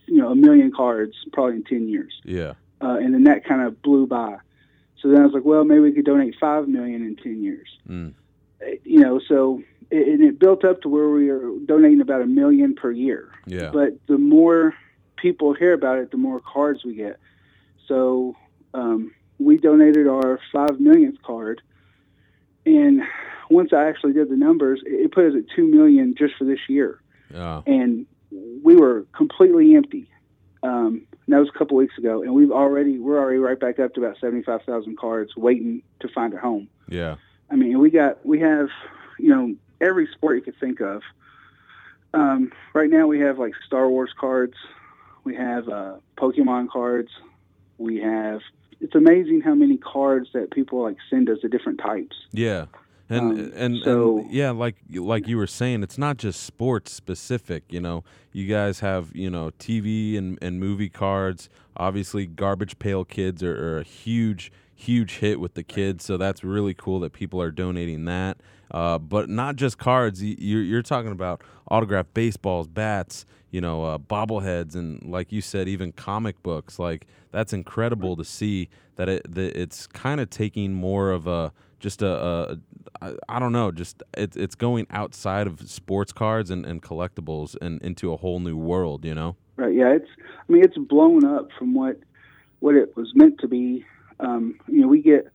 you 0.08 0.18
know, 0.18 0.30
a 0.32 0.36
million 0.36 0.72
cards 0.76 1.14
probably 1.32 1.56
in 1.58 1.64
ten 1.64 1.88
years, 1.88 2.14
Yeah. 2.26 2.54
uh, 2.82 2.98
and 3.02 3.14
then 3.14 3.24
that 3.26 3.46
kind 3.46 3.62
of 3.62 3.82
blew 3.82 4.08
by. 4.08 4.38
So 5.02 5.10
then 5.10 5.22
I 5.22 5.26
was 5.26 5.34
like, 5.34 5.46
well, 5.46 5.64
maybe 5.64 5.80
we 5.82 5.92
could 5.92 6.06
donate 6.06 6.36
five 6.40 6.68
million 6.68 7.04
in 7.06 7.16
ten 7.18 7.44
years 7.44 7.68
Mm. 7.88 8.14
You 8.84 9.00
know, 9.00 9.20
so 9.28 9.62
it, 9.92 10.08
and 10.08 10.24
it 10.24 10.40
built 10.40 10.64
up 10.66 10.82
to 10.82 10.90
where 10.90 11.10
we 11.10 11.30
are 11.30 11.52
donating 11.66 12.02
about 12.02 12.22
a 12.22 12.26
million 12.26 12.76
per 12.76 12.92
year. 12.92 13.32
Yeah. 13.46 13.70
But 13.72 13.98
the 14.08 14.18
more 14.18 14.74
people 15.16 15.54
hear 15.54 15.74
about 15.74 15.98
it, 16.00 16.12
the 16.12 16.18
more 16.18 16.40
cards 16.40 16.84
we 16.84 16.96
get. 16.96 17.20
So 17.88 18.36
um, 18.74 19.14
we 19.40 19.58
donated 19.58 20.08
our 20.08 20.40
five 20.52 20.80
millionth 20.80 21.22
card, 21.22 21.62
and 22.66 23.02
once 23.50 23.72
I 23.72 23.88
actually 23.88 24.14
did 24.14 24.30
the 24.30 24.36
numbers, 24.36 24.82
it, 24.86 25.12
put 25.12 25.26
us 25.26 25.34
at 25.38 25.44
two 25.56 25.68
million 25.68 26.16
just 26.18 26.36
for 26.36 26.44
this 26.44 26.60
year, 26.68 27.00
Yeah. 27.34 27.62
and 27.66 28.06
we 28.62 28.76
were 28.76 29.06
completely 29.16 29.76
empty. 29.76 30.10
Um, 30.64 31.08
that 31.30 31.40
was 31.40 31.50
a 31.54 31.58
couple 31.58 31.78
weeks 31.78 31.98
ago, 31.98 32.24
and 32.24 32.34
we've 32.34 32.52
already 32.52 32.98
we're 32.98 33.20
already 33.20 33.38
right 33.38 33.60
back 33.60 33.80
up 33.80 33.94
to 33.94 34.04
about 34.04 34.18
seventy 34.20 34.44
five 34.44 34.64
thousand 34.64 34.98
cards 34.98 35.36
waiting 35.38 35.82
to 36.02 36.08
find 36.10 36.34
a 36.34 36.38
home. 36.38 36.68
Yeah. 36.90 37.16
I 37.50 37.56
mean, 37.56 37.80
we 37.80 37.90
got 37.90 38.26
we 38.26 38.40
have 38.42 38.70
you 39.20 39.30
know 39.30 39.56
every 39.82 40.08
sport 40.14 40.36
you 40.38 40.42
could 40.42 40.60
think 40.60 40.80
of. 40.82 41.02
Um, 42.14 42.52
right 42.74 42.90
now, 42.90 43.08
we 43.08 43.20
have 43.20 43.38
like 43.38 43.54
Star 43.66 43.90
Wars 43.90 44.12
cards, 44.20 44.56
we 45.24 45.36
have 45.36 45.68
uh, 45.70 45.98
Pokemon 46.18 46.70
cards, 46.70 47.10
we 47.78 47.98
have. 47.98 48.42
It's 48.80 48.96
amazing 48.96 49.42
how 49.42 49.56
many 49.56 49.78
cards 49.78 50.30
that 50.34 50.52
people 50.52 50.84
like 50.84 50.98
send 51.10 51.30
us 51.30 51.40
of 51.44 51.50
different 51.52 51.80
types. 51.80 52.16
Yeah. 52.32 52.66
And, 53.10 53.20
Um, 53.20 53.32
and, 53.40 53.54
and 53.54 53.78
so- 53.84 54.26
yeah, 54.30 54.52
like 54.52 54.76
like 54.94 55.28
you 55.28 55.38
were 55.38 55.48
saying, 55.48 55.82
it's 55.84 55.98
not 55.98 56.18
just 56.18 56.44
sports 56.44 56.92
specific. 56.92 57.64
You 57.70 57.80
know, 57.82 58.04
you 58.34 58.48
guys 58.48 58.82
have 58.82 59.16
you 59.16 59.30
know 59.30 59.52
TV 59.60 60.18
and, 60.18 60.38
and 60.42 60.60
movie 60.60 60.90
cards. 60.90 61.50
Obviously, 61.78 62.26
Garbage 62.26 62.78
Pail 62.80 63.06
Kids 63.06 63.42
are, 63.44 63.76
are 63.76 63.80
a 63.80 63.84
huge 63.84 64.52
huge 64.78 65.18
hit 65.18 65.40
with 65.40 65.56
the 65.56 65.64
kids, 65.64 66.06
so 66.06 66.18
that's 66.18 66.44
really 66.44 66.74
cool 66.74 67.00
that 67.02 67.12
people 67.12 67.42
are 67.42 67.52
donating 67.52 68.06
that. 68.06 68.38
Uh, 68.70 68.98
but 68.98 69.30
not 69.30 69.56
just 69.56 69.78
cards. 69.78 70.24
You're 70.24 70.62
you're 70.62 70.82
talking 70.82 71.12
about 71.12 71.42
autographed 71.72 72.14
baseballs, 72.14 72.68
bats, 72.68 73.26
you 73.50 73.62
know, 73.62 73.84
uh, 73.84 73.98
bobbleheads, 73.98 74.76
and 74.76 75.02
like 75.04 75.32
you 75.32 75.42
said, 75.42 75.68
even 75.68 75.92
comic 75.92 76.42
books. 76.44 76.78
Like 76.78 77.08
that's 77.32 77.54
incredible 77.54 78.16
to 78.18 78.24
see 78.24 78.70
that 78.98 79.10
it 79.10 79.34
that 79.34 79.60
it's 79.60 79.88
kind 79.88 80.22
of 80.22 80.30
taking 80.30 80.74
more 80.74 81.12
of 81.12 81.28
a 81.28 81.52
just 81.80 82.02
a, 82.02 82.08
a 82.08 82.58
I, 83.02 83.14
I 83.30 83.40
don't 83.40 83.52
know, 83.52 83.72
just 83.72 84.04
it's 84.16 84.38
it's 84.38 84.56
going 84.56 84.86
outside 84.90 85.48
of 85.48 85.70
sports 85.70 86.12
cards 86.12 86.50
and, 86.50 86.66
and 86.66 86.82
collectibles 86.82 87.56
and 87.62 87.82
into 87.82 88.14
a 88.14 88.18
whole 88.18 88.40
new 88.40 88.58
world, 88.58 89.06
you 89.06 89.16
know? 89.16 89.36
Right? 89.56 89.74
Yeah, 89.74 89.94
it's. 89.94 90.10
I 90.20 90.52
mean, 90.52 90.64
it's 90.64 90.78
blown 90.78 91.26
up 91.26 91.50
from 91.58 91.74
what 91.74 92.00
what 92.60 92.76
it 92.76 92.96
was 92.96 93.12
meant 93.16 93.40
to 93.40 93.48
be. 93.48 93.86
Um, 94.20 94.60
you 94.68 94.82
know, 94.82 94.88
we 94.88 95.02
get 95.02 95.28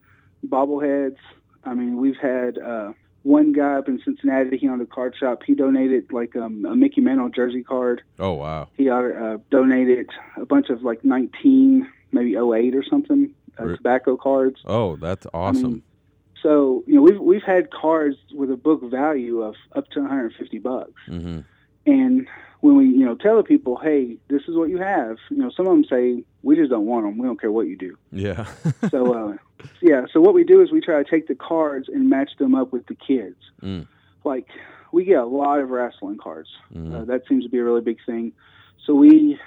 bobbleheads. 0.46 1.16
I 1.64 1.74
mean, 1.74 1.96
we've 1.96 2.16
had 2.16 2.58
uh, 2.58 2.92
one 3.22 3.52
guy 3.52 3.74
up 3.74 3.88
in 3.88 4.00
Cincinnati. 4.04 4.56
He 4.58 4.68
owned 4.68 4.82
a 4.82 4.86
card 4.86 5.14
shop. 5.18 5.42
He 5.46 5.54
donated 5.54 6.12
like 6.12 6.34
um, 6.36 6.64
a 6.64 6.74
Mickey 6.74 7.00
Mantle 7.00 7.28
jersey 7.28 7.62
card. 7.62 8.02
Oh 8.18 8.32
wow. 8.32 8.68
He 8.76 8.90
uh, 8.90 9.38
donated 9.50 10.10
a 10.36 10.44
bunch 10.46 10.70
of 10.70 10.82
like 10.82 11.04
19, 11.04 11.88
maybe 12.10 12.36
08 12.36 12.74
or 12.74 12.84
something, 12.84 13.32
uh, 13.60 13.64
Re- 13.64 13.76
tobacco 13.76 14.16
cards. 14.16 14.60
Oh, 14.64 14.96
that's 14.96 15.26
awesome. 15.32 15.62
mean, 15.72 15.82
So 16.42 16.82
you 16.86 16.94
know, 16.96 17.02
we've 17.02 17.20
we've 17.20 17.42
had 17.42 17.70
cards 17.70 18.16
with 18.34 18.50
a 18.50 18.56
book 18.56 18.82
value 18.90 19.42
of 19.42 19.54
up 19.76 19.88
to 19.90 20.00
150 20.00 20.58
bucks. 20.58 20.92
hmm 21.06 21.40
And 21.86 22.26
when 22.60 22.76
we, 22.76 22.86
you 22.86 23.04
know, 23.04 23.14
tell 23.16 23.36
the 23.36 23.42
people, 23.42 23.76
hey, 23.76 24.16
this 24.28 24.42
is 24.48 24.56
what 24.56 24.68
you 24.68 24.78
have, 24.78 25.16
you 25.30 25.36
know, 25.38 25.50
some 25.50 25.66
of 25.66 25.72
them 25.72 25.84
say, 25.84 26.24
we 26.42 26.56
just 26.56 26.70
don't 26.70 26.86
want 26.86 27.06
them. 27.06 27.18
We 27.18 27.26
don't 27.26 27.40
care 27.40 27.52
what 27.52 27.66
you 27.66 27.76
do. 27.76 27.96
Yeah. 28.10 28.46
So, 28.90 29.14
uh, 29.14 29.36
yeah, 29.80 30.06
so 30.12 30.20
what 30.20 30.34
we 30.34 30.44
do 30.44 30.60
is 30.60 30.72
we 30.72 30.80
try 30.80 31.02
to 31.02 31.08
take 31.08 31.28
the 31.28 31.34
cards 31.34 31.88
and 31.88 32.10
match 32.10 32.30
them 32.38 32.54
up 32.54 32.72
with 32.72 32.86
the 32.86 32.94
kids. 32.94 33.36
Mm. 33.62 33.86
Like, 34.24 34.48
we 34.92 35.04
get 35.04 35.18
a 35.18 35.24
lot 35.24 35.60
of 35.60 35.70
wrestling 35.70 36.18
cards. 36.18 36.50
Mhm. 36.74 36.94
Uh, 36.94 37.04
that 37.04 37.22
seems 37.28 37.44
to 37.44 37.50
be 37.50 37.58
a 37.58 37.64
really 37.64 37.80
big 37.80 37.98
thing. 38.04 38.32
So 38.84 38.94
we 38.94 39.38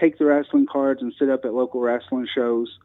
take 0.00 0.18
the 0.18 0.24
wrestling 0.24 0.66
cards 0.66 1.02
and 1.02 1.12
sit 1.18 1.28
up 1.28 1.44
at 1.44 1.52
local 1.54 1.80
wrestling 1.80 2.26
shows 2.34 2.78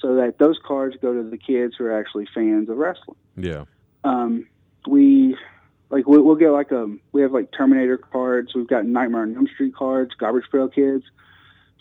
so 0.00 0.16
that 0.16 0.38
those 0.38 0.58
cards 0.64 0.96
go 1.00 1.14
to 1.14 1.22
the 1.28 1.38
kids 1.38 1.74
who 1.76 1.84
are 1.84 1.98
actually 1.98 2.26
fans 2.34 2.68
of 2.68 2.76
wrestling 2.76 3.16
yeah. 3.36 3.64
um, 4.04 4.46
we 4.86 5.36
like 5.90 6.06
we, 6.06 6.18
we'll 6.18 6.36
get 6.36 6.50
like 6.50 6.72
um 6.72 7.00
we 7.12 7.22
have 7.22 7.32
like 7.32 7.50
Terminator 7.56 7.98
cards. 7.98 8.54
We've 8.54 8.68
got 8.68 8.86
Nightmare 8.86 9.22
on 9.22 9.36
Elm 9.36 9.48
Street 9.52 9.74
cards, 9.74 10.12
Garbage 10.18 10.44
Pail 10.50 10.68
Kids. 10.68 11.04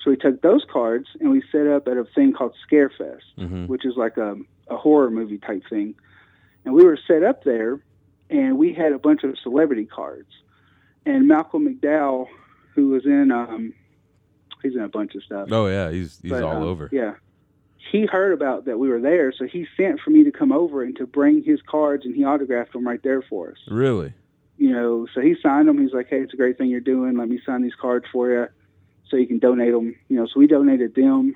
So 0.03 0.11
we 0.11 0.17
took 0.17 0.41
those 0.41 0.63
cards 0.71 1.07
and 1.19 1.31
we 1.31 1.43
set 1.51 1.67
up 1.67 1.87
at 1.87 1.97
a 1.97 2.05
thing 2.05 2.33
called 2.33 2.55
Scarefest, 2.69 3.21
hmm 3.37 3.65
which 3.65 3.85
is 3.85 3.95
like 3.97 4.17
a 4.17 4.35
a 4.69 4.77
horror 4.77 5.09
movie 5.09 5.37
type 5.37 5.63
thing. 5.69 5.95
And 6.65 6.73
we 6.73 6.83
were 6.83 6.99
set 7.07 7.23
up 7.23 7.43
there, 7.43 7.79
and 8.29 8.57
we 8.57 8.73
had 8.73 8.91
a 8.91 8.99
bunch 8.99 9.23
of 9.23 9.37
celebrity 9.41 9.85
cards. 9.85 10.29
And 11.05 11.27
Malcolm 11.27 11.65
McDowell, 11.65 12.27
who 12.75 12.89
was 12.89 13.05
in, 13.05 13.31
um, 13.31 13.73
he's 14.61 14.75
in 14.75 14.81
a 14.81 14.89
bunch 14.89 15.15
of 15.15 15.23
stuff. 15.23 15.47
Oh 15.51 15.67
yeah, 15.67 15.91
he's 15.91 16.19
he's 16.21 16.31
But, 16.31 16.43
all 16.43 16.57
um, 16.57 16.63
over. 16.63 16.89
Yeah. 16.91 17.13
He 17.89 18.05
heard 18.05 18.33
about 18.33 18.65
that 18.65 18.79
we 18.79 18.89
were 18.89 18.99
there, 18.99 19.31
so 19.31 19.45
he 19.45 19.65
sent 19.77 20.01
for 20.01 20.09
me 20.09 20.25
to 20.25 20.31
come 20.31 20.51
over 20.51 20.83
and 20.83 20.93
to 20.97 21.07
bring 21.07 21.41
his 21.41 21.61
cards, 21.61 22.03
and 22.03 22.13
he 22.13 22.25
autographed 22.25 22.73
them 22.73 22.85
right 22.85 23.01
there 23.01 23.21
for 23.21 23.51
us. 23.51 23.57
Really? 23.69 24.13
You 24.57 24.71
know, 24.73 25.07
so 25.13 25.21
he 25.21 25.37
signed 25.41 25.69
them. 25.69 25.79
He's 25.79 25.93
like, 25.93 26.09
"Hey, 26.09 26.19
it's 26.19 26.33
a 26.33 26.37
great 26.37 26.57
thing 26.57 26.69
you're 26.69 26.81
doing. 26.81 27.17
Let 27.17 27.29
me 27.29 27.39
sign 27.45 27.61
these 27.61 27.75
cards 27.79 28.05
for 28.11 28.29
you, 28.29 28.47
so 29.09 29.17
you 29.17 29.27
can 29.27 29.39
donate 29.39 29.71
them." 29.73 29.95
You 30.09 30.17
know, 30.17 30.25
so 30.27 30.39
we 30.39 30.47
donated 30.47 30.95
them. 30.95 31.35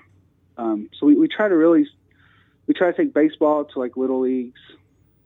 Um, 0.57 0.89
so 0.97 1.05
we, 1.05 1.15
we 1.15 1.27
try 1.27 1.47
to 1.47 1.55
really, 1.55 1.87
we 2.67 2.73
try 2.73 2.91
to 2.91 2.97
take 2.97 3.13
baseball 3.13 3.65
to 3.65 3.79
like 3.79 3.97
little 3.97 4.19
leagues, 4.21 4.59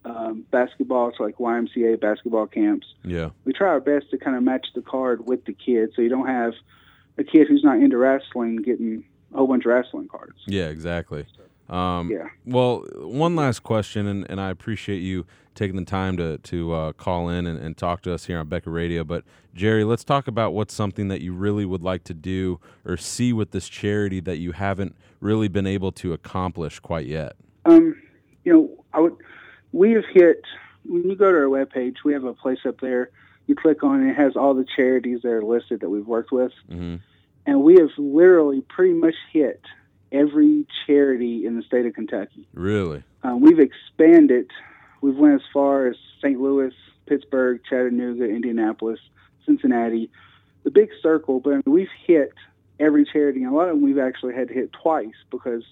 um, 0.06 0.46
basketball 0.52 1.12
to 1.14 1.24
like 1.24 1.38
YMCA 1.38 2.00
basketball 2.00 2.46
camps 2.46 2.88
Yeah. 3.04 3.30
we 3.44 3.54
try 3.54 3.68
our 3.70 3.80
best 3.80 4.12
to 4.12 4.18
kind 4.18 4.38
of 4.38 4.44
match 4.44 4.68
the 4.76 4.82
card 4.82 5.26
with 5.26 5.46
the 5.46 5.54
kid 5.54 5.92
so 5.96 6.02
you 6.02 6.10
don't 6.10 6.28
have 6.28 6.54
a 7.18 7.24
kid 7.24 7.48
who's 7.48 7.64
not 7.64 7.78
into 7.80 7.98
wrestling 7.98 8.58
getting 8.58 9.04
a 9.34 9.38
whole 9.38 9.48
bunch 9.48 9.66
of 9.66 9.72
wrestling 9.72 10.08
cards. 10.08 10.38
Yeah, 10.46 10.68
exactly. 10.68 11.26
Um, 11.70 12.12
Yeah. 12.12 12.28
Well, 12.46 12.86
one 12.96 13.36
last 13.36 13.64
question, 13.64 14.06
and, 14.08 14.30
and 14.30 14.40
I 14.40 14.50
appreciate 14.50 15.00
you 15.00 15.26
taking 15.56 15.78
the 15.78 15.86
time 15.86 16.18
to 16.18 16.38
to 16.38 16.74
uh, 16.74 16.92
call 16.94 17.30
in 17.30 17.48
and, 17.48 17.58
and 17.58 17.76
talk 17.78 18.02
to 18.02 18.14
us 18.14 18.26
here 18.26 18.38
on 18.38 18.48
Beckett 18.48 18.72
Radio. 18.72 19.04
But 19.04 19.24
Jerry, 19.54 19.84
let's 19.84 20.04
talk 20.04 20.28
about 20.28 20.54
what's 20.54 20.74
something 20.74 21.08
that 21.08 21.22
you 21.22 21.34
really 21.34 21.66
would 21.66 21.82
like 21.82 22.04
to 22.06 22.14
do 22.14 22.60
or 22.86 22.98
see 22.98 23.34
with 23.34 23.52
this 23.52 23.68
charity 23.70 24.20
that 24.22 24.38
you 24.38 24.52
haven't 24.52 24.96
really 25.22 25.48
been 25.48 25.66
able 25.66 25.92
to 25.94 26.14
accomplish 26.14 26.80
quite 26.80 27.08
yet. 27.08 27.36
Um, 27.66 28.00
you 28.44 28.54
know, 28.54 28.86
I 28.94 29.00
would 29.00 29.16
we 29.72 29.92
have 29.92 30.06
hit 30.14 30.42
when 30.86 31.10
you 31.10 31.16
go 31.16 31.32
to 31.32 31.38
our 31.38 31.46
webpage, 31.46 31.98
we 32.04 32.14
have 32.14 32.26
a 32.26 32.34
place 32.34 32.60
up 32.66 32.80
there. 32.80 33.10
You 33.48 33.56
click 33.56 33.84
on 33.84 34.04
it, 34.06 34.12
it 34.12 34.16
has 34.16 34.36
all 34.36 34.54
the 34.54 34.66
charities 34.76 35.22
that 35.24 35.30
are 35.30 35.44
listed 35.44 35.82
that 35.82 35.90
we've 35.90 36.06
worked 36.06 36.32
with. 36.32 36.52
hmm 36.70 36.98
And 37.46 37.62
we 37.62 37.76
have 37.76 37.90
literally 37.98 38.62
pretty 38.62 38.94
much 38.94 39.16
hit 39.32 39.62
every 40.12 40.66
charity 40.86 41.46
in 41.46 41.56
the 41.56 41.64
state 41.64 41.86
of 41.86 41.94
Kentucky. 41.94 42.48
Really? 42.54 43.04
Um, 43.24 43.42
we've 43.42 43.60
expanded. 43.60 44.52
We've 45.02 45.16
went 45.16 45.36
as 45.36 45.42
far 45.54 45.88
as 45.88 45.96
St. 46.22 46.40
Louis, 46.40 46.74
Pittsburgh, 47.06 47.62
Chattanooga, 47.70 48.26
Indianapolis, 48.26 49.00
Cincinnati, 49.46 50.10
the 50.64 50.72
big 50.72 50.90
circle. 51.02 51.40
But 51.40 51.50
I 51.52 51.56
mean, 51.58 51.64
we've 51.66 51.90
hit 52.06 52.34
every 52.80 53.06
charity, 53.06 53.44
and 53.44 53.54
a 53.54 53.56
lot 53.56 53.70
of 53.70 53.76
them 53.76 53.82
we've 53.82 54.00
actually 54.00 54.36
had 54.36 54.48
to 54.50 54.54
hit 54.54 54.72
twice 54.74 55.16
because 55.30 55.64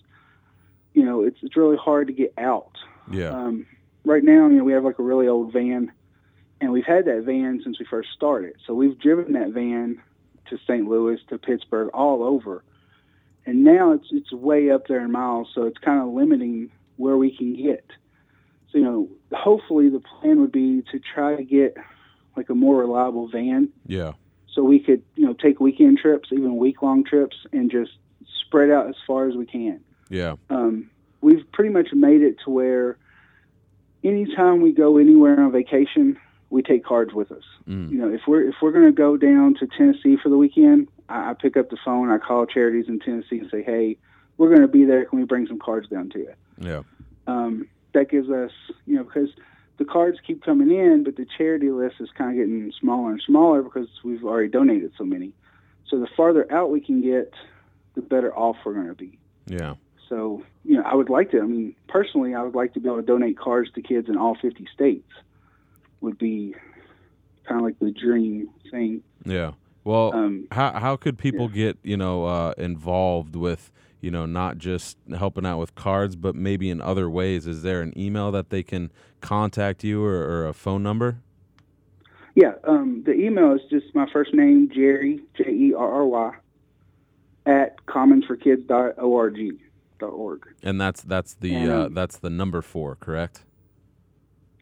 you 0.94 1.04
know 1.04 1.24
it's 1.24 1.38
it's 1.42 1.58
really 1.58 1.78
hard 1.78 2.08
to 2.08 2.14
get 2.14 2.34
out. 2.38 2.78
Yeah. 3.12 3.30
Um, 3.30 3.66
right 4.06 4.24
now, 4.24 4.48
you 4.48 4.58
know, 4.58 4.64
we 4.64 4.74
have 4.74 4.84
like 4.84 5.00
a 5.00 5.04
really 5.04 5.28
old 5.28 5.52
van, 5.52 5.92
and 6.62 6.72
we've 6.72 6.86
had 6.86 7.06
that 7.06 7.24
van 7.24 7.62
since 7.64 7.80
we 7.80 7.86
first 7.86 8.10
started. 8.16 8.56
So 8.66 8.74
we've 8.74 8.98
driven 9.00 9.34
that 9.34 9.50
van 9.50 10.02
to 10.50 10.58
St. 10.68 10.88
Louis, 10.88 11.20
to 11.30 11.38
Pittsburgh, 11.38 11.90
all 11.94 12.24
over, 12.24 12.64
and 13.46 13.64
now 13.64 13.92
it's 13.92 14.08
it's 14.12 14.32
way 14.32 14.72
up 14.72 14.88
there 14.88 15.02
in 15.04 15.12
miles. 15.12 15.50
So 15.54 15.64
it's 15.64 15.78
kind 15.78 16.02
of 16.02 16.10
limiting 16.14 16.72
where 16.98 17.18
we 17.18 17.36
can 17.36 17.56
get. 17.56 17.86
So 18.72 18.78
you 18.78 18.84
know, 18.84 19.10
hopefully 19.32 19.90
the 19.90 20.00
plan 20.00 20.42
would 20.42 20.52
be 20.52 20.84
to 20.92 21.00
try 21.00 21.36
to 21.36 21.44
get 21.44 21.76
like 22.36 22.50
a 22.50 22.56
more 22.56 22.78
reliable 22.78 23.28
van, 23.28 23.70
yeah. 23.86 24.14
so 24.52 24.64
we 24.64 24.80
could 24.80 25.04
you 25.16 25.26
know 25.26 25.34
take 25.34 25.60
weekend 25.60 26.00
trips, 26.00 26.30
even 26.32 26.58
week 26.58 26.82
long 26.82 27.04
trips, 27.04 27.38
and 27.52 27.70
just 27.70 27.92
spread 28.46 28.70
out 28.72 28.88
as 28.88 28.96
far 29.06 29.28
as 29.28 29.36
we 29.36 29.46
can 29.46 29.80
Yeah. 30.10 30.36
um, 30.50 30.90
we've 31.22 31.44
pretty 31.52 31.72
much 31.72 31.88
made 31.94 32.22
it 32.22 32.38
to 32.46 32.52
where 32.52 32.98
anytime 34.04 34.62
we 34.62 34.72
go 34.72 34.98
anywhere 34.98 35.40
on 35.40 35.52
vacation, 35.52 36.18
we 36.50 36.62
take 36.62 36.84
cards 36.86 37.14
with 37.14 37.32
us. 37.32 37.44
Mm. 37.68 37.90
You 37.92 37.98
know, 37.98 38.10
if 38.14 38.22
we're 38.28 38.44
if 38.48 38.56
we're 38.62 38.72
going 38.72 38.86
to 38.86 38.92
go 38.92 39.18
down 39.18 39.56
to 39.56 39.68
Tennessee 39.68 40.18
for 40.22 40.30
the 40.30 40.38
weekend, 40.38 40.88
I, 41.10 41.32
I 41.32 41.34
pick 41.34 41.58
up 41.58 41.70
the 41.70 41.78
phone, 41.84 42.10
I 42.10 42.18
call 42.18 42.46
charities 42.46 42.86
in 42.88 43.00
Tennessee 43.00 43.40
and 43.40 43.50
say, 43.50 43.64
"Hey, 43.64 43.98
we're 44.38 44.50
going 44.50 44.62
to 44.62 44.68
be 44.68 44.86
there. 44.86 45.06
Can 45.06 45.20
we 45.20 45.26
bring 45.26 45.48
some 45.48 45.60
cards 45.60 45.88
down 45.88 46.10
to 46.12 46.20
you?" 46.20 46.34
Yeah. 46.58 46.84
Um, 47.28 47.68
that 47.94 48.10
gives 48.10 48.30
us, 48.30 48.52
you 48.86 48.96
know, 48.96 49.04
because 49.04 49.30
the 49.78 49.86
cards 49.86 50.20
keep 50.26 50.44
coming 50.44 50.72
in, 50.72 51.04
but 51.04 51.16
the 51.16 51.26
charity 51.38 51.72
list 51.72 51.96
is 52.00 52.10
kind 52.18 52.32
of 52.32 52.38
getting 52.38 52.72
smaller 52.80 53.12
and 53.12 53.22
smaller 53.26 53.62
because 53.62 53.88
we've 54.04 54.24
already 54.24 54.50
donated 54.50 54.92
so 54.98 55.04
many. 55.04 55.34
So 55.90 56.00
the 56.00 56.08
farther 56.18 56.52
out 56.52 56.72
we 56.72 56.82
can 56.82 57.02
get, 57.02 57.34
the 57.96 58.02
better 58.02 58.36
off 58.36 58.58
we're 58.66 58.74
going 58.74 58.88
to 58.88 58.94
be. 58.94 59.18
Yeah. 59.46 59.76
So, 60.10 60.44
you 60.64 60.76
know, 60.76 60.84
I 60.84 60.96
would 60.96 61.10
like 61.10 61.32
to, 61.32 61.40
I 61.40 61.44
mean, 61.44 61.76
personally, 61.88 62.36
I 62.36 62.44
would 62.44 62.56
like 62.56 62.74
to 62.74 62.80
be 62.80 62.88
able 62.88 62.98
to 62.98 63.04
donate 63.04 63.38
cards 63.38 63.72
to 63.76 63.82
kids 63.82 64.10
in 64.10 64.18
all 64.18 64.36
50 64.36 64.68
states 64.74 65.10
would 66.02 66.18
be 66.18 66.56
kind 67.48 67.60
of 67.60 67.66
like 67.66 67.80
the 67.80 67.92
dream 67.92 68.50
thing. 68.70 69.04
Yeah. 69.26 69.52
Well, 69.84 70.14
Um, 70.14 70.48
how 70.52 70.72
how 70.80 70.96
could 70.96 71.18
people 71.18 71.48
get 71.48 71.78
you 71.84 71.98
know 71.98 72.26
uh, 72.26 72.54
involved 72.58 73.36
with 73.36 73.72
you 74.02 74.12
know 74.12 74.26
not 74.26 74.58
just 74.58 74.98
helping 75.18 75.46
out 75.46 75.60
with 75.60 75.76
cards, 75.76 76.16
but 76.16 76.36
maybe 76.36 76.70
in 76.70 76.82
other 76.82 77.10
ways? 77.10 77.48
Is 77.48 77.64
there 77.64 77.82
an 77.82 77.98
email 77.98 78.32
that 78.32 78.50
they 78.50 78.64
can 78.64 78.92
contact 79.22 79.84
you 79.84 80.04
or, 80.04 80.16
or 80.16 80.48
a 80.48 80.54
phone 80.54 80.84
number? 80.84 81.18
Yeah, 82.36 82.54
um, 82.64 83.04
the 83.06 83.14
email 83.14 83.54
is 83.54 83.62
just 83.70 83.94
my 83.94 84.08
first 84.12 84.34
name, 84.34 84.70
Jerry, 84.74 85.20
J 85.38 85.44
E 85.50 85.74
R 85.74 85.92
R 85.92 86.06
Y, 86.06 86.36
at 87.46 87.86
commonsforkids.org. 87.86 89.60
Dot 90.00 90.10
org. 90.10 90.48
And 90.64 90.82
that's 90.82 91.04
that's 91.04 91.36
the 91.36 91.54
And, 91.54 91.72
uh, 91.72 91.86
um, 91.86 91.94
that's 91.94 92.18
the 92.18 92.32
number 92.32 92.62
four, 92.64 92.96
correct? 92.96 93.44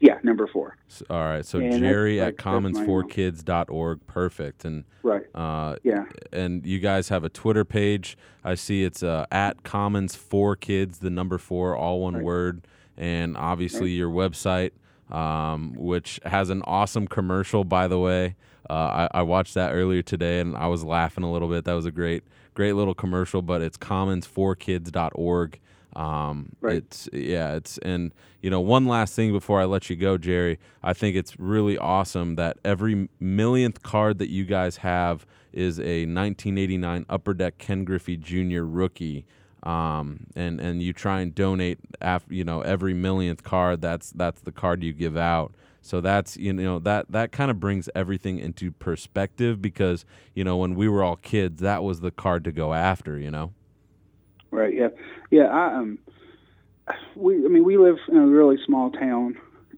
Yeah, 0.02 0.18
number 0.24 0.48
four. 0.48 0.76
S 0.90 1.00
all 1.08 1.16
right. 1.20 1.46
So 1.46 1.60
And 1.60 1.78
Jerry 1.80 2.20
at 2.20 2.36
that's 2.36 2.44
my 2.44 2.56
email. 2.58 2.72
commonsforkids.org. 2.72 4.00
Perfect. 4.08 4.64
And 4.64 4.82
Right. 5.04 5.22
uh, 5.34 5.76
Yeah. 5.84 6.06
and 6.32 6.66
you 6.66 6.80
guys 6.80 7.08
have 7.08 7.22
a 7.22 7.28
Twitter 7.28 7.64
page. 7.64 8.18
I 8.44 8.56
see 8.56 8.82
it's 8.82 9.04
uh, 9.04 9.26
at 9.30 9.62
Commons 9.62 10.16
for 10.16 10.56
Kids, 10.56 10.98
the 10.98 11.08
number 11.10 11.38
four, 11.38 11.76
all 11.76 12.00
one 12.00 12.14
Right. 12.14 12.24
word, 12.24 12.66
and 12.96 13.36
obviously 13.36 13.92
your 13.92 14.10
website, 14.10 14.72
um, 15.08 15.74
which 15.78 16.18
has 16.24 16.50
an 16.50 16.62
awesome 16.66 17.06
commercial. 17.06 17.62
By 17.62 17.86
the 17.86 18.00
way, 18.00 18.34
uh, 18.68 19.06
I, 19.12 19.18
I 19.20 19.22
watched 19.22 19.54
that 19.54 19.72
earlier 19.72 20.02
today, 20.02 20.40
and 20.40 20.56
I 20.56 20.66
was 20.66 20.82
laughing 20.84 21.22
a 21.22 21.30
little 21.30 21.48
bit. 21.48 21.64
That 21.64 21.74
was 21.74 21.86
a 21.86 21.92
great, 21.92 22.24
great 22.54 22.72
little 22.72 22.94
commercial. 22.94 23.40
But 23.40 23.62
it's 23.62 23.78
commonsforkids.org. 23.78 25.60
Um, 25.94 26.50
Right. 26.60 26.76
It's 26.76 27.08
yeah, 27.12 27.54
it's 27.54 27.78
and 27.78 28.12
you 28.40 28.50
know 28.50 28.60
one 28.60 28.86
last 28.86 29.14
thing 29.14 29.32
before 29.32 29.60
I 29.60 29.64
let 29.64 29.90
you 29.90 29.96
go, 29.96 30.16
Jerry. 30.16 30.58
I 30.82 30.92
think 30.92 31.16
it's 31.16 31.38
really 31.38 31.76
awesome 31.76 32.36
that 32.36 32.58
every 32.64 33.08
millionth 33.20 33.82
card 33.82 34.18
that 34.18 34.30
you 34.30 34.44
guys 34.44 34.78
have 34.78 35.26
is 35.52 35.78
a 35.78 36.06
1989 36.06 37.06
Upper 37.08 37.34
Deck 37.34 37.58
Ken 37.58 37.84
Griffey 37.84 38.16
Jr. 38.16 38.62
rookie. 38.62 39.26
Um, 39.62 40.26
and 40.34 40.60
and 40.60 40.82
you 40.82 40.92
try 40.92 41.20
and 41.20 41.34
donate 41.34 41.78
after 42.00 42.34
you 42.34 42.44
know 42.44 42.62
every 42.62 42.94
millionth 42.94 43.44
card. 43.44 43.80
That's 43.80 44.10
that's 44.10 44.40
the 44.40 44.52
card 44.52 44.82
you 44.82 44.92
give 44.92 45.16
out. 45.16 45.54
So 45.82 46.00
that's 46.00 46.36
you 46.36 46.52
know 46.52 46.78
that 46.80 47.10
that 47.10 47.32
kind 47.32 47.50
of 47.50 47.60
brings 47.60 47.88
everything 47.94 48.38
into 48.38 48.72
perspective 48.72 49.60
because 49.60 50.04
you 50.34 50.42
know 50.42 50.56
when 50.56 50.74
we 50.74 50.88
were 50.88 51.04
all 51.04 51.16
kids, 51.16 51.60
that 51.60 51.82
was 51.82 52.00
the 52.00 52.10
card 52.10 52.44
to 52.44 52.52
go 52.52 52.72
after. 52.72 53.18
You 53.18 53.30
know. 53.30 53.52
Right. 54.50 54.74
Yeah. 54.74 54.88
Yeah. 55.32 55.46
I 55.46 55.76
um, 55.78 55.98
we 57.16 57.44
I 57.44 57.48
mean 57.48 57.64
we 57.64 57.78
live 57.78 57.96
in 58.08 58.18
a 58.18 58.26
really 58.26 58.58
small 58.64 58.90
town, 58.90 59.36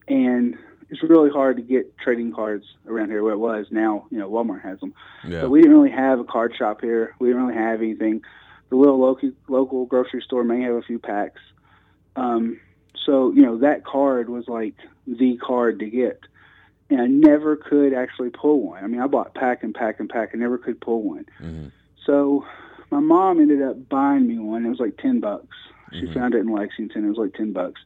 and 0.09 0.59
it's 0.91 1.03
really 1.03 1.31
hard 1.31 1.57
to 1.57 1.63
get 1.63 1.97
trading 1.97 2.33
cards 2.33 2.65
around 2.87 3.09
here. 3.11 3.23
Where 3.23 3.35
it 3.35 3.39
was 3.39 3.67
now, 3.71 4.07
you 4.11 4.19
know, 4.19 4.29
Walmart 4.29 4.63
has 4.63 4.81
them. 4.81 4.93
Yeah. 5.27 5.43
But 5.43 5.51
we 5.51 5.63
didn't 5.63 5.77
really 5.77 5.93
have 5.93 6.19
a 6.19 6.25
card 6.25 6.55
shop 6.59 6.81
here. 6.81 7.15
We 7.21 7.29
didn't 7.29 7.47
really 7.47 7.59
have 7.59 7.81
anything. 7.81 8.23
The 8.71 8.77
little 8.77 8.99
local 8.99 9.31
local 9.49 9.87
grocery 9.87 10.23
store 10.23 10.43
may 10.43 10.61
have 10.63 10.75
a 10.75 10.83
few 10.83 10.99
packs. 10.99 11.41
Um, 12.17 12.61
so 13.07 13.33
you 13.33 13.43
know 13.43 13.59
that 13.59 13.85
card 13.85 14.29
was 14.29 14.49
like 14.49 14.75
the 15.07 15.37
card 15.37 15.79
to 15.79 15.87
get, 15.87 16.21
and 16.91 17.01
I 17.01 17.07
never 17.07 17.55
could 17.55 17.95
actually 17.95 18.31
pull 18.31 18.61
one. 18.67 18.83
I 18.83 18.89
mean, 18.89 19.01
I 19.01 19.07
bought 19.07 19.35
pack 19.35 19.63
and 19.63 19.73
pack 19.73 20.01
and 20.01 20.09
pack, 20.09 20.33
and 20.33 20.43
never 20.43 20.59
could 20.59 20.81
pull 20.81 21.03
one. 21.03 21.27
Mhm. 21.41 21.71
So 22.05 22.45
my 22.95 23.01
mom 23.01 23.41
ended 23.41 23.61
up 23.61 23.89
buying 23.89 24.27
me 24.29 24.39
one. 24.39 24.65
It 24.65 24.69
was 24.69 24.79
like 24.79 24.97
ten 24.99 25.19
bucks. 25.21 25.57
She 25.93 26.03
Mhm. 26.07 26.15
found 26.15 26.35
it 26.35 26.39
in 26.39 26.49
Lexington. 26.49 27.05
It 27.05 27.09
was 27.09 27.19
like 27.19 27.35
ten 27.35 27.53
bucks. 27.53 27.81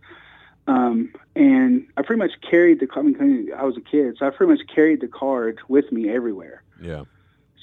Um, 0.67 1.15
and 1.35 1.87
I 1.97 2.03
pretty 2.03 2.19
much 2.19 2.33
carried 2.43 2.81
the. 2.81 2.89
I 2.95 3.01
mean, 3.03 3.51
I 3.57 3.65
was 3.65 3.77
a 3.79 3.81
kid, 3.81 4.17
so 4.19 4.27
I 4.27 4.31
pretty 4.31 4.53
much 4.53 4.67
carried 4.67 5.01
the 5.01 5.09
card 5.09 5.61
with 5.69 5.91
me 5.93 6.11
everywhere. 6.11 6.63
Yeah. 6.83 7.05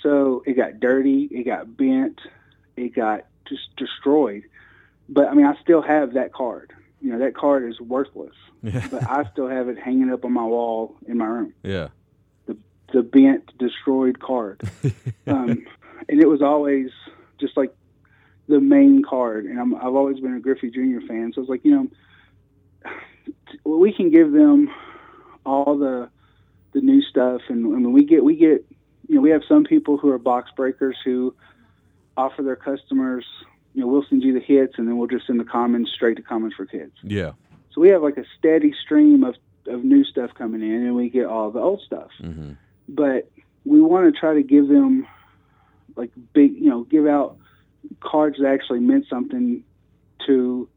So 0.01 0.41
it 0.47 0.53
got 0.53 0.79
dirty, 0.79 1.23
it 1.31 1.43
got 1.43 1.77
bent, 1.77 2.19
it 2.77 2.95
got 2.95 3.25
just 3.47 3.75
destroyed. 3.77 4.43
But 5.07 5.27
I 5.29 5.33
mean, 5.35 5.45
I 5.45 5.55
still 5.61 5.81
have 5.83 6.13
that 6.13 6.33
card. 6.33 6.73
You 7.01 7.11
know, 7.11 7.19
that 7.19 7.35
card 7.35 7.63
is 7.69 7.79
worthless, 7.79 8.33
Yeah. 8.63 8.87
but 8.89 9.03
I 9.07 9.23
still 9.31 9.47
have 9.47 9.69
it 9.69 9.77
hanging 9.77 10.11
up 10.11 10.25
on 10.25 10.33
my 10.33 10.43
wall 10.45 10.95
in 11.07 11.17
my 11.19 11.25
room. 11.27 11.53
yeah. 11.63 11.89
The 12.93 13.01
bent, 13.03 13.51
destroyed 13.57 14.19
card. 14.19 14.61
um, 15.27 15.65
and 16.07 16.21
it 16.21 16.27
was 16.29 16.41
always 16.41 16.91
just 17.39 17.57
like 17.57 17.73
the 18.47 18.59
main 18.59 19.03
card. 19.03 19.45
And 19.45 19.59
I'm, 19.59 19.75
I've 19.75 19.95
always 19.95 20.19
been 20.19 20.33
a 20.33 20.39
Griffey 20.39 20.69
Jr. 20.69 21.05
fan, 21.07 21.31
so 21.33 21.41
it's 21.41 21.49
like 21.49 21.63
you 21.63 21.71
know, 21.71 22.91
we 23.63 23.93
can 23.93 24.11
give 24.11 24.31
them 24.31 24.69
all 25.45 25.77
the 25.77 26.09
the 26.73 26.81
new 26.81 27.01
stuff, 27.01 27.41
and 27.47 27.65
I 27.65 27.79
mean, 27.79 27.93
we 27.93 28.03
get 28.03 28.23
we 28.23 28.35
get 28.35 28.65
you 29.07 29.15
know 29.15 29.21
we 29.21 29.29
have 29.29 29.43
some 29.47 29.63
people 29.63 29.97
who 29.97 30.09
are 30.09 30.17
box 30.17 30.51
breakers 30.55 30.97
who 31.03 31.35
offer 32.17 32.41
their 32.41 32.55
customers 32.55 33.25
you 33.75 33.81
know 33.81 33.87
we'll 33.87 34.05
send 34.09 34.23
you 34.23 34.33
the 34.33 34.39
hits, 34.39 34.75
and 34.77 34.87
then 34.87 34.97
we'll 34.97 35.07
just 35.07 35.27
send 35.27 35.39
the 35.39 35.43
commons 35.43 35.91
straight 35.93 36.15
to 36.15 36.23
Commons 36.23 36.53
for 36.55 36.65
Kids. 36.65 36.93
Yeah. 37.03 37.33
So 37.73 37.81
we 37.81 37.89
have 37.89 38.01
like 38.01 38.17
a 38.17 38.23
steady 38.39 38.73
stream 38.83 39.23
of 39.23 39.35
of 39.67 39.83
new 39.83 40.05
stuff 40.05 40.31
coming 40.33 40.61
in, 40.61 40.85
and 40.85 40.95
we 40.95 41.09
get 41.09 41.25
all 41.25 41.51
the 41.51 41.59
old 41.59 41.81
stuff. 41.85 42.09
Mm-hmm. 42.21 42.53
But 42.87 43.29
we 43.65 43.81
want 43.81 44.11
to 44.11 44.17
try 44.17 44.33
to 44.33 44.43
give 44.43 44.69
them 44.69 45.05
like 45.95 46.11
big, 46.33 46.55
you 46.55 46.69
know, 46.69 46.83
give 46.83 47.07
out 47.07 47.37
cards 47.99 48.37
that 48.39 48.47
actually 48.47 48.79
meant 48.79 49.05
something 49.09 49.63
to 50.25 50.67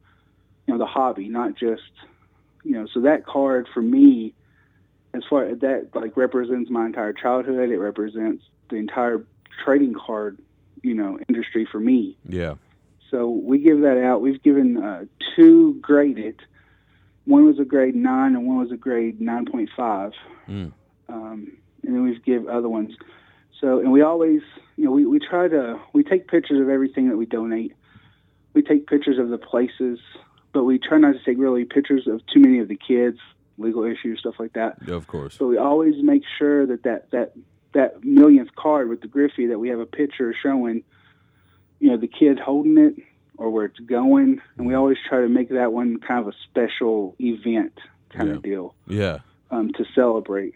you 0.66 0.74
know 0.74 0.78
the 0.78 0.86
hobby, 0.86 1.28
not 1.28 1.56
just 1.56 1.90
you 2.64 2.72
know. 2.72 2.86
So 2.92 3.00
that 3.00 3.26
card 3.26 3.68
for 3.72 3.82
me, 3.82 4.34
as 5.14 5.22
far 5.28 5.44
as 5.44 5.58
that 5.60 5.88
like 5.94 6.16
represents 6.16 6.70
my 6.70 6.86
entire 6.86 7.12
childhood. 7.12 7.70
It 7.70 7.78
represents 7.78 8.44
the 8.70 8.76
entire 8.76 9.24
trading 9.64 9.94
card, 9.94 10.38
you 10.82 10.94
know, 10.94 11.18
industry 11.28 11.66
for 11.70 11.80
me. 11.80 12.16
Yeah. 12.28 12.54
So 13.10 13.28
we 13.30 13.58
give 13.58 13.80
that 13.80 14.02
out. 14.02 14.20
We've 14.20 14.42
given 14.42 14.76
uh, 14.76 15.04
two 15.34 15.74
graded. 15.80 16.40
One 17.24 17.46
was 17.46 17.58
a 17.58 17.64
grade 17.64 17.94
nine, 17.94 18.34
and 18.34 18.46
one 18.46 18.58
was 18.58 18.70
a 18.70 18.76
grade 18.76 19.20
nine 19.20 19.46
point 19.46 19.70
five. 19.76 20.12
Mm. 20.48 20.72
Um, 21.08 21.52
and 21.82 21.94
then 21.94 22.04
we've 22.04 22.22
give 22.24 22.46
other 22.48 22.68
ones. 22.68 22.94
So, 23.60 23.80
and 23.80 23.90
we 23.90 24.02
always, 24.02 24.40
you 24.76 24.84
know, 24.84 24.90
we, 24.92 25.04
we 25.04 25.18
try 25.18 25.48
to 25.48 25.80
we 25.92 26.04
take 26.04 26.28
pictures 26.28 26.60
of 26.60 26.68
everything 26.68 27.08
that 27.08 27.16
we 27.16 27.26
donate. 27.26 27.74
We 28.54 28.62
take 28.62 28.86
pictures 28.86 29.18
of 29.18 29.28
the 29.28 29.38
places, 29.38 29.98
but 30.52 30.64
we 30.64 30.78
try 30.78 30.98
not 30.98 31.12
to 31.12 31.24
take 31.24 31.38
really 31.38 31.64
pictures 31.64 32.06
of 32.06 32.20
too 32.32 32.40
many 32.40 32.60
of 32.60 32.68
the 32.68 32.76
kids, 32.76 33.18
legal 33.56 33.84
issues, 33.84 34.20
stuff 34.20 34.34
like 34.38 34.52
that. 34.54 34.78
Yeah, 34.86 34.94
Of 34.94 35.06
course. 35.06 35.36
So 35.36 35.46
we 35.46 35.58
always 35.58 35.94
make 36.02 36.22
sure 36.38 36.66
that 36.66 36.84
that 36.84 37.10
that 37.10 37.32
that 37.74 38.04
millionth 38.04 38.54
card 38.54 38.88
with 38.88 39.00
the 39.00 39.08
Griffey 39.08 39.46
that 39.48 39.58
we 39.58 39.68
have 39.68 39.80
a 39.80 39.86
picture 39.86 40.34
showing, 40.42 40.82
you 41.80 41.90
know, 41.90 41.96
the 41.96 42.08
kid 42.08 42.38
holding 42.38 42.78
it 42.78 42.94
or 43.36 43.50
where 43.50 43.66
it's 43.66 43.78
going, 43.80 44.40
and 44.56 44.66
we 44.66 44.74
always 44.74 44.96
try 45.08 45.20
to 45.20 45.28
make 45.28 45.48
that 45.50 45.72
one 45.72 45.98
kind 46.00 46.20
of 46.20 46.28
a 46.28 46.36
special 46.48 47.14
event 47.20 47.78
kind 48.10 48.28
Yeah. 48.28 48.34
of 48.36 48.42
deal 48.42 48.74
Yeah. 48.88 49.18
um, 49.50 49.70
to 49.74 49.84
celebrate 49.94 50.54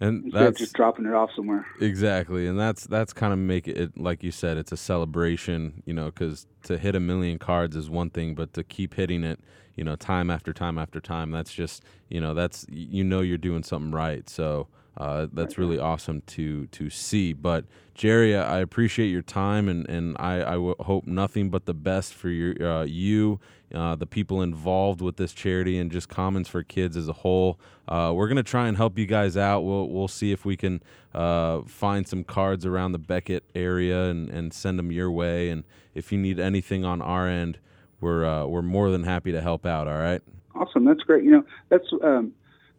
And 0.00 0.32
that's 0.32 0.58
just 0.58 0.72
dropping 0.72 1.04
it 1.04 1.12
off 1.12 1.30
somewhere. 1.36 1.66
Exactly, 1.78 2.46
and 2.46 2.58
that's 2.58 2.84
that's 2.84 3.12
kind 3.12 3.34
of 3.34 3.38
make 3.38 3.68
it 3.68 3.98
like 3.98 4.22
you 4.22 4.30
said, 4.30 4.56
it's 4.56 4.72
a 4.72 4.76
celebration, 4.76 5.82
you 5.84 5.92
know, 5.92 6.06
because 6.06 6.46
to 6.64 6.78
hit 6.78 6.94
a 6.94 7.00
million 7.00 7.38
cards 7.38 7.76
is 7.76 7.90
one 7.90 8.08
thing, 8.08 8.34
but 8.34 8.54
to 8.54 8.64
keep 8.64 8.94
hitting 8.94 9.24
it, 9.24 9.40
you 9.76 9.84
know, 9.84 9.96
time 9.96 10.30
after 10.30 10.54
time 10.54 10.78
after 10.78 11.00
time, 11.02 11.30
that's 11.30 11.52
just, 11.52 11.84
you 12.08 12.18
know, 12.18 12.32
that's 12.32 12.64
you 12.70 13.04
know 13.04 13.20
you're 13.20 13.36
doing 13.36 13.62
something 13.62 13.92
right. 13.92 14.28
So 14.30 14.68
uh, 14.96 15.26
that's 15.32 15.58
really 15.58 15.78
awesome 15.78 16.22
to 16.26 16.66
to 16.66 16.90
see. 16.90 17.32
But 17.32 17.64
Jerry, 17.94 18.36
I 18.36 18.58
appreciate 18.58 19.08
your 19.08 19.22
time, 19.22 19.68
and 19.68 19.88
and 19.88 20.16
I 20.18 20.36
I 20.42 20.54
w- 20.54 20.74
hope 20.80 21.06
nothing 21.06 21.50
but 21.50 21.66
the 21.66 21.74
best 21.74 22.14
for 22.14 22.28
your 22.28 22.54
uh, 22.62 22.84
you. 22.84 23.40
Uh, 23.72 23.94
the 23.94 24.06
people 24.06 24.42
involved 24.42 25.00
with 25.00 25.16
this 25.16 25.32
charity 25.32 25.78
and 25.78 25.92
just 25.92 26.08
Commons 26.08 26.48
for 26.48 26.64
Kids 26.64 26.96
as 26.96 27.08
a 27.08 27.12
whole. 27.12 27.56
Uh, 27.86 28.12
we're 28.12 28.26
gonna 28.26 28.42
try 28.42 28.66
and 28.66 28.76
help 28.76 28.98
you 28.98 29.06
guys 29.06 29.36
out. 29.36 29.60
We'll 29.60 29.88
we'll 29.88 30.08
see 30.08 30.32
if 30.32 30.44
we 30.44 30.56
can 30.56 30.82
uh, 31.14 31.62
find 31.62 32.06
some 32.06 32.24
cards 32.24 32.66
around 32.66 32.92
the 32.92 32.98
Beckett 32.98 33.44
area 33.54 34.10
and, 34.10 34.28
and 34.28 34.52
send 34.52 34.78
them 34.78 34.90
your 34.90 35.10
way. 35.10 35.50
And 35.50 35.62
if 35.94 36.10
you 36.10 36.18
need 36.18 36.40
anything 36.40 36.84
on 36.84 37.00
our 37.00 37.28
end, 37.28 37.58
we're 38.00 38.24
uh, 38.24 38.46
we're 38.46 38.62
more 38.62 38.90
than 38.90 39.04
happy 39.04 39.30
to 39.30 39.40
help 39.40 39.64
out. 39.64 39.86
All 39.86 39.98
right. 39.98 40.22
Awesome, 40.54 40.84
that's 40.84 41.02
great. 41.02 41.22
You 41.22 41.30
know, 41.30 41.44
that's 41.68 41.86
um, 42.02 42.32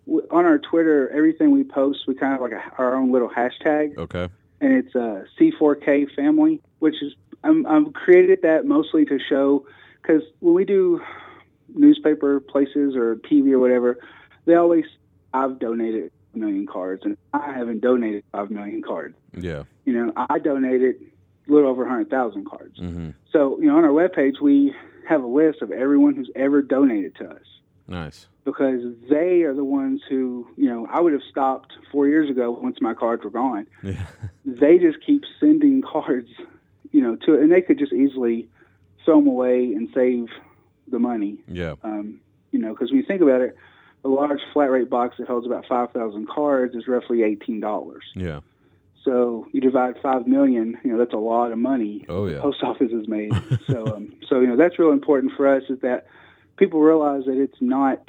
on 0.08 0.46
our 0.46 0.58
Twitter. 0.58 1.10
Everything 1.10 1.52
we 1.52 1.64
post, 1.64 2.00
we 2.08 2.16
kind 2.16 2.34
of 2.36 2.42
like 2.42 2.52
a, 2.52 2.62
our 2.78 2.96
own 2.96 3.12
little 3.12 3.30
hashtag. 3.30 3.98
Okay. 3.98 4.28
and 4.60 4.74
it's 4.74 4.96
uh, 4.96 5.24
C4K 5.40 6.14
family, 6.16 6.62
which 6.80 6.96
is 7.02 7.14
I'm 7.44 7.66
I'm 7.66 7.92
created 7.92 8.42
that 8.44 8.66
mostly 8.66 9.06
to 9.06 9.20
show 9.20 9.66
because 10.02 10.22
when 10.40 10.54
we 10.54 10.66
do 10.66 11.02
newspaper 11.74 12.40
places 12.40 12.96
or 12.96 13.16
TV 13.16 13.54
or 13.54 13.60
whatever, 13.60 14.00
they 14.46 14.56
always 14.56 14.86
I've 15.34 15.60
donated 15.60 16.12
a 16.34 16.38
million 16.38 16.68
cards 16.68 17.04
and 17.06 17.18
I 17.34 17.54
haven't 17.54 17.82
donated 17.82 18.24
five 18.32 18.52
million 18.52 18.82
cards. 18.82 19.16
Yeah. 19.34 19.64
You 19.86 19.94
know, 19.94 20.14
I 20.16 20.40
donated 20.40 20.96
a 21.48 21.52
little 21.52 21.70
over 21.70 21.88
hundred 21.88 22.10
thousand 22.10 22.46
cards. 22.46 22.80
Mm-hmm. 22.80 23.12
So 23.32 23.60
you 23.60 23.68
know, 23.68 23.78
on 23.78 23.86
our 23.86 23.92
webpage 23.92 24.42
we 24.42 24.74
have 25.08 25.24
a 25.24 25.28
list 25.28 25.62
of 25.62 25.72
everyone 25.72 26.16
who's 26.16 26.30
ever 26.36 26.62
donated 26.62 27.16
to 27.16 27.30
us 27.30 27.46
Nice. 27.88 28.28
because 28.46 28.82
they 29.10 29.42
are 29.44 29.54
the 29.54 29.64
ones 29.64 30.02
who, 30.10 30.48
you 30.58 30.70
know, 30.70 30.88
I 30.90 31.00
would 31.00 31.14
have 31.14 31.22
stopped 31.30 31.74
four 31.92 32.08
years 32.08 32.30
ago 32.30 32.52
once 32.52 32.78
my 32.82 32.94
cards 32.94 33.24
were 33.24 33.30
gone. 33.30 33.68
Yeah. 33.84 34.06
They 34.44 34.80
just 34.80 34.98
keep 35.06 35.24
sending 35.40 35.84
cards, 35.84 36.30
you 36.92 37.02
know, 37.02 37.16
to, 37.28 37.36
and 37.36 37.52
they 37.52 37.62
could 37.62 37.78
just 37.78 37.94
easily 37.94 38.50
throw 39.06 39.20
them 39.20 39.28
away 39.28 39.66
and 39.74 39.88
save 39.94 40.30
the 40.88 40.98
money. 40.98 41.38
Yeah. 41.48 41.76
Um, 41.84 42.20
you 42.52 42.60
know, 42.60 42.74
because 42.74 42.90
when 42.90 43.00
you 43.00 43.06
think 43.06 43.22
about 43.22 43.42
it, 43.42 43.56
a 44.04 44.08
large 44.08 44.40
flat 44.52 44.72
rate 44.72 44.90
box 44.90 45.18
that 45.20 45.28
holds 45.28 45.46
about 45.46 45.66
5,000 45.68 46.28
cards 46.28 46.76
is 46.76 46.88
roughly 46.88 47.20
$18. 47.20 48.00
Yeah. 48.16 48.40
So 49.04 49.48
you 49.52 49.62
divide 49.62 49.96
five 50.02 50.28
million, 50.28 50.78
you 50.84 50.92
know, 50.92 50.98
that's 50.98 51.14
a 51.14 51.18
lot 51.18 51.52
of 51.52 51.58
money. 51.58 52.06
Oh, 52.10 52.26
the 52.28 52.34
yeah. 52.34 52.42
Post 52.42 52.64
office 52.64 52.92
has 52.92 53.08
made. 53.08 53.32
so, 53.68 53.88
um, 53.96 54.14
so 54.28 54.40
you 54.40 54.48
know, 54.48 54.56
that's 54.56 54.78
real 54.78 54.92
important 54.92 55.34
for 55.36 55.48
us 55.48 55.64
is 55.70 55.80
that 55.82 56.06
people 56.58 56.80
realize 56.80 57.26
that 57.26 57.38
it's 57.42 57.62
not 57.62 58.00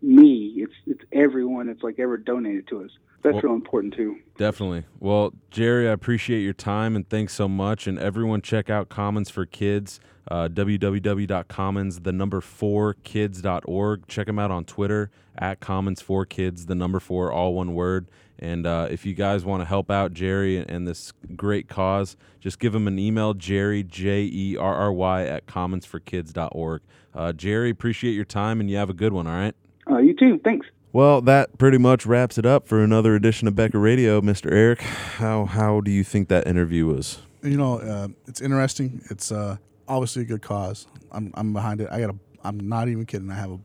me, 0.00 0.54
it's 0.56 0.72
it's 0.86 1.02
everyone 1.12 1.66
that's 1.68 1.82
like 1.82 1.98
ever 1.98 2.16
donated 2.16 2.66
to 2.68 2.84
us. 2.84 2.90
That's 3.22 3.34
Well- 3.34 3.42
real 3.42 3.54
important 3.54 3.94
too. 3.94 4.16
Definitely. 4.36 4.84
Well, 4.98 5.32
Jerry, 5.50 5.88
I 5.88 5.92
appreciate 5.92 6.40
your 6.42 6.54
time 6.54 6.96
and 6.96 7.08
thanks 7.08 7.34
so 7.34 7.48
much. 7.48 7.86
And 7.86 7.98
everyone, 7.98 8.42
check 8.42 8.68
out 8.68 8.88
Commons 8.88 9.30
for 9.30 9.46
Kids, 9.46 10.00
uh, 10.28 10.48
www.commons, 10.48 12.00
the 12.00 12.12
number 12.12 12.40
four 12.40 12.94
kids.org. 13.04 14.08
Check 14.08 14.26
them 14.26 14.38
out 14.40 14.50
on 14.50 14.64
Twitter 14.64 15.10
at 15.38 15.60
Commons 15.60 16.00
for 16.02 16.26
Kids, 16.26 16.66
the 16.66 16.74
number 16.74 16.98
four, 16.98 17.30
all 17.30 17.54
one 17.54 17.74
word. 17.74 18.06
And 18.42 18.66
uh, 18.66 18.88
if 18.90 19.06
you 19.06 19.14
guys 19.14 19.44
want 19.44 19.60
to 19.60 19.64
help 19.64 19.88
out 19.88 20.12
Jerry 20.12 20.58
and 20.58 20.86
this 20.86 21.12
great 21.36 21.68
cause, 21.68 22.16
just 22.40 22.58
give 22.58 22.74
him 22.74 22.88
an 22.88 22.98
email, 22.98 23.34
Jerry, 23.34 23.84
J 23.84 24.22
E 24.24 24.56
R 24.56 24.74
R 24.74 24.92
Y, 24.92 25.24
at 25.24 25.46
commonsforkids.org. 25.46 26.82
Uh, 27.14 27.32
Jerry, 27.32 27.70
appreciate 27.70 28.14
your 28.14 28.24
time 28.24 28.58
and 28.58 28.68
you 28.68 28.76
have 28.78 28.90
a 28.90 28.94
good 28.94 29.12
one, 29.12 29.28
all 29.28 29.32
right? 29.32 29.54
Uh, 29.88 29.98
you 29.98 30.12
too. 30.16 30.40
Thanks. 30.42 30.66
Well, 30.92 31.20
that 31.20 31.56
pretty 31.56 31.78
much 31.78 32.04
wraps 32.04 32.36
it 32.36 32.44
up 32.44 32.66
for 32.66 32.82
another 32.82 33.14
edition 33.14 33.46
of 33.46 33.54
Beckett 33.54 33.80
Radio, 33.80 34.20
Mr. 34.20 34.50
Eric. 34.50 34.80
How 34.80 35.44
how 35.44 35.80
do 35.80 35.92
you 35.92 36.02
think 36.02 36.28
that 36.28 36.44
interview 36.44 36.86
was? 36.86 37.20
You 37.44 37.56
know, 37.56 37.78
uh, 37.78 38.08
it's 38.26 38.40
interesting. 38.40 39.02
It's 39.08 39.30
uh, 39.30 39.58
obviously 39.86 40.22
a 40.22 40.26
good 40.26 40.42
cause. 40.42 40.88
I'm 41.12 41.30
I'm 41.34 41.52
behind 41.52 41.80
it. 41.80 41.88
I 41.92 42.00
got 42.00 42.10
a. 42.10 42.16
I'm 42.42 42.68
not 42.68 42.88
even 42.88 43.06
kidding. 43.06 43.30
I 43.30 43.36
have 43.36 43.52
a 43.52 43.60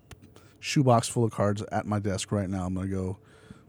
shoebox 0.60 1.08
full 1.08 1.24
of 1.24 1.32
cards 1.32 1.64
at 1.72 1.88
my 1.88 1.98
desk 1.98 2.32
right 2.32 2.48
now. 2.48 2.64
I'm 2.64 2.76
gonna 2.76 2.88
go 2.88 3.18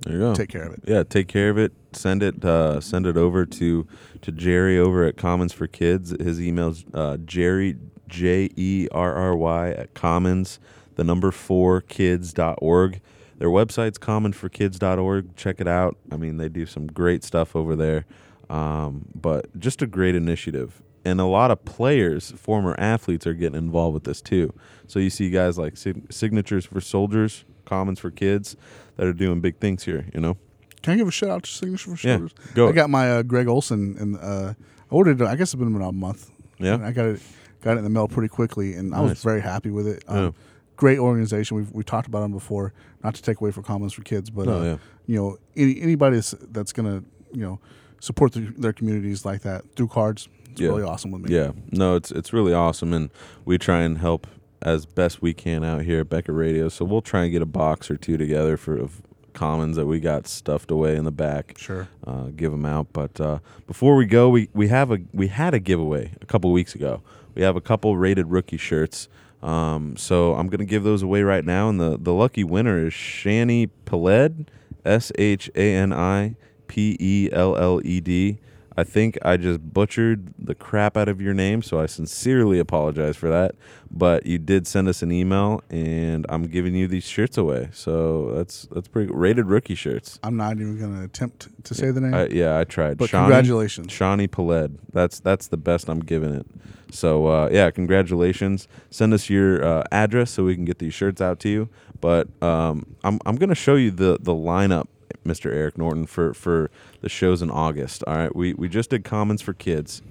There 0.00 0.14
you 0.14 0.20
go. 0.20 0.34
take 0.34 0.48
care 0.48 0.62
of 0.62 0.74
it. 0.74 0.80
yeah, 0.86 1.02
take 1.02 1.28
care 1.28 1.50
of 1.50 1.58
it. 1.58 1.72
Send 1.92 2.22
it. 2.22 2.44
Uh, 2.44 2.80
send 2.80 3.06
it 3.06 3.16
over 3.16 3.44
to 3.44 3.86
to 4.22 4.32
Jerry 4.32 4.78
over 4.78 5.04
at 5.04 5.16
Commons 5.16 5.52
for 5.52 5.66
Kids. 5.66 6.10
His 6.10 6.40
email's 6.40 6.84
uh, 6.94 7.16
Jerry 7.18 7.76
J 8.08 8.48
E 8.56 8.88
R 8.92 9.14
R 9.14 9.36
Y 9.36 9.70
at 9.70 9.94
Commons 9.94 10.60
the 10.98 11.04
number 11.04 11.30
four 11.30 11.80
kids.org. 11.80 13.00
Their 13.38 13.48
website's 13.48 13.98
commonforkids.org. 13.98 15.36
Check 15.36 15.60
it 15.60 15.68
out. 15.68 15.96
I 16.10 16.16
mean, 16.16 16.38
they 16.38 16.48
do 16.48 16.66
some 16.66 16.88
great 16.88 17.22
stuff 17.22 17.54
over 17.54 17.76
there. 17.76 18.04
Um, 18.50 19.04
but 19.14 19.56
just 19.60 19.80
a 19.80 19.86
great 19.86 20.16
initiative. 20.16 20.82
And 21.04 21.20
a 21.20 21.24
lot 21.24 21.52
of 21.52 21.64
players, 21.64 22.32
former 22.32 22.74
athletes, 22.78 23.28
are 23.28 23.34
getting 23.34 23.56
involved 23.56 23.94
with 23.94 24.04
this 24.04 24.20
too. 24.20 24.52
So 24.88 24.98
you 24.98 25.08
see 25.08 25.30
guys 25.30 25.56
like 25.56 25.76
Sig- 25.76 26.12
Signatures 26.12 26.66
for 26.66 26.80
Soldiers, 26.80 27.44
Commons 27.68 27.98
for 28.00 28.10
Kids, 28.10 28.56
that 28.96 29.06
are 29.06 29.12
doing 29.12 29.40
big 29.40 29.58
things 29.58 29.84
here. 29.84 30.06
You 30.14 30.20
know, 30.20 30.36
Can 30.82 30.94
I 30.94 30.96
give 30.96 31.08
a 31.08 31.10
shout 31.10 31.30
out 31.30 31.42
to 31.44 31.50
Signature 31.50 31.96
for 31.96 32.06
Yeah, 32.08 32.26
go. 32.54 32.68
I 32.68 32.72
got 32.72 32.90
my 32.90 33.10
uh, 33.10 33.22
Greg 33.22 33.46
Olson, 33.48 33.96
and 33.98 34.16
uh, 34.16 34.54
I 34.58 34.94
ordered. 34.94 35.20
it, 35.20 35.26
I 35.26 35.36
guess 35.36 35.52
it's 35.52 35.58
been 35.58 35.74
about 35.74 35.88
a 35.90 35.92
month. 35.92 36.30
Yeah. 36.58 36.74
And 36.74 36.84
I 36.84 36.92
got 36.92 37.06
it. 37.06 37.20
Got 37.60 37.72
it 37.74 37.78
in 37.78 37.84
the 37.84 37.90
mail 37.90 38.06
pretty 38.08 38.28
quickly, 38.28 38.74
and 38.74 38.94
I 38.94 39.00
Nice. 39.00 39.10
was 39.10 39.22
very 39.22 39.40
happy 39.40 39.70
with 39.70 39.86
it. 39.88 40.04
Um, 40.08 40.16
Yeah. 40.24 40.30
Great 40.76 40.98
organization. 41.00 41.56
We've 41.56 41.72
we 41.72 41.82
talked 41.82 42.06
about 42.06 42.20
them 42.20 42.30
before. 42.32 42.72
Not 43.02 43.14
to 43.16 43.22
take 43.22 43.40
away 43.40 43.50
from 43.50 43.64
Commons 43.64 43.92
for 43.92 44.02
Kids, 44.02 44.30
but 44.30 44.46
No, 44.46 44.58
uh, 44.60 44.62
yeah. 44.64 44.76
you 45.06 45.16
know, 45.16 45.36
any, 45.56 45.80
anybody 45.80 46.16
that's, 46.16 46.34
that's 46.52 46.72
gonna 46.72 47.02
you 47.32 47.40
know 47.42 47.58
support 48.00 48.32
the, 48.32 48.40
their 48.56 48.72
communities 48.72 49.24
like 49.24 49.42
that 49.42 49.64
through 49.74 49.88
cards, 49.88 50.28
it's 50.52 50.60
Yeah. 50.60 50.68
really 50.68 50.84
awesome 50.84 51.10
with 51.10 51.22
me. 51.22 51.34
Yeah, 51.34 51.50
no, 51.72 51.96
it's 51.96 52.12
it's 52.12 52.32
really 52.32 52.54
awesome, 52.54 52.92
and 52.92 53.10
we 53.44 53.58
try 53.58 53.80
and 53.82 53.98
help 53.98 54.28
as 54.62 54.86
best 54.86 55.22
we 55.22 55.34
can 55.34 55.64
out 55.64 55.82
here 55.82 56.00
at 56.00 56.08
Beckett 56.08 56.34
Radio. 56.34 56.68
So 56.68 56.84
we'll 56.84 57.02
try 57.02 57.24
and 57.24 57.32
get 57.32 57.42
a 57.42 57.46
box 57.46 57.90
or 57.90 57.96
two 57.96 58.16
together 58.16 58.56
for 58.56 58.76
of 58.76 59.02
commons 59.38 59.76
that 59.76 59.86
we 59.86 60.00
got 60.00 60.26
stuffed 60.26 60.70
away 60.70 60.96
in 60.96 61.04
the 61.04 61.12
back. 61.12 61.56
Sure. 61.58 61.88
Uh, 62.04 62.24
give 62.34 62.50
them 62.50 62.66
out. 62.66 62.88
But 62.92 63.20
uh, 63.20 63.38
before 63.66 63.94
we 63.94 64.04
go, 64.04 64.28
we 64.28 64.48
we 64.52 64.68
have 64.68 64.90
a 64.90 64.98
we 65.12 65.28
had 65.28 65.54
a 65.54 65.60
giveaway 65.60 66.12
a 66.20 66.26
couple 66.26 66.50
weeks 66.52 66.74
ago. 66.74 67.02
We 67.34 67.42
have 67.42 67.56
a 67.56 67.60
couple 67.60 67.96
rated 67.96 68.30
rookie 68.30 68.56
shirts. 68.56 69.08
Um, 69.42 69.96
so 69.96 70.34
I'm 70.34 70.48
gonna 70.48 70.64
give 70.64 70.82
those 70.82 71.02
away 71.02 71.22
right 71.22 71.44
now, 71.44 71.68
and 71.68 71.80
the 71.80 71.96
the 71.96 72.12
lucky 72.12 72.42
winner 72.42 72.86
is 72.86 72.92
Shani 72.92 73.70
Pelled, 73.84 74.50
S 74.84 75.12
H 75.16 75.48
A 75.54 75.74
N 75.74 75.92
I 75.92 76.34
P 76.66 76.96
E 76.98 77.28
L 77.32 77.56
L 77.56 77.80
E 77.84 78.00
D. 78.00 78.38
I 78.78 78.84
think 78.84 79.18
I 79.22 79.36
just 79.36 79.74
butchered 79.74 80.32
the 80.38 80.54
crap 80.54 80.96
out 80.96 81.08
of 81.08 81.20
your 81.20 81.34
name, 81.34 81.62
so 81.62 81.80
I 81.80 81.86
sincerely 81.86 82.60
apologize 82.60 83.16
for 83.16 83.28
that. 83.28 83.56
But 83.90 84.24
you 84.24 84.38
did 84.38 84.68
send 84.68 84.86
us 84.86 85.02
an 85.02 85.10
email, 85.10 85.64
and 85.68 86.24
I'm 86.28 86.44
giving 86.44 86.76
you 86.76 86.86
these 86.86 87.02
shirts 87.02 87.36
away. 87.36 87.70
So 87.72 88.34
that's 88.36 88.68
that's 88.70 88.86
pretty 88.86 89.08
good. 89.08 89.16
rated 89.16 89.46
rookie 89.46 89.74
shirts. 89.74 90.20
I'm 90.22 90.36
not 90.36 90.52
even 90.60 90.78
going 90.78 90.94
to 90.96 91.02
attempt 91.02 91.48
to 91.64 91.74
say 91.74 91.90
the 91.90 92.00
name. 92.00 92.14
I, 92.14 92.26
yeah, 92.28 92.56
I 92.56 92.62
tried. 92.62 92.98
But 92.98 93.10
Shawnee- 93.10 93.24
congratulations. 93.32 93.90
Shawnee 93.90 94.28
Paled. 94.28 94.78
That's 94.92 95.18
that's 95.18 95.48
the 95.48 95.56
best 95.56 95.88
I'm 95.88 95.98
giving 95.98 96.32
it. 96.32 96.46
So 96.92 97.26
uh, 97.26 97.48
yeah, 97.50 97.72
congratulations. 97.72 98.68
Send 98.90 99.12
us 99.12 99.28
your 99.28 99.64
uh, 99.64 99.82
address 99.90 100.30
so 100.30 100.44
we 100.44 100.54
can 100.54 100.64
get 100.64 100.78
these 100.78 100.94
shirts 100.94 101.20
out 101.20 101.40
to 101.40 101.48
you. 101.48 101.68
But 102.00 102.28
um, 102.40 102.94
I'm 103.02 103.18
I'm 103.26 103.34
gonna 103.34 103.56
show 103.56 103.74
you 103.74 103.90
the 103.90 104.18
the 104.20 104.34
lineup, 104.34 104.86
Mr. 105.24 105.52
Eric 105.52 105.78
Norton, 105.78 106.06
for 106.06 106.34
for 106.34 106.70
the 107.00 107.08
shows 107.08 107.42
in 107.42 107.50
August. 107.50 108.02
All 108.06 108.16
right, 108.16 108.34
we 108.34 108.54
we 108.54 108.68
just 108.68 108.90
did 108.90 109.04
Commons 109.04 109.42
for 109.42 109.52
Kids. 109.52 110.02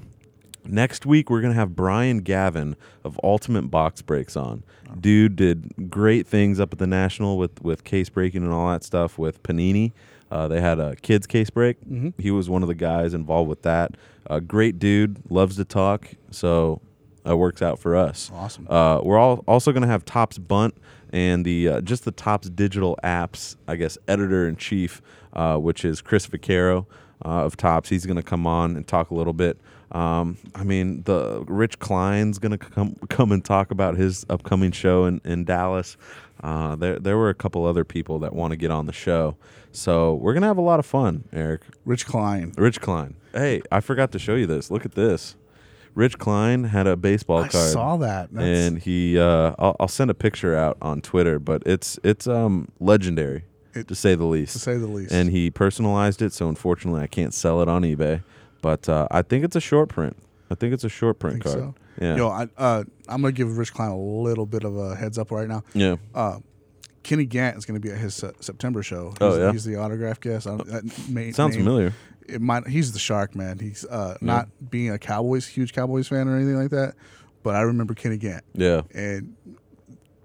Next 0.66 1.06
week 1.06 1.30
we're 1.30 1.41
gonna 1.41 1.54
have 1.54 1.76
Brian 1.76 2.20
Gavin 2.20 2.76
of 3.04 3.20
Ultimate 3.24 3.72
Box 3.72 4.02
Breaks 4.02 4.36
on. 4.36 4.64
Dude 5.00 5.36
did 5.36 5.89
great 5.89 6.28
things 6.28 6.60
up 6.60 6.74
at 6.74 6.80
the 6.80 6.88
National 6.88 7.38
with 7.38 7.62
with 7.62 7.84
case 7.84 8.10
breaking 8.10 8.43
and 8.43 8.52
all 8.52 8.70
that 8.70 8.84
stuff 8.84 9.18
with 9.18 9.41
Panini. 9.43 9.93
Uh, 10.30 10.48
they 10.48 10.60
had 10.60 10.78
a 10.80 10.95
kids 10.98 11.26
case 11.26 11.50
break. 11.50 11.78
He 12.18 12.32
was 12.32 12.50
one 12.50 12.62
of 12.62 12.68
the 12.68 12.76
guys 12.76 13.14
involved 13.14 13.50
with 13.50 13.62
that. 13.62 13.95
A 14.30 14.41
great 14.41 14.78
dude, 14.78 15.22
loves 15.32 15.56
to 15.56 15.64
talk, 15.64 16.10
so 16.32 16.82
that 17.28 17.38
works 17.38 17.61
out 17.61 17.78
for 17.78 17.95
us. 17.95 18.32
Awesome. 18.34 18.67
Uh, 18.69 19.01
we're 19.03 19.17
all 19.17 19.43
also 19.47 19.71
going 19.71 19.82
to 19.82 19.88
have 19.88 20.05
Topps 20.05 20.38
Bunt 20.38 20.75
and 21.11 21.45
the 21.45 21.67
uh, 21.67 21.82
just 21.82 22.05
the 22.05 22.11
Topps 22.11 22.49
digital 22.49 22.97
apps, 23.03 23.57
I 23.67 23.75
guess, 23.75 23.97
editor 24.07 24.47
in 24.47 24.55
chief, 24.55 25.01
uh, 25.34 25.57
which 25.57 25.84
is 25.84 26.01
Chris 26.01 26.25
Vaccaro 26.28 26.86
uh, 27.25 27.45
of 27.45 27.57
Topps. 27.57 27.89
He's 27.89 28.05
going 28.05 28.17
to 28.17 28.23
come 28.23 28.47
on 28.47 28.75
and 28.75 28.88
talk 28.88 29.11
a 29.11 29.13
little 29.13 29.34
bit. 29.34 29.59
Um, 29.91 30.38
I 30.55 30.63
mean, 30.63 31.03
the 31.03 31.43
Rich 31.47 31.80
Klein's 31.80 32.39
going 32.39 32.51
to 32.51 32.57
come 32.57 32.95
come 33.09 33.32
and 33.32 33.43
talk 33.43 33.71
about 33.71 33.95
his 33.97 34.25
upcoming 34.30 34.71
show 34.71 35.05
in, 35.05 35.21
in 35.23 35.43
Dallas. 35.43 35.97
Uh, 36.41 36.75
there 36.75 36.99
there 36.99 37.17
were 37.17 37.30
a 37.30 37.36
couple 37.36 37.65
other 37.65 37.84
people 37.84 38.19
that 38.19 38.34
want 38.34 38.51
to 38.51 38.57
get 38.57 38.71
on 38.71 38.86
the 38.86 38.93
show, 38.93 39.36
so 39.71 40.13
we're 40.13 40.34
gonna 40.34 40.45
have 40.45 40.57
a 40.57 40.61
lot 40.61 40.80
of 40.80 40.86
fun, 40.86 41.23
Eric. 41.34 41.61
Rich 41.84 42.05
Klein. 42.05 42.53
Rich 42.57 42.80
Klein. 42.80 43.15
Hey, 43.34 43.61
I 43.71 43.80
forgot 43.82 44.11
to 44.11 44.19
show 44.19 44.36
you 44.36 44.45
this. 44.45 44.69
Look 44.69 44.86
at 44.86 44.93
this. 44.93 45.36
Rich 45.98 46.20
Klein 46.20 46.66
had 46.66 46.86
a 46.86 46.95
baseball 46.95 47.39
card. 47.39 47.50
I 47.50 47.52
card 47.58 47.72
saw 47.72 47.98
that. 47.98 48.32
That's, 48.32 48.45
and 48.45 48.78
he 48.80 49.18
uh, 49.20 49.56
I'll, 49.58 49.76
I'll 49.80 49.88
send 49.88 50.12
a 50.12 50.14
picture 50.14 50.56
out 50.56 50.78
on 50.82 51.02
Twitter, 51.02 51.39
but 51.39 51.64
it's 51.66 52.00
it's 52.04 52.28
um 52.28 52.68
legendary 52.80 53.45
It- 53.74 53.88
to 53.88 53.95
say 53.95 54.14
the 54.16 54.26
least. 54.26 54.54
to 54.54 54.60
say 54.60 54.78
the 54.78 54.86
least. 54.88 55.12
And 55.12 55.32
he 55.32 55.50
personalized 55.50 56.22
it, 56.22 56.34
so 56.34 56.50
unfortunately 56.50 57.02
I 57.02 57.08
can't 57.08 57.34
sell 57.34 57.62
it 57.62 57.68
on 57.68 57.82
eBay. 57.82 58.22
But 58.62 58.88
uh, 58.88 59.08
I 59.10 59.24
think 59.24 59.43
it's 59.43 59.56
a 59.56 59.60
short 59.62 59.89
print. 59.89 60.16
I 60.52 60.56
think 60.56 60.74
it's 60.74 60.84
a 60.84 60.89
short 60.89 61.18
print 61.20 61.43
think 61.43 61.43
card. 61.45 61.58
so. 61.58 61.76
Yeah. 62.00 62.16
Yo, 62.16 62.30
I, 62.30 62.48
uh, 62.58 62.84
I'm 63.10 63.22
gonna 63.24 63.32
give 63.32 63.58
Rich 63.58 63.74
Klein 63.74 63.89
a 63.89 63.98
little 63.98 64.45
bit 64.45 64.64
of 64.64 64.78
a 64.78 64.95
heads 64.95 65.18
up 65.18 65.32
right 65.32 65.48
now. 65.48 65.64
yeah. 65.74 65.95
Uh, 66.14 66.39
Kenny 67.04 67.26
Gant 67.26 67.58
is 67.58 67.66
going 67.66 67.80
to 67.80 67.88
be 67.88 67.89
at 67.93 67.98
his 68.00 68.22
uh, 68.22 68.34
September 68.41 68.84
show. 68.84 69.14
Oh, 69.22 69.30
He's- 69.30 69.39
yeah? 69.39 69.52
He's 69.54 69.64
the 69.64 69.78
autograph 69.78 70.20
guest. 70.20 70.45
I 70.45 70.58
don't, 70.58 70.68
that 70.68 70.84
ma- 71.10 71.32
Sounds 71.32 71.56
name- 71.56 71.64
familiar. 71.64 71.93
It 72.28 72.41
might. 72.41 72.67
He's 72.67 72.91
the 72.93 72.99
shark 72.99 73.36
man. 73.36 73.59
He's 73.59 73.86
uh, 73.86 74.17
not 74.21 74.49
being 74.69 74.91
a 74.91 74.97
Cowboys 74.99 75.47
huge 75.47 75.73
Cowboys 75.73 76.07
fan 76.07 76.28
or 76.28 76.36
anything 76.36 76.55
like 76.57 76.71
that. 76.71 76.93
But 77.43 77.55
I 77.55 77.61
remember 77.61 77.93
Kenny 77.93 78.17
Gant, 78.17 78.43
Yeah. 78.53 78.82
and 78.93 79.36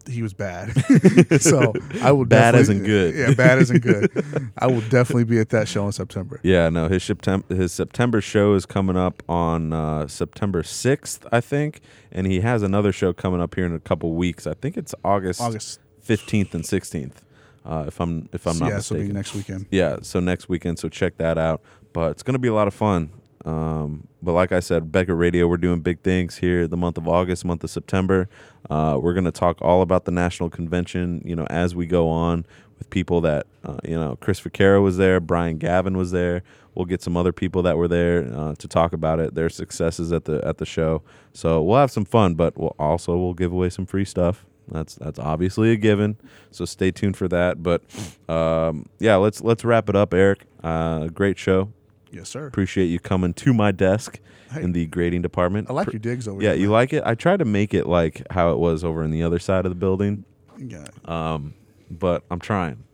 he 0.09 0.20
was 0.22 0.34
bad. 0.34 0.72
so 1.40 1.72
I 2.03 2.11
will 2.11 2.24
Bad 2.24 2.57
isn't 2.57 2.82
good. 2.82 3.14
Yeah, 3.14 3.34
bad 3.34 3.59
isn't 3.59 3.82
good. 3.82 4.50
I 4.59 4.66
will 4.66 4.80
definitely 4.80 5.24
be 5.24 5.38
at 5.38 5.50
that 5.50 5.68
show 5.68 5.86
in 5.86 5.92
September. 5.92 6.40
Yeah, 6.42 6.68
no, 6.70 6.88
his 6.88 7.05
September 7.05 7.55
his 7.55 7.70
September 7.72 8.20
show 8.20 8.55
is 8.55 8.66
coming 8.66 8.96
up 8.96 9.22
on 9.28 9.72
uh, 9.72 10.09
September 10.09 10.64
sixth, 10.64 11.24
I 11.30 11.40
think, 11.40 11.80
and 12.11 12.26
he 12.26 12.40
has 12.40 12.64
another 12.64 12.90
show 12.90 13.12
coming 13.12 13.40
up 13.40 13.55
here 13.55 13.66
in 13.66 13.74
a 13.74 13.78
couple 13.80 14.12
weeks. 14.14 14.44
I 14.48 14.55
think 14.55 14.76
it's 14.76 14.92
August 15.05 15.40
August. 15.40 15.78
fifteenth 16.00 16.53
and 16.53 16.66
sixteenth, 16.66 17.22
uh, 17.64 17.84
if 17.86 18.00
I'm 18.00 18.28
if 18.32 18.44
I'm 18.48 18.55
So 18.55 18.64
not 18.64 18.70
yeah, 18.70 18.76
this 18.78 18.90
will 18.90 18.96
be 18.96 19.03
mistaken. 19.12 19.14
next 19.16 19.34
weekend. 19.36 19.66
yeah, 19.70 19.96
so 20.03 20.18
next 20.18 20.48
weekend, 20.48 20.80
so 20.80 20.88
check 20.88 21.18
that 21.18 21.38
out. 21.38 21.62
But 21.93 22.12
it's 22.12 22.22
gonna 22.22 22.38
be 22.38 22.49
a 22.49 22.55
lot 22.55 22.68
of 22.68 22.74
fun. 22.74 23.11
Um, 23.45 24.07
but 24.22 24.32
like 24.32 24.53
I 24.53 24.61
said, 24.61 24.93
Beckett 24.93 25.16
Radio, 25.16 25.49
we're 25.49 25.57
doing 25.57 25.80
big 25.80 26.01
things 26.01 26.38
here 26.38 26.68
the 26.68 26.76
month 26.76 26.97
of 26.97 27.09
August, 27.09 27.45
month 27.45 27.64
of 27.64 27.70
September. 27.70 28.28
Uh, 28.70 28.99
we're 29.01 29.14
gonna 29.14 29.32
talk 29.32 29.59
all 29.61 29.82
about 29.82 30.05
the 30.05 30.12
national 30.12 30.51
convention, 30.51 31.22
you 31.24 31.34
know, 31.34 31.47
as 31.51 31.74
we 31.74 31.86
go 31.86 32.09
on 32.09 32.47
with 32.78 32.88
people 32.90 33.20
that 33.22 33.47
uh, 33.64 33.78
you 33.84 33.97
know, 33.97 34.16
Chris 34.20 34.40
Vaccaro 34.40 34.82
was 34.82 34.97
there, 34.97 35.20
Brian 35.20 35.59
Gavin 35.59 35.97
was 35.97 36.11
there. 36.11 36.43
We'll 36.74 36.86
get 36.86 37.03
some 37.03 37.16
other 37.16 37.32
people 37.32 37.62
that 37.62 37.76
were 37.76 37.88
there 37.88 38.32
uh, 38.34 38.55
to 38.55 38.66
talk 38.66 38.93
about 38.93 39.20
it, 39.20 39.34
their 39.34 39.51
successes 39.51 40.11
at 40.12 40.24
the 40.24 40.40
at 40.47 40.59
the 40.59 40.66
show. 40.66 41.03
So 41.32 41.62
we'll 41.62 41.78
have 41.78 41.90
some 41.90 42.05
fun, 42.05 42.34
but 42.34 42.57
we'll 42.57 42.74
also 42.78 43.16
we'll 43.16 43.34
give 43.34 43.53
away 43.53 43.68
some 43.70 43.86
free 43.86 44.05
stuff. 44.05 44.47
That's 44.68 44.95
that's 44.95 45.18
obviously 45.18 45.70
a 45.72 45.76
given. 45.76 46.16
So 46.51 46.64
stay 46.64 46.90
tuned 46.90 47.16
for 47.16 47.28
that. 47.28 47.62
But 47.62 47.82
um, 48.28 48.86
yeah, 48.99 49.16
let's 49.16 49.43
let's 49.43 49.64
wrap 49.64 49.88
it 49.88 49.97
up, 49.97 50.14
Eric. 50.14 50.47
Uh, 50.62 51.09
great 51.09 51.38
show. 51.38 51.72
Yes, 52.13 52.29
sir. 52.29 52.47
Appreciate 52.47 52.87
you 52.87 53.01
coming 53.01 53.33
to 53.35 53.53
my 53.55 53.73
desk 53.73 54.21
Hey. 54.53 54.63
in 54.63 54.73
the 54.73 54.87
grading 54.87 55.23
department. 55.23 55.71
I 55.71 55.73
like 55.73 55.87
Pr- 55.87 55.93
your 55.95 56.01
digs 56.01 56.29
over 56.29 56.43
Yeah, 56.43 56.51
here. 56.51 56.57
Yeah, 56.57 56.61
you 56.61 56.67
man. 56.67 56.73
like 56.73 56.93
it. 56.93 57.03
I 57.07 57.15
try 57.15 57.37
to 57.39 57.45
make 57.45 57.73
it 57.73 57.87
like 57.87 58.23
how 58.31 58.53
it 58.53 58.59
was 58.59 58.85
over 58.85 59.03
in 59.03 59.11
the 59.11 59.23
other 59.23 59.39
side 59.39 59.65
of 59.65 59.71
the 59.71 59.77
building, 59.77 60.25
Yeah. 60.59 60.85
um, 61.07 61.55
but 61.91 62.23
I'm 62.31 62.39
trying. 62.39 62.85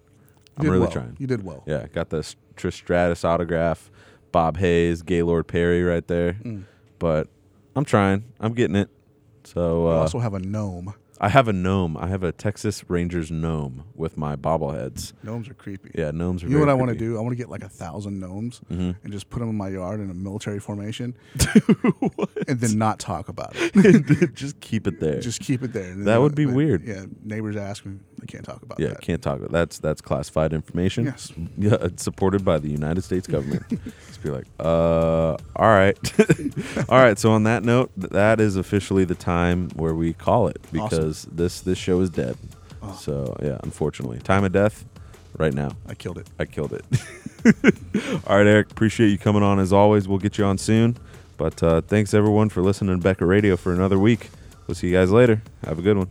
You 0.61 0.67
I'm 0.67 0.67
really 0.71 0.79
well. 0.81 0.91
trying. 0.91 1.17
You 1.19 1.27
did 1.27 1.45
well. 1.45 1.65
Yeah, 1.67 1.87
got 1.89 2.11
the 2.11 2.19
Trish 2.57 2.75
Stratus 2.75 3.25
autograph, 3.25 3.91
Bob 4.33 4.57
Hayes, 4.59 5.03
Gaylord 5.03 5.47
Perry 5.49 5.83
right 5.83 6.07
there. 6.07 6.35
Mm. 6.45 6.65
But 7.01 7.29
I'm 7.77 7.85
trying. 7.85 8.25
I'm 8.41 8.55
getting 8.55 8.77
it. 8.77 8.89
So 9.45 9.83
You 9.87 9.89
uh, 9.93 10.01
also 10.01 10.19
have 10.21 10.35
a 10.35 10.39
gnome. 10.41 10.95
I 11.21 11.29
have 11.31 11.49
a 11.49 11.53
gnome. 11.53 11.97
I 11.97 12.07
have 12.07 12.23
a 12.23 12.31
Texas 12.31 12.89
Rangers 12.89 13.31
gnome 13.31 13.85
with 13.95 14.17
my 14.17 14.37
bobbleheads. 14.37 15.13
Gnomes 15.25 15.49
are 15.49 15.55
creepy. 15.55 15.91
Yeah, 15.95 16.13
gnomes 16.13 16.45
are. 16.45 16.47
You 16.49 16.55
know 16.55 16.61
what 16.61 16.69
I 16.69 16.75
want 16.75 16.91
to 16.93 16.97
do? 16.97 17.17
I 17.19 17.21
want 17.21 17.33
to 17.33 17.37
get 17.37 17.49
like 17.51 17.65
a 17.65 17.69
thousand 17.69 18.21
gnomes 18.21 18.61
Mhm. 18.71 18.95
and 19.03 19.13
just 19.13 19.29
put 19.29 19.41
them 19.41 19.49
in 19.49 19.57
my 19.57 19.69
yard 19.69 19.99
in 20.01 20.11
a 20.11 20.15
military 20.15 20.61
formation, 20.61 21.17
and 22.47 22.61
then 22.61 22.79
not 22.79 22.99
talk 23.01 23.29
about 23.29 23.53
it. 23.57 24.33
Just 24.35 24.61
keep 24.61 24.87
it 24.87 25.01
there. 25.01 25.21
just 25.21 25.41
keep 25.41 25.63
it 25.63 25.73
there. 25.73 25.95
That 25.95 26.21
would 26.21 26.35
be 26.35 26.45
then- 26.45 26.55
weird. 26.55 26.85
Yeah, 26.85 27.07
neighbors 27.25 27.57
ask 27.57 27.85
me. 27.85 27.99
I 28.23 28.27
can't 28.27 28.45
talk 28.45 28.63
about 28.63 28.79
that. 28.79 28.83
yeah, 28.83 28.89
that. 28.91 29.01
can't 29.01 29.23
talk. 29.23 29.39
About 29.39 29.51
that's 29.51 29.79
that's 29.79 30.01
classified 30.01 30.53
information. 30.53 31.07
Yes. 31.07 31.33
Yeah, 31.59 31.77
it's 31.81 32.03
supported 32.03 32.45
by 32.45 32.59
the 32.59 32.69
United 32.69 33.03
States 33.03 33.27
government. 33.27 33.65
Just 34.07 34.23
be 34.23 34.31
like, 34.31 34.47
uh, 34.61 35.37
all 35.57 35.69
right, 35.69 35.99
all 36.89 36.99
right. 36.99 37.19
So 37.19 37.33
on 37.33 37.45
that 37.45 37.65
note, 37.65 37.91
th- 37.99 38.13
that 38.13 38.41
is 38.41 38.57
officially 38.57 39.05
the 39.05 39.15
time 39.17 39.71
where 39.71 39.95
we 39.95 40.13
call 40.13 40.47
it 40.49 40.61
because 40.73 41.27
this 41.33 41.61
this 41.63 41.79
show 41.79 42.01
is 42.01 42.11
dead. 42.11 42.37
Oh. 42.83 42.93
So 43.01 43.37
yeah, 43.43 43.59
unfortunately, 43.63 44.19
time 44.21 44.45
of 44.45 44.53
death, 44.53 44.85
right 45.37 45.55
now. 45.55 45.71
I 45.89 45.95
killed 45.95 46.19
it. 46.19 46.29
I 46.39 46.45
killed 46.45 46.73
it. 46.73 46.85
all 48.27 48.37
right, 48.37 48.47
Eric. 48.47 48.71
Appreciate 48.71 49.09
you 49.09 49.19
coming 49.19 49.43
on 49.43 49.59
as 49.59 49.73
always. 49.73 50.07
We'll 50.07 50.19
get 50.19 50.39
you 50.39 50.45
on 50.45 50.59
soon. 50.59 50.97
But 51.37 51.63
uh, 51.63 51.81
thanks 51.83 52.15
everyone 52.15 52.49
for 52.49 52.63
listening 52.63 52.97
to 52.97 53.03
Beckett 53.03 53.27
Radio 53.29 53.57
for 53.57 53.73
another 53.73 53.99
week. 53.99 54.31
We'll 54.67 54.75
see 54.75 54.89
you 54.89 54.93
guys 54.93 55.11
later. 55.11 55.41
Have 55.65 55.79
a 55.79 55.83
good 55.83 55.97
one. 55.97 56.11